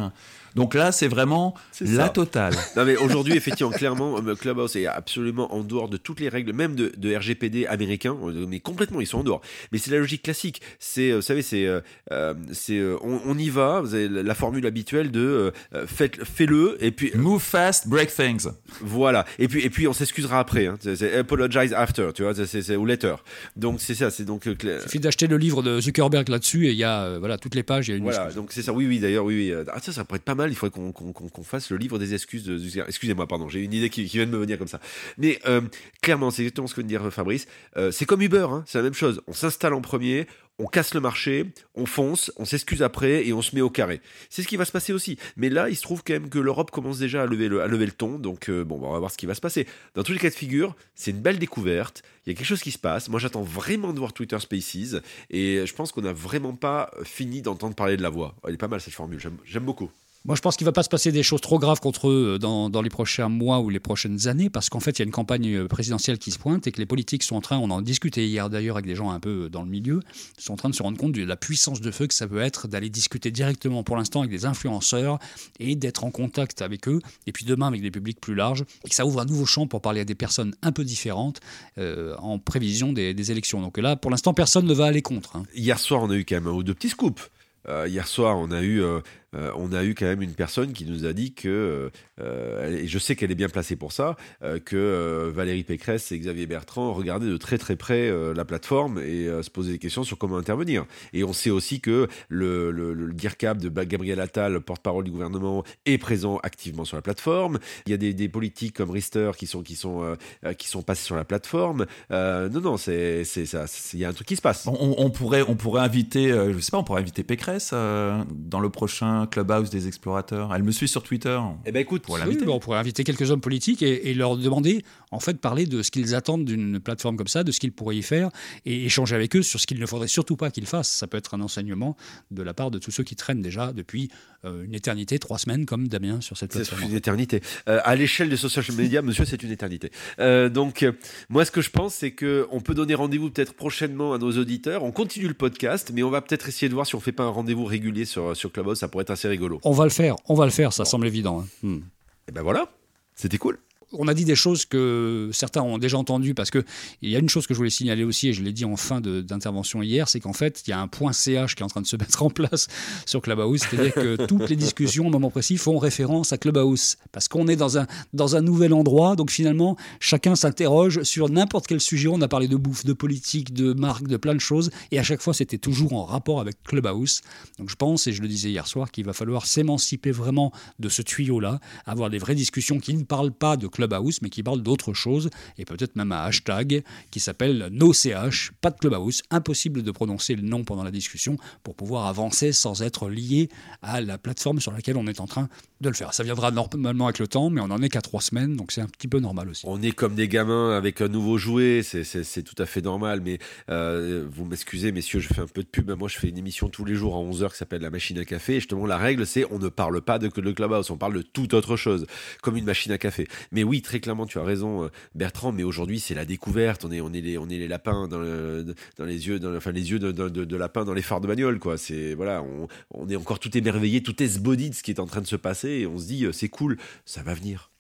Donc 0.56 0.74
là, 0.74 0.92
c'est 0.92 1.08
vraiment 1.08 1.56
la 1.82 2.04
ça. 2.06 2.10
totale. 2.10 2.54
Non 2.76 2.86
mais 2.86 2.96
aujourd'hui 2.98 3.36
effectivement 3.36 3.72
clairement 3.72 4.18
euh, 4.26 4.36
Clubhouse 4.36 4.76
est 4.76 4.86
absolument 4.88 5.54
en 5.54 5.62
dehors 5.64 5.90
de 5.90 5.98
toutes 5.98 6.20
les 6.20 6.30
règles 6.30 6.54
même 6.54 6.76
de, 6.76 6.92
de 6.98 7.16
RGPD 7.16 7.66
américain 7.68 8.16
mais 8.48 8.60
complètement 8.60 9.00
ils 9.02 9.08
sont 9.08 9.20
en 9.20 9.24
dehors 9.24 9.42
mais 9.72 9.78
c'est 9.78 9.92
la 9.92 9.98
logique 10.00 10.24
classique 10.24 10.62
c'est 10.80 11.12
euh, 11.12 11.16
vous 11.18 11.22
savez 11.22 11.42
c'est 11.42 11.66
euh, 11.68 12.34
c'est 12.52 12.82
on, 13.02 13.22
on 13.26 13.38
y 13.38 13.50
va 13.50 13.82
vous 13.82 13.94
avez 13.96 14.08
la 14.10 14.36
formule 14.36 14.66
habituelle 14.66 15.12
de 15.12 15.52
euh, 15.74 15.86
faites 15.88 16.24
fais-le 16.24 16.78
et 16.84 16.92
puis 16.92 17.12
euh, 17.14 17.18
Move 17.18 17.42
fast, 17.42 17.88
break 17.88 18.14
things. 18.14 18.48
voilà 18.82 19.26
et 19.40 19.48
puis 19.48 19.62
et 19.62 19.70
puis 19.70 19.88
on 19.88 19.94
s'excusera 19.94 20.40
après 20.40 20.68
hein. 20.68 20.78
c'est, 20.82 20.96
c'est 20.96 21.16
apologize 21.18 21.74
after 21.74 22.10
tu 22.16 22.24
vois 22.24 22.34
c'est, 22.36 22.46
c'est, 22.46 22.62
c'est- 22.62 22.76
ou 22.76 22.86
later 22.86 23.16
donc 23.56 23.80
c'est 23.82 23.96
ça 23.96 24.10
c'est 24.12 24.26
donc 24.26 24.48
euh, 24.48 24.56
Il 24.64 24.82
suffit 24.82 25.00
d'acheter 25.00 25.28
le 25.28 25.38
livre 25.38 25.62
de 25.64 25.80
Zuckerberg 25.80 26.28
là-dessus 26.30 26.68
et 26.68 26.72
il 26.72 26.78
y 26.78 26.84
a 26.84 27.04
euh, 27.04 27.20
voilà, 27.20 27.38
toutes 27.38 27.56
les 27.56 27.64
pages, 27.64 27.88
il 27.88 27.92
y 27.92 27.94
a 27.94 27.98
une 27.98 28.04
Voilà, 28.04 28.32
donc 28.32 28.52
c'est 28.52 28.62
ça. 28.62 28.74
Oui, 28.74 28.86
oui, 28.88 29.00
d'ailleurs, 29.00 29.26
oui, 29.26 29.52
oui. 29.54 29.64
Ah, 29.72 29.80
ça, 29.82 29.92
ça 29.92 30.04
pourrait 30.04 30.18
être 30.18 30.24
pas 30.24 30.36
mal. 30.36 30.43
Il 30.52 30.56
faudrait 30.56 30.92
qu'on 30.92 31.44
fasse 31.44 31.70
le 31.70 31.78
livre 31.78 32.00
des 32.00 32.14
excuses 32.14 32.44
de. 32.44 32.60
Excusez-moi, 32.88 33.28
pardon, 33.28 33.50
j'ai 33.50 33.62
une 33.62 33.74
idée 33.74 33.90
qui, 33.90 34.04
vient 34.04 34.26
de 34.26 34.32
me 34.32 34.38
venir 34.38 34.58
comme 34.58 34.68
ça. 34.68 34.80
Mais 35.18 35.40
euh, 35.46 35.62
clairement, 36.02 36.32
c'est 36.32 36.44
exactement 36.44 36.68
ce 36.68 36.76
que 36.76 36.82
vient 36.82 36.86
de 36.86 36.90
dire 36.90 37.06
euh, 37.06 37.12
Fabrice. 37.12 37.48
Euh, 37.78 37.92
c'est 37.92 38.06
comme 38.06 38.22
Uber, 38.22 38.48
hein, 38.50 38.64
c'est 38.68 38.78
la 38.78 38.84
même 38.84 38.94
chose. 38.94 39.22
On 39.28 39.34
s'installe 39.34 39.74
en 39.74 39.82
premier, 39.82 40.28
on 40.60 40.66
casse 40.66 40.94
le 40.94 41.00
marché, 41.00 41.52
on 41.76 41.86
fonce, 41.86 42.32
on 42.38 42.46
s'excuse 42.46 42.84
après 42.84 43.26
et 43.26 43.34
on 43.34 43.42
se 43.42 43.56
met 43.56 43.62
au 43.62 43.70
carré. 43.70 44.02
C'est 44.30 44.44
ce 44.44 44.48
qui 44.48 44.58
va 44.58 44.66
se 44.66 44.72
passer 44.72 44.94
aussi. 44.94 45.18
Mais 45.36 45.50
là, 45.50 45.70
il 45.70 45.76
se 45.76 45.82
trouve 45.82 46.04
quand 46.06 46.14
même 46.14 46.30
que 46.30 46.40
l'Europe 46.40 46.72
commence 46.72 47.00
déjà 47.00 47.24
à 47.24 47.26
lever 47.26 47.48
le, 47.50 47.92
ton. 47.92 48.20
Donc, 48.20 48.50
bon, 48.50 48.80
on 48.82 48.94
va 48.94 49.00
voir 49.00 49.12
ce 49.12 49.18
qui 49.18 49.26
va 49.26 49.34
se 49.34 49.42
passer. 49.42 49.68
Dans 49.96 50.04
tous 50.04 50.14
les 50.14 50.20
cas 50.20 50.30
de 50.30 50.36
figure, 50.36 50.76
c'est 50.96 51.12
une 51.12 51.22
belle 51.22 51.40
découverte. 51.40 52.04
Il 52.26 52.30
y 52.30 52.34
a 52.34 52.38
quelque 52.38 52.48
chose 52.48 52.62
qui 52.62 52.72
se 52.72 52.78
passe. 52.78 53.10
Moi, 53.10 53.20
j'attends 53.20 53.42
vraiment 53.42 53.94
de 53.94 54.00
voir 54.00 54.14
Twitter 54.14 54.40
Spaces. 54.40 54.98
Et 55.30 55.66
je 55.66 55.74
pense 55.74 55.92
qu'on 55.92 56.02
n'a 56.02 56.14
vraiment 56.14 56.54
pas 56.54 56.92
fini 57.04 57.42
d'entendre 57.42 57.76
parler 57.76 57.98
de 57.98 58.04
la 58.04 58.10
voix. 58.10 58.36
Elle 58.48 58.54
est 58.54 58.58
pas 58.58 58.68
mal 58.68 58.80
cette 58.80 58.94
formule. 58.94 59.20
J'aime 59.46 59.66
beaucoup. 59.66 59.90
Moi, 60.26 60.38
je 60.38 60.42
pense 60.42 60.56
qu'il 60.56 60.64
ne 60.64 60.70
va 60.70 60.74
pas 60.74 60.84
se 60.84 60.90
passer 60.90 61.12
des 61.12 61.22
choses 61.22 61.42
trop 61.42 61.60
graves 61.60 61.82
contre 61.82 62.08
eux 62.08 62.36
euh, 62.36 62.38
dans, 62.38 62.82
les 62.82 62.90
prochains 62.90 63.28
mois 63.28 63.60
ou 63.60 63.70
les 63.70 63.82
prochaines 63.82 64.30
années, 64.30 64.50
parce 64.50 64.70
qu'en 64.70 64.80
fait, 64.80 64.92
il 64.92 65.00
y 65.00 65.02
a 65.02 65.06
une 65.06 65.12
campagne 65.12 65.54
euh, 65.54 65.68
présidentielle 65.68 66.18
qui 66.18 66.32
se 66.32 66.40
pointe 66.40 66.66
et 66.66 66.72
que 66.72 66.80
les 66.80 66.86
politiques 66.86 67.24
sont 67.24 67.36
en 67.36 67.42
train, 67.42 67.58
on 67.58 67.70
en 67.72 67.82
discutait 67.82 68.26
hier 68.26 68.50
d'ailleurs 68.50 68.78
avec 68.78 68.86
des 68.86 68.96
gens 68.96 69.12
un 69.12 69.20
peu 69.20 69.50
dans 69.50 69.64
le 69.64 69.70
milieu, 69.70 70.00
sont 70.38 70.54
en 70.54 70.56
train 70.56 70.70
de 70.70 70.76
se 70.76 70.82
rendre 70.82 70.98
compte 70.98 71.12
de 71.12 71.26
la 71.26 71.36
puissance 71.36 71.82
de 71.82 71.92
feu 71.92 72.08
que 72.08 72.14
ça 72.14 72.26
peut 72.26 72.40
être 72.40 72.70
d'aller 72.70 72.90
discuter 72.90 73.32
directement 73.32 73.84
pour 73.84 73.98
l'instant 73.98 74.22
avec 74.22 74.32
des 74.32 74.46
influenceurs 74.46 75.20
et 75.60 75.76
d'être 75.76 76.06
en 76.06 76.12
contact 76.12 76.62
avec 76.62 76.88
eux, 76.88 77.02
et 77.28 77.34
puis 77.34 77.44
demain 77.44 77.68
avec 77.68 77.82
des 77.82 77.92
publics 77.92 78.22
plus 78.22 78.34
larges, 78.34 78.64
et 78.86 78.90
que 78.90 78.96
ça 78.96 79.06
ouvre 79.06 79.20
un 79.20 79.26
nouveau 79.26 79.46
champ 79.46 79.68
pour 79.68 79.82
parler 79.82 80.00
à 80.00 80.06
des 80.06 80.16
personnes 80.16 80.56
un 80.62 80.72
peu 80.72 80.86
différentes 80.86 81.42
euh, 81.78 82.16
en 82.20 82.40
prévision 82.40 82.94
des, 82.94 83.32
élections. 83.32 83.62
Donc 83.62 83.78
là, 83.78 83.98
pour 83.98 84.10
l'instant, 84.10 84.34
personne 84.34 84.66
ne 84.68 84.74
va 84.74 84.86
aller 84.86 85.02
contre. 85.02 85.36
hein. 85.36 85.44
Hier 85.54 85.80
soir, 85.80 86.02
on 86.04 86.10
a 86.10 86.16
eu 86.16 86.24
quand 86.24 86.40
même 86.40 86.64
deux 86.64 86.74
petits 86.74 86.90
scoops. 86.90 87.30
Euh, 87.70 87.88
hier 87.88 88.08
soir, 88.08 88.38
on 88.38 88.52
a 88.52 88.62
eu, 88.62 88.82
euh, 88.82 89.00
euh, 89.36 89.52
on 89.58 89.72
a 89.74 89.84
eu 89.84 89.96
quand 89.96 90.06
même 90.06 90.22
une 90.22 90.34
personne 90.34 90.74
qui 90.74 90.86
nous 90.86 91.06
a 91.06 91.14
dit 91.14 91.34
que, 91.34 91.92
euh, 92.22 92.78
et 92.84 92.88
je 92.88 93.00
sais 93.00 93.16
qu'elle 93.16 93.32
est 93.32 93.36
bien 93.36 93.50
placée 93.50 93.76
pour 93.76 93.92
ça, 93.92 94.16
euh, 94.44 94.60
que 94.60 94.76
euh, 94.76 95.32
Valérie 95.34 95.64
Pécresse 95.64 96.12
et 96.12 96.20
Xavier 96.20 96.46
Bertrand 96.46 96.94
regardaient 96.94 97.28
de 97.28 97.38
très 97.38 97.58
très 97.58 97.76
près 97.76 98.10
euh, 98.10 98.34
la 98.34 98.46
plateforme 98.46 99.00
et 99.00 99.28
euh, 99.28 99.42
se 99.44 99.50
posaient 99.50 99.74
des 99.74 99.80
questions 99.80 100.04
sur 100.04 100.18
comment 100.18 100.38
intervenir. 100.38 100.86
Et 101.14 101.24
on 101.24 101.34
sait 101.34 101.50
aussi 101.50 101.82
que 101.82 102.08
le, 102.30 102.72
le, 102.72 102.94
de 102.96 103.70
Gabriel 103.86 104.20
Attal, 104.20 104.60
porte-parole 104.62 105.04
du 105.04 105.12
gouvernement, 105.12 105.64
est 105.86 105.98
présent 105.98 106.38
activement 106.44 106.86
sur 106.86 106.98
la 106.98 107.02
plateforme. 107.02 107.60
Il 107.86 107.92
y 107.92 107.94
a 107.94 107.98
des, 107.98 108.30
politiques 108.30 108.76
comme 108.76 108.90
Rister 108.92 109.32
qui 109.38 109.48
sont, 109.48 109.62
qui 109.62 109.76
sont, 109.76 110.04
euh, 110.04 110.16
euh, 110.46 110.54
qui 110.54 110.68
sont 110.68 110.82
passés 110.82 111.04
sur 111.04 111.16
la 111.16 111.26
plateforme. 111.26 111.86
Euh, 112.12 112.50
non, 112.50 112.62
non, 112.62 112.78
c'est, 112.78 113.24
ça. 113.26 113.66
Il 113.94 114.00
y 114.00 114.06
a 114.06 114.10
un 114.10 114.14
truc 114.14 114.28
qui 114.28 114.36
se 114.36 114.42
passe. 114.42 114.66
On, 114.68 114.96
on- 114.98 115.10
pourrait, 115.14 115.44
on 115.48 115.56
pourrait 115.56 115.82
inviter, 115.82 116.32
euh, 116.32 116.54
je 116.54 116.60
sais 116.60 116.72
pas, 116.72 116.80
on 116.80 116.84
pourrait 116.84 117.02
inviter 117.02 117.24
Pécresse 117.24 117.72
euh, 117.74 118.24
dans 118.32 118.60
le 118.60 118.70
prochain 118.70 119.23
Clubhouse 119.28 119.70
des 119.70 119.88
explorateurs. 119.88 120.54
Elle 120.54 120.64
me 120.64 120.72
suit 120.72 120.88
sur 120.88 121.04
Twitter. 121.04 121.40
Eh 121.66 121.72
ben 121.72 121.80
écoute, 121.80 122.04
Pour 122.04 122.16
Oui, 122.16 122.22
l'inviter. 122.22 122.48
on 122.48 122.60
pourrait 122.60 122.80
inviter 122.80 123.04
quelques 123.04 123.32
hommes 123.32 123.42
politiques 123.42 123.82
et, 123.82 124.10
et 124.10 124.14
leur 124.14 124.38
demander, 124.38 124.84
en 125.12 125.20
fait, 125.20 125.40
parler 125.40 125.66
de 125.66 125.82
ce 125.82 125.92
qu'ils 125.92 126.16
attendent 126.16 126.46
d'une 126.46 126.80
plateforme 126.80 127.18
comme 127.18 127.28
ça, 127.28 127.44
de 127.44 127.52
ce 127.52 127.60
qu'ils 127.60 127.72
pourraient 127.72 127.98
y 127.98 128.04
faire, 128.04 128.30
et 128.66 128.86
échanger 128.86 129.16
avec 129.16 129.36
eux 129.36 129.42
sur 129.44 129.60
ce 129.60 129.68
qu'il 129.68 129.80
ne 129.80 129.86
faudrait 129.86 130.08
surtout 130.08 130.36
pas 130.36 130.52
qu'ils 130.52 130.66
fassent. 130.66 130.90
Ça 130.92 131.08
peut 131.08 131.18
être 131.18 131.34
un 131.34 131.42
enseignement 131.42 131.96
de 132.32 132.44
la 132.44 132.54
part 132.54 132.72
de 132.72 132.80
tous 132.80 132.92
ceux 132.92 133.04
qui 133.04 133.16
traînent 133.16 133.42
déjà 133.42 133.74
depuis 133.74 134.10
euh, 134.46 134.64
une 134.66 134.74
éternité, 134.76 135.20
trois 135.20 135.38
semaines, 135.38 135.66
comme 135.66 135.88
Damien 135.88 136.20
sur 136.22 136.38
cette 136.38 136.52
C'est 136.54 136.60
plateforme. 136.60 136.90
une 136.92 136.96
éternité. 136.98 137.42
Euh, 137.68 137.80
à 137.84 137.96
l'échelle 137.96 138.30
des 138.30 138.38
social 138.38 138.66
media, 138.76 139.02
monsieur, 139.04 139.26
c'est 139.26 139.42
une 139.44 139.52
éternité. 139.52 139.92
Euh, 140.20 140.50
donc, 140.50 140.84
euh, 140.84 140.92
moi, 141.30 141.46
ce 141.46 141.52
que 141.52 141.62
je 141.62 141.70
pense, 141.70 141.94
c'est 141.96 142.12
que 142.12 142.48
on 142.52 142.60
peut 142.62 142.74
donner 142.74 142.94
rendez-vous 142.96 143.30
peut-être 143.30 143.54
prochainement 143.54 144.14
à 144.14 144.18
nos 144.18 144.32
auditeurs. 144.38 144.84
On 144.84 144.92
continue 144.92 145.28
le 145.28 145.34
podcast, 145.34 145.92
mais 145.94 146.04
on 146.04 146.10
va 146.10 146.22
peut-être 146.22 146.48
essayer 146.50 146.70
de 146.70 146.74
voir 146.74 146.86
si 146.86 146.96
on 146.96 147.00
fait 147.00 147.12
pas 147.12 147.24
un 147.24 147.30
rendez-vous 147.30 147.66
régulier 147.66 148.06
sur, 148.06 148.36
sur 148.36 148.52
Clubhouse. 148.52 148.80
Ça 148.80 148.88
pourrait 148.88 149.04
être 149.04 149.12
assez 149.14 149.28
rigolo. 149.28 149.60
On 149.64 149.72
va 149.72 149.86
le 149.86 149.90
faire, 149.90 150.16
on 150.28 150.36
va 150.36 150.46
le 150.46 150.52
faire, 150.52 150.74
ça 150.74 150.86
semble 150.86 151.08
évident. 151.08 151.42
hein. 151.42 151.48
Hmm. 151.68 151.80
Et 152.28 152.32
ben 152.32 152.42
voilà, 152.42 152.68
c'était 153.16 153.38
cool. 153.38 153.58
On 153.94 154.08
a 154.08 154.14
dit 154.14 154.26
des 154.26 154.36
choses 154.36 154.66
que 154.66 155.30
certains 155.32 155.62
ont 155.62 155.78
déjà 155.78 155.98
entendues 155.98 156.34
parce 156.34 156.50
que 156.50 156.64
il 157.02 157.10
y 157.10 157.16
a 157.16 157.20
une 157.20 157.30
chose 157.30 157.48
que 157.48 157.54
je 157.54 157.58
voulais 157.58 157.70
signaler 157.70 158.04
aussi 158.04 158.30
et 158.30 158.34
je 158.34 158.44
l'ai 158.44 158.52
dit 158.52 158.66
en 158.66 158.76
fin 158.76 159.02
d'intervention 159.02 159.82
hier, 159.82 160.10
c'est 160.10 160.20
qu'en 160.20 160.34
fait 160.34 160.64
il 160.66 160.72
y 160.72 160.74
a 160.74 160.80
un 160.80 160.88
point 160.88 161.14
CH 161.14 161.56
qui 161.56 161.62
est 161.62 161.66
en 161.66 161.68
train 161.68 161.82
de 161.82 161.88
se 161.88 161.96
mettre 162.04 162.24
en 162.24 162.30
place 162.30 162.68
sur 163.06 163.22
Clubhouse, 163.22 163.62
c'est-à-dire 163.62 163.94
que 163.94 164.26
toutes 164.28 164.50
les 164.50 164.56
discussions 164.56 165.08
au 165.08 165.10
moment 165.10 165.30
précis 165.30 165.58
font 165.58 165.78
référence 165.78 166.34
à 166.34 166.38
Clubhouse 166.38 166.98
parce 167.12 167.28
qu'on 167.28 167.48
est 167.48 167.56
dans 167.56 167.78
un 167.78 167.88
dans 168.14 168.36
un 168.36 168.42
nouvel 168.42 168.74
endroit, 168.74 169.16
donc 169.16 169.32
finalement 169.32 169.78
chacun 170.00 170.36
s'interroge 170.36 171.04
sur 171.04 171.30
n'importe 171.30 171.68
quel 171.68 171.82
sujet. 171.82 172.08
On 172.08 172.22
a 172.22 172.28
parlé 172.28 172.48
de 172.48 172.58
bouffe, 172.58 172.86
de 172.86 172.94
politique, 172.94 173.54
de 173.54 173.74
marque, 173.74 174.08
de 174.08 174.18
plein 174.18 174.36
de 174.36 174.40
choses 174.40 174.72
et 174.92 175.00
à 175.00 175.04
chaque 175.04 175.22
fois 175.22 175.34
c'était 175.34 175.58
toujours 175.58 175.94
en 175.94 176.06
rapport 176.06 176.42
avec 176.42 176.62
Clubhouse. 176.64 177.22
Donc 177.60 177.70
je 177.70 177.76
pense 177.76 178.08
et 178.08 178.14
je 178.14 178.22
le 178.22 178.28
disais 178.28 178.50
hier 178.50 178.68
soir 178.68 178.92
qu'il 178.92 179.06
va 179.06 179.14
falloir 179.14 179.46
s'émanciper 179.46 180.12
vraiment 180.12 180.52
de 180.80 180.90
ce 180.90 181.02
tuyau-là, 181.02 181.60
avoir 181.86 182.10
des 182.10 182.18
vraies 182.18 182.36
discussions 182.36 182.80
qui 182.80 182.94
ne 182.94 183.04
parlent 183.04 183.32
pas 183.32 183.58
de 183.58 183.68
Clubhouse, 183.68 183.83
mais 184.22 184.30
qui 184.30 184.44
parlent 184.44 184.62
d'autre 184.62 184.94
chose, 184.94 185.30
et 185.58 185.66
peut-être 185.66 185.96
même 185.96 186.12
un 186.12 186.24
hashtag 186.24 186.84
qui 187.12 187.20
s'appelle 187.20 187.70
NoCH, 187.72 188.52
pas 188.62 188.72
de 188.72 188.78
Clubhouse, 188.78 189.22
impossible 189.30 189.84
de 189.84 189.92
prononcer 189.92 190.36
le 190.36 190.42
nom 190.42 190.64
pendant 190.64 190.84
la 190.84 190.92
discussion 190.92 191.38
pour 191.64 191.76
pouvoir 191.76 192.08
avancer 192.08 192.52
sans 192.52 192.82
être 192.82 193.10
lié 193.10 193.50
à 193.82 194.02
la 194.02 194.18
plateforme 194.18 194.60
sur 194.60 194.72
laquelle 194.72 194.98
on 194.98 195.08
est 195.08 195.20
en 195.20 195.28
train 195.28 195.50
de 195.82 195.90
le 195.90 195.96
faire. 195.96 196.14
Ça 196.14 196.24
viendra 196.24 196.52
normalement 196.52 197.06
avec 197.06 197.20
le 197.20 197.28
temps, 197.28 197.50
mais 197.50 197.62
on 197.62 197.68
n'en 197.68 197.82
est 197.82 197.90
qu'à 197.90 198.02
trois 198.02 198.22
semaines, 198.22 198.56
donc 198.56 198.72
c'est 198.72 198.82
un 198.82 198.88
petit 198.88 199.08
peu 199.08 199.20
normal 199.20 199.50
aussi. 199.50 199.66
On 199.68 199.82
est 199.82 199.92
comme 199.92 200.16
des 200.16 200.28
gamins 200.28 200.76
avec 200.76 201.02
un 201.02 201.08
nouveau 201.08 201.38
jouet, 201.38 201.82
c'est 201.84 202.44
tout 202.44 202.62
à 202.62 202.66
fait 202.66 202.82
normal, 202.82 203.22
mais 203.24 203.40
euh, 203.70 204.26
vous 204.30 204.46
m'excusez, 204.46 204.92
messieurs, 204.92 205.20
je 205.20 205.28
fais 205.28 205.42
un 205.42 205.48
peu 205.48 205.62
de 205.62 205.68
pub. 205.68 205.90
Moi, 205.92 206.08
je 206.08 206.18
fais 206.18 206.30
une 206.30 206.38
émission 206.38 206.70
tous 206.70 206.86
les 206.86 206.96
jours 206.96 207.16
à 207.16 207.20
11h 207.20 207.52
qui 207.52 207.58
s'appelle 207.58 207.82
La 207.82 207.90
Machine 207.90 208.18
à 208.18 208.26
Café. 208.26 208.54
Et 208.54 208.60
justement, 208.60 208.86
la 208.86 208.98
règle, 208.98 209.26
c'est 209.26 209.46
on 209.52 209.60
ne 209.60 209.70
parle 209.70 210.02
pas 210.02 210.20
de, 210.20 210.28
de 210.28 210.52
Clubhouse, 210.52 210.90
on 210.92 210.98
parle 210.98 211.14
de 211.16 211.22
toute 211.22 211.54
autre 211.54 211.76
chose, 211.76 212.06
comme 212.42 212.58
une 212.58 212.66
machine 212.66 212.92
à 212.92 212.98
café. 212.98 213.28
Mais 213.52 213.64
oui, 213.64 213.73
oui, 213.74 213.82
très 213.82 214.00
clairement, 214.00 214.28
tu 214.28 214.38
as 214.38 214.44
raison, 214.44 214.88
Bertrand. 215.16 215.52
Mais 215.52 215.64
aujourd'hui, 215.64 216.00
c'est 216.00 216.14
la 216.14 216.26
découverte. 216.26 216.86
On 216.86 216.92
est, 216.92 217.02
on 217.02 217.12
est 217.12 217.22
les, 217.22 217.40
on 217.40 217.50
est 217.50 217.58
les 217.58 217.68
lapins 217.68 218.08
dans, 218.08 218.20
dans 218.20 219.06
les 219.06 219.28
yeux, 219.28 219.40
dans, 219.40 219.56
enfin 219.56 219.72
les 219.72 219.90
yeux 219.90 219.98
de, 219.98 220.12
de, 220.12 220.30
de, 220.30 220.56
lapin 220.56 220.86
dans 220.86 220.94
les 220.94 221.02
phares 221.02 221.22
de 221.22 221.28
bagnole, 221.28 221.58
quoi. 221.58 221.80
C'est 221.80 222.14
voilà, 222.14 222.44
on, 222.44 222.68
on, 222.92 223.10
est 223.10 223.16
encore 223.16 223.40
tout 223.40 223.58
émerveillé, 223.58 224.04
tout 224.04 224.22
esbody 224.22 224.70
de 224.70 224.76
ce 224.76 224.84
qui 224.84 224.92
est 224.92 225.00
en 225.00 225.08
train 225.08 225.22
de 225.22 225.28
se 225.28 225.36
passer, 225.36 225.70
et 225.70 225.88
on 225.88 225.98
se 225.98 226.06
dit, 226.06 226.28
c'est 226.34 226.50
cool, 226.50 226.78
ça 227.06 227.24
va 227.24 227.34
venir. 227.34 227.72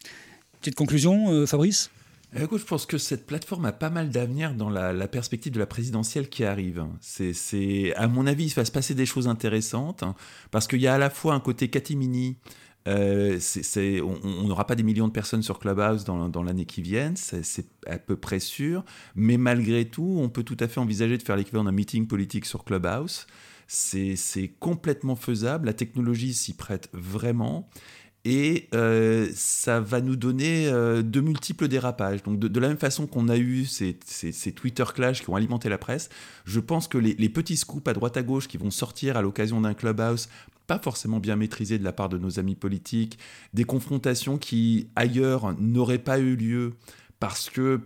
Petite 0.60 0.75
conclusion, 0.75 1.45
Fabrice? 1.45 1.91
Eh, 2.36 2.43
écoute, 2.43 2.62
je 2.62 2.65
pense 2.65 2.88
que 2.88 2.97
cette 2.97 3.27
plateforme 3.27 3.65
a 3.65 3.71
pas 3.71 3.91
mal 3.91 4.10
d'avenir 4.10 4.56
dans 4.56 4.69
la, 4.69 5.08
perspective 5.08 5.51
de 5.51 5.60
la 5.60 5.67
présidentielle 5.67 6.29
qui 6.29 6.43
arrive. 6.43 6.84
C'est, 7.01 7.93
à 7.95 8.08
mon 8.08 8.25
avis, 8.25 8.45
il 8.45 8.53
va 8.53 8.65
se 8.65 8.71
passer 8.71 8.95
des 8.95 9.06
choses 9.06 9.27
intéressantes 9.27 10.01
hein, 10.01 10.15
parce 10.49 10.67
qu'il 10.67 10.82
y 10.82 10.88
a 10.88 10.95
à 10.95 10.97
la 10.97 11.12
fois 11.12 11.36
un 11.36 11.39
côté 11.39 11.69
catimini. 11.69 12.38
Euh, 12.88 13.39
on 14.04 14.48
n'aura 14.48 14.67
pas 14.67 14.76
des 14.76 14.84
millions 14.84 15.08
de 15.08 15.13
personnes 15.13 15.41
sur 15.41 15.60
Clubhouse 15.60 16.04
dans, 16.04 16.43
l'année 16.43 16.65
qui 16.65 16.82
vient, 16.82 17.13
c'est 17.15 17.65
à 17.88 17.98
peu 17.98 18.15
près 18.15 18.39
sûr, 18.39 18.84
mais 19.15 19.38
malgré 19.38 19.86
tout, 19.86 20.17
on 20.19 20.30
peut 20.30 20.43
tout 20.43 20.58
à 20.60 20.67
fait 20.67 20.80
envisager 20.80 21.17
de 21.17 21.24
faire 21.24 21.38
l'équivalent 21.38 21.63
d'un 21.63 21.72
meeting 21.72 22.08
politique 22.08 22.46
sur 22.46 22.63
Clubhouse. 22.63 23.26
C'est 23.67 24.54
complètement 24.60 25.15
faisable, 25.15 25.67
la 25.67 25.74
technologie 25.74 26.34
s'y 26.34 26.54
prête 26.54 26.89
vraiment. 26.93 27.69
Et 28.26 28.69
euh, 28.74 29.30
ça 29.36 29.82
va 29.82 30.00
nous 30.00 30.15
donner 30.15 30.67
euh, 30.67 31.02
de 31.02 31.19
multiples 31.19 31.67
dérapages. 31.67 32.24
Donc 32.24 32.39
de, 32.39 32.60
la 32.60 32.69
même 32.69 32.78
façon 32.78 33.06
qu'on 33.06 33.28
a 33.28 33.36
eu 33.38 33.65
ces, 33.65 33.98
Twitter 34.56 34.86
clash 34.93 35.22
qui 35.22 35.30
ont 35.30 35.36
alimenté 35.36 35.67
la 35.67 35.78
presse, 35.78 36.10
je 36.46 36.62
pense 36.62 36.88
que 36.88 36.98
les, 36.98 37.30
petits 37.30 37.58
scoops 37.58 37.86
à 37.88 37.93
droite 37.93 38.15
à 38.15 38.24
gauche 38.24 38.48
qui 38.48 38.58
vont 38.58 38.72
sortir 38.72 39.17
à 39.17 39.22
l'occasion 39.22 39.60
d'un 39.60 39.74
clubhouse 39.74 40.30
pas 40.77 40.83
forcément 40.83 41.19
bien 41.19 41.36
maîtrisé 41.36 41.77
de 41.77 41.83
la 41.83 41.93
part 41.93 42.09
de 42.09 42.17
nos 42.17 42.39
amis 42.39 42.55
politiques, 42.55 43.19
des 43.53 43.63
confrontations 43.63 44.38
qui 44.38 44.88
ailleurs 44.95 45.53
n'auraient 45.59 45.99
pas 45.99 46.19
eu 46.19 46.36
lieu 46.36 46.73
parce 47.19 47.49
que 47.49 47.81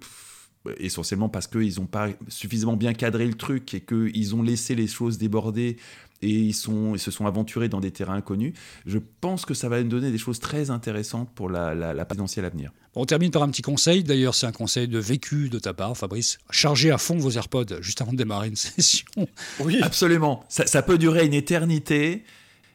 essentiellement 0.80 1.30
parce 1.30 1.48
qu'ils 1.48 1.80
n'ont 1.80 1.86
pas 1.86 2.10
suffisamment 2.28 2.76
bien 2.76 2.94
cadré 2.94 3.26
le 3.26 3.34
truc 3.34 3.74
et 3.74 3.82
qu'ils 3.82 4.36
ont 4.36 4.42
laissé 4.42 4.76
les 4.76 4.88
choses 4.88 5.18
déborder 5.18 5.78
et 6.22 6.30
ils, 6.30 6.54
sont, 6.54 6.96
ils 6.96 7.00
se 7.00 7.12
sont 7.12 7.26
aventurés 7.26 7.70
dans 7.70 7.80
des 7.80 7.92
terrains 7.92 8.16
inconnus. 8.16 8.54
Je 8.86 8.98
pense 9.22 9.46
que 9.46 9.54
ça 9.54 9.70
va 9.70 9.82
nous 9.84 9.90
donner 9.90 10.12
des 10.12 10.18
choses 10.18 10.40
très 10.40 10.72
intéressantes 10.72 11.30
pour 11.36 11.50
la, 11.50 11.76
la, 11.76 12.06
présidentielle 12.06 12.46
à 12.46 12.50
venir. 12.50 12.72
On 12.96 13.06
termine 13.06 13.30
par 13.32 13.44
un 13.44 13.50
petit 13.50 13.62
conseil. 13.62 14.04
D'ailleurs, 14.04 14.34
c'est 14.34 14.48
un 14.48 14.52
conseil 14.52 14.88
de 14.88 14.98
vécu 14.98 15.50
de 15.50 15.60
ta 15.60 15.74
part, 15.74 15.96
Fabrice. 15.96 16.40
Chargez 16.50 16.90
à 16.90 16.98
fond 16.98 17.18
vos 17.18 17.30
AirPods 17.32 17.82
juste 17.82 18.02
avant 18.02 18.12
de 18.14 18.18
démarrer 18.18 18.48
une 18.48 18.56
session. 18.56 19.06
Oui, 19.60 19.80
absolument. 19.82 20.44
Ça, 20.50 20.66
ça 20.66 20.82
peut 20.82 20.98
durer 20.98 21.26
une 21.26 21.36
éternité 21.36 22.24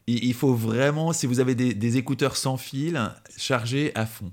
il 0.06 0.34
faut 0.34 0.54
vraiment, 0.54 1.12
si 1.12 1.26
vous 1.26 1.40
avez 1.40 1.54
des, 1.54 1.96
écouteurs 1.96 2.36
sans 2.36 2.56
fil, 2.56 3.00
charger 3.36 3.92
à 3.94 4.06
fond. 4.06 4.32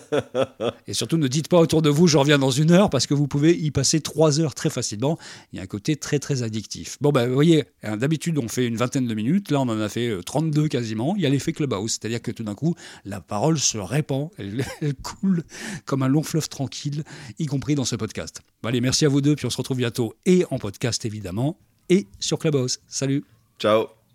Et 0.86 0.94
surtout, 0.94 1.18
ne 1.18 1.28
dites 1.28 1.48
pas 1.48 1.58
autour 1.58 1.82
de 1.82 1.90
vous, 1.90 2.06
je 2.06 2.16
reviens 2.16 2.38
dans 2.38 2.50
une 2.50 2.70
heure, 2.70 2.90
parce 2.90 3.06
que 3.06 3.14
vous 3.14 3.28
pouvez 3.28 3.56
y 3.56 3.70
passer 3.70 4.00
trois 4.00 4.40
heures 4.40 4.54
très 4.54 4.70
facilement. 4.70 5.18
Il 5.52 5.56
y 5.56 5.60
a 5.60 5.62
un 5.62 5.66
côté 5.66 5.96
très, 5.96 6.18
très 6.18 6.42
addictif. 6.42 6.96
Bon, 7.00 7.10
ben, 7.10 7.28
vous 7.28 7.34
voyez, 7.34 7.64
hein, 7.82 7.96
d'habitude, 7.96 8.38
on 8.38 8.48
fait 8.48 8.66
une 8.66 8.76
vingtaine 8.76 9.06
de 9.06 9.14
minutes. 9.14 9.50
Là, 9.50 9.60
on 9.60 9.68
en 9.68 9.80
a 9.80 9.88
fait 9.88 10.18
32 10.24 10.62
euh, 10.64 10.68
quasiment. 10.68 11.14
Il 11.16 11.22
y 11.22 11.26
a 11.26 11.28
l'effet 11.28 11.52
Clubhouse, 11.52 11.92
c'est-à-dire 11.92 12.22
que 12.22 12.30
tout 12.30 12.42
d'un 12.42 12.54
coup, 12.54 12.74
la 13.04 13.20
parole 13.20 13.58
se 13.58 13.78
répand, 13.78 14.30
elle, 14.38 14.64
coule 15.02 15.44
comme 15.84 16.02
un 16.02 16.08
long 16.08 16.22
fleuve 16.22 16.48
tranquille, 16.48 17.04
y 17.38 17.46
compris 17.46 17.74
dans 17.74 17.84
ce 17.84 17.96
podcast. 17.96 18.40
allez, 18.64 18.80
merci 18.80 19.04
à 19.04 19.08
vous 19.08 19.20
deux, 19.20 19.36
puis 19.36 19.46
on 19.46 19.50
se 19.50 19.56
retrouve 19.58 19.76
bientôt, 19.76 20.14
et 20.26 20.44
en 20.50 20.58
podcast 20.58 21.04
évidemment, 21.04 21.58
et 21.88 22.06
sur 22.18 22.38
Clubhouse. 22.38 22.80
Salut 22.88 23.24
Ciao 23.58 23.97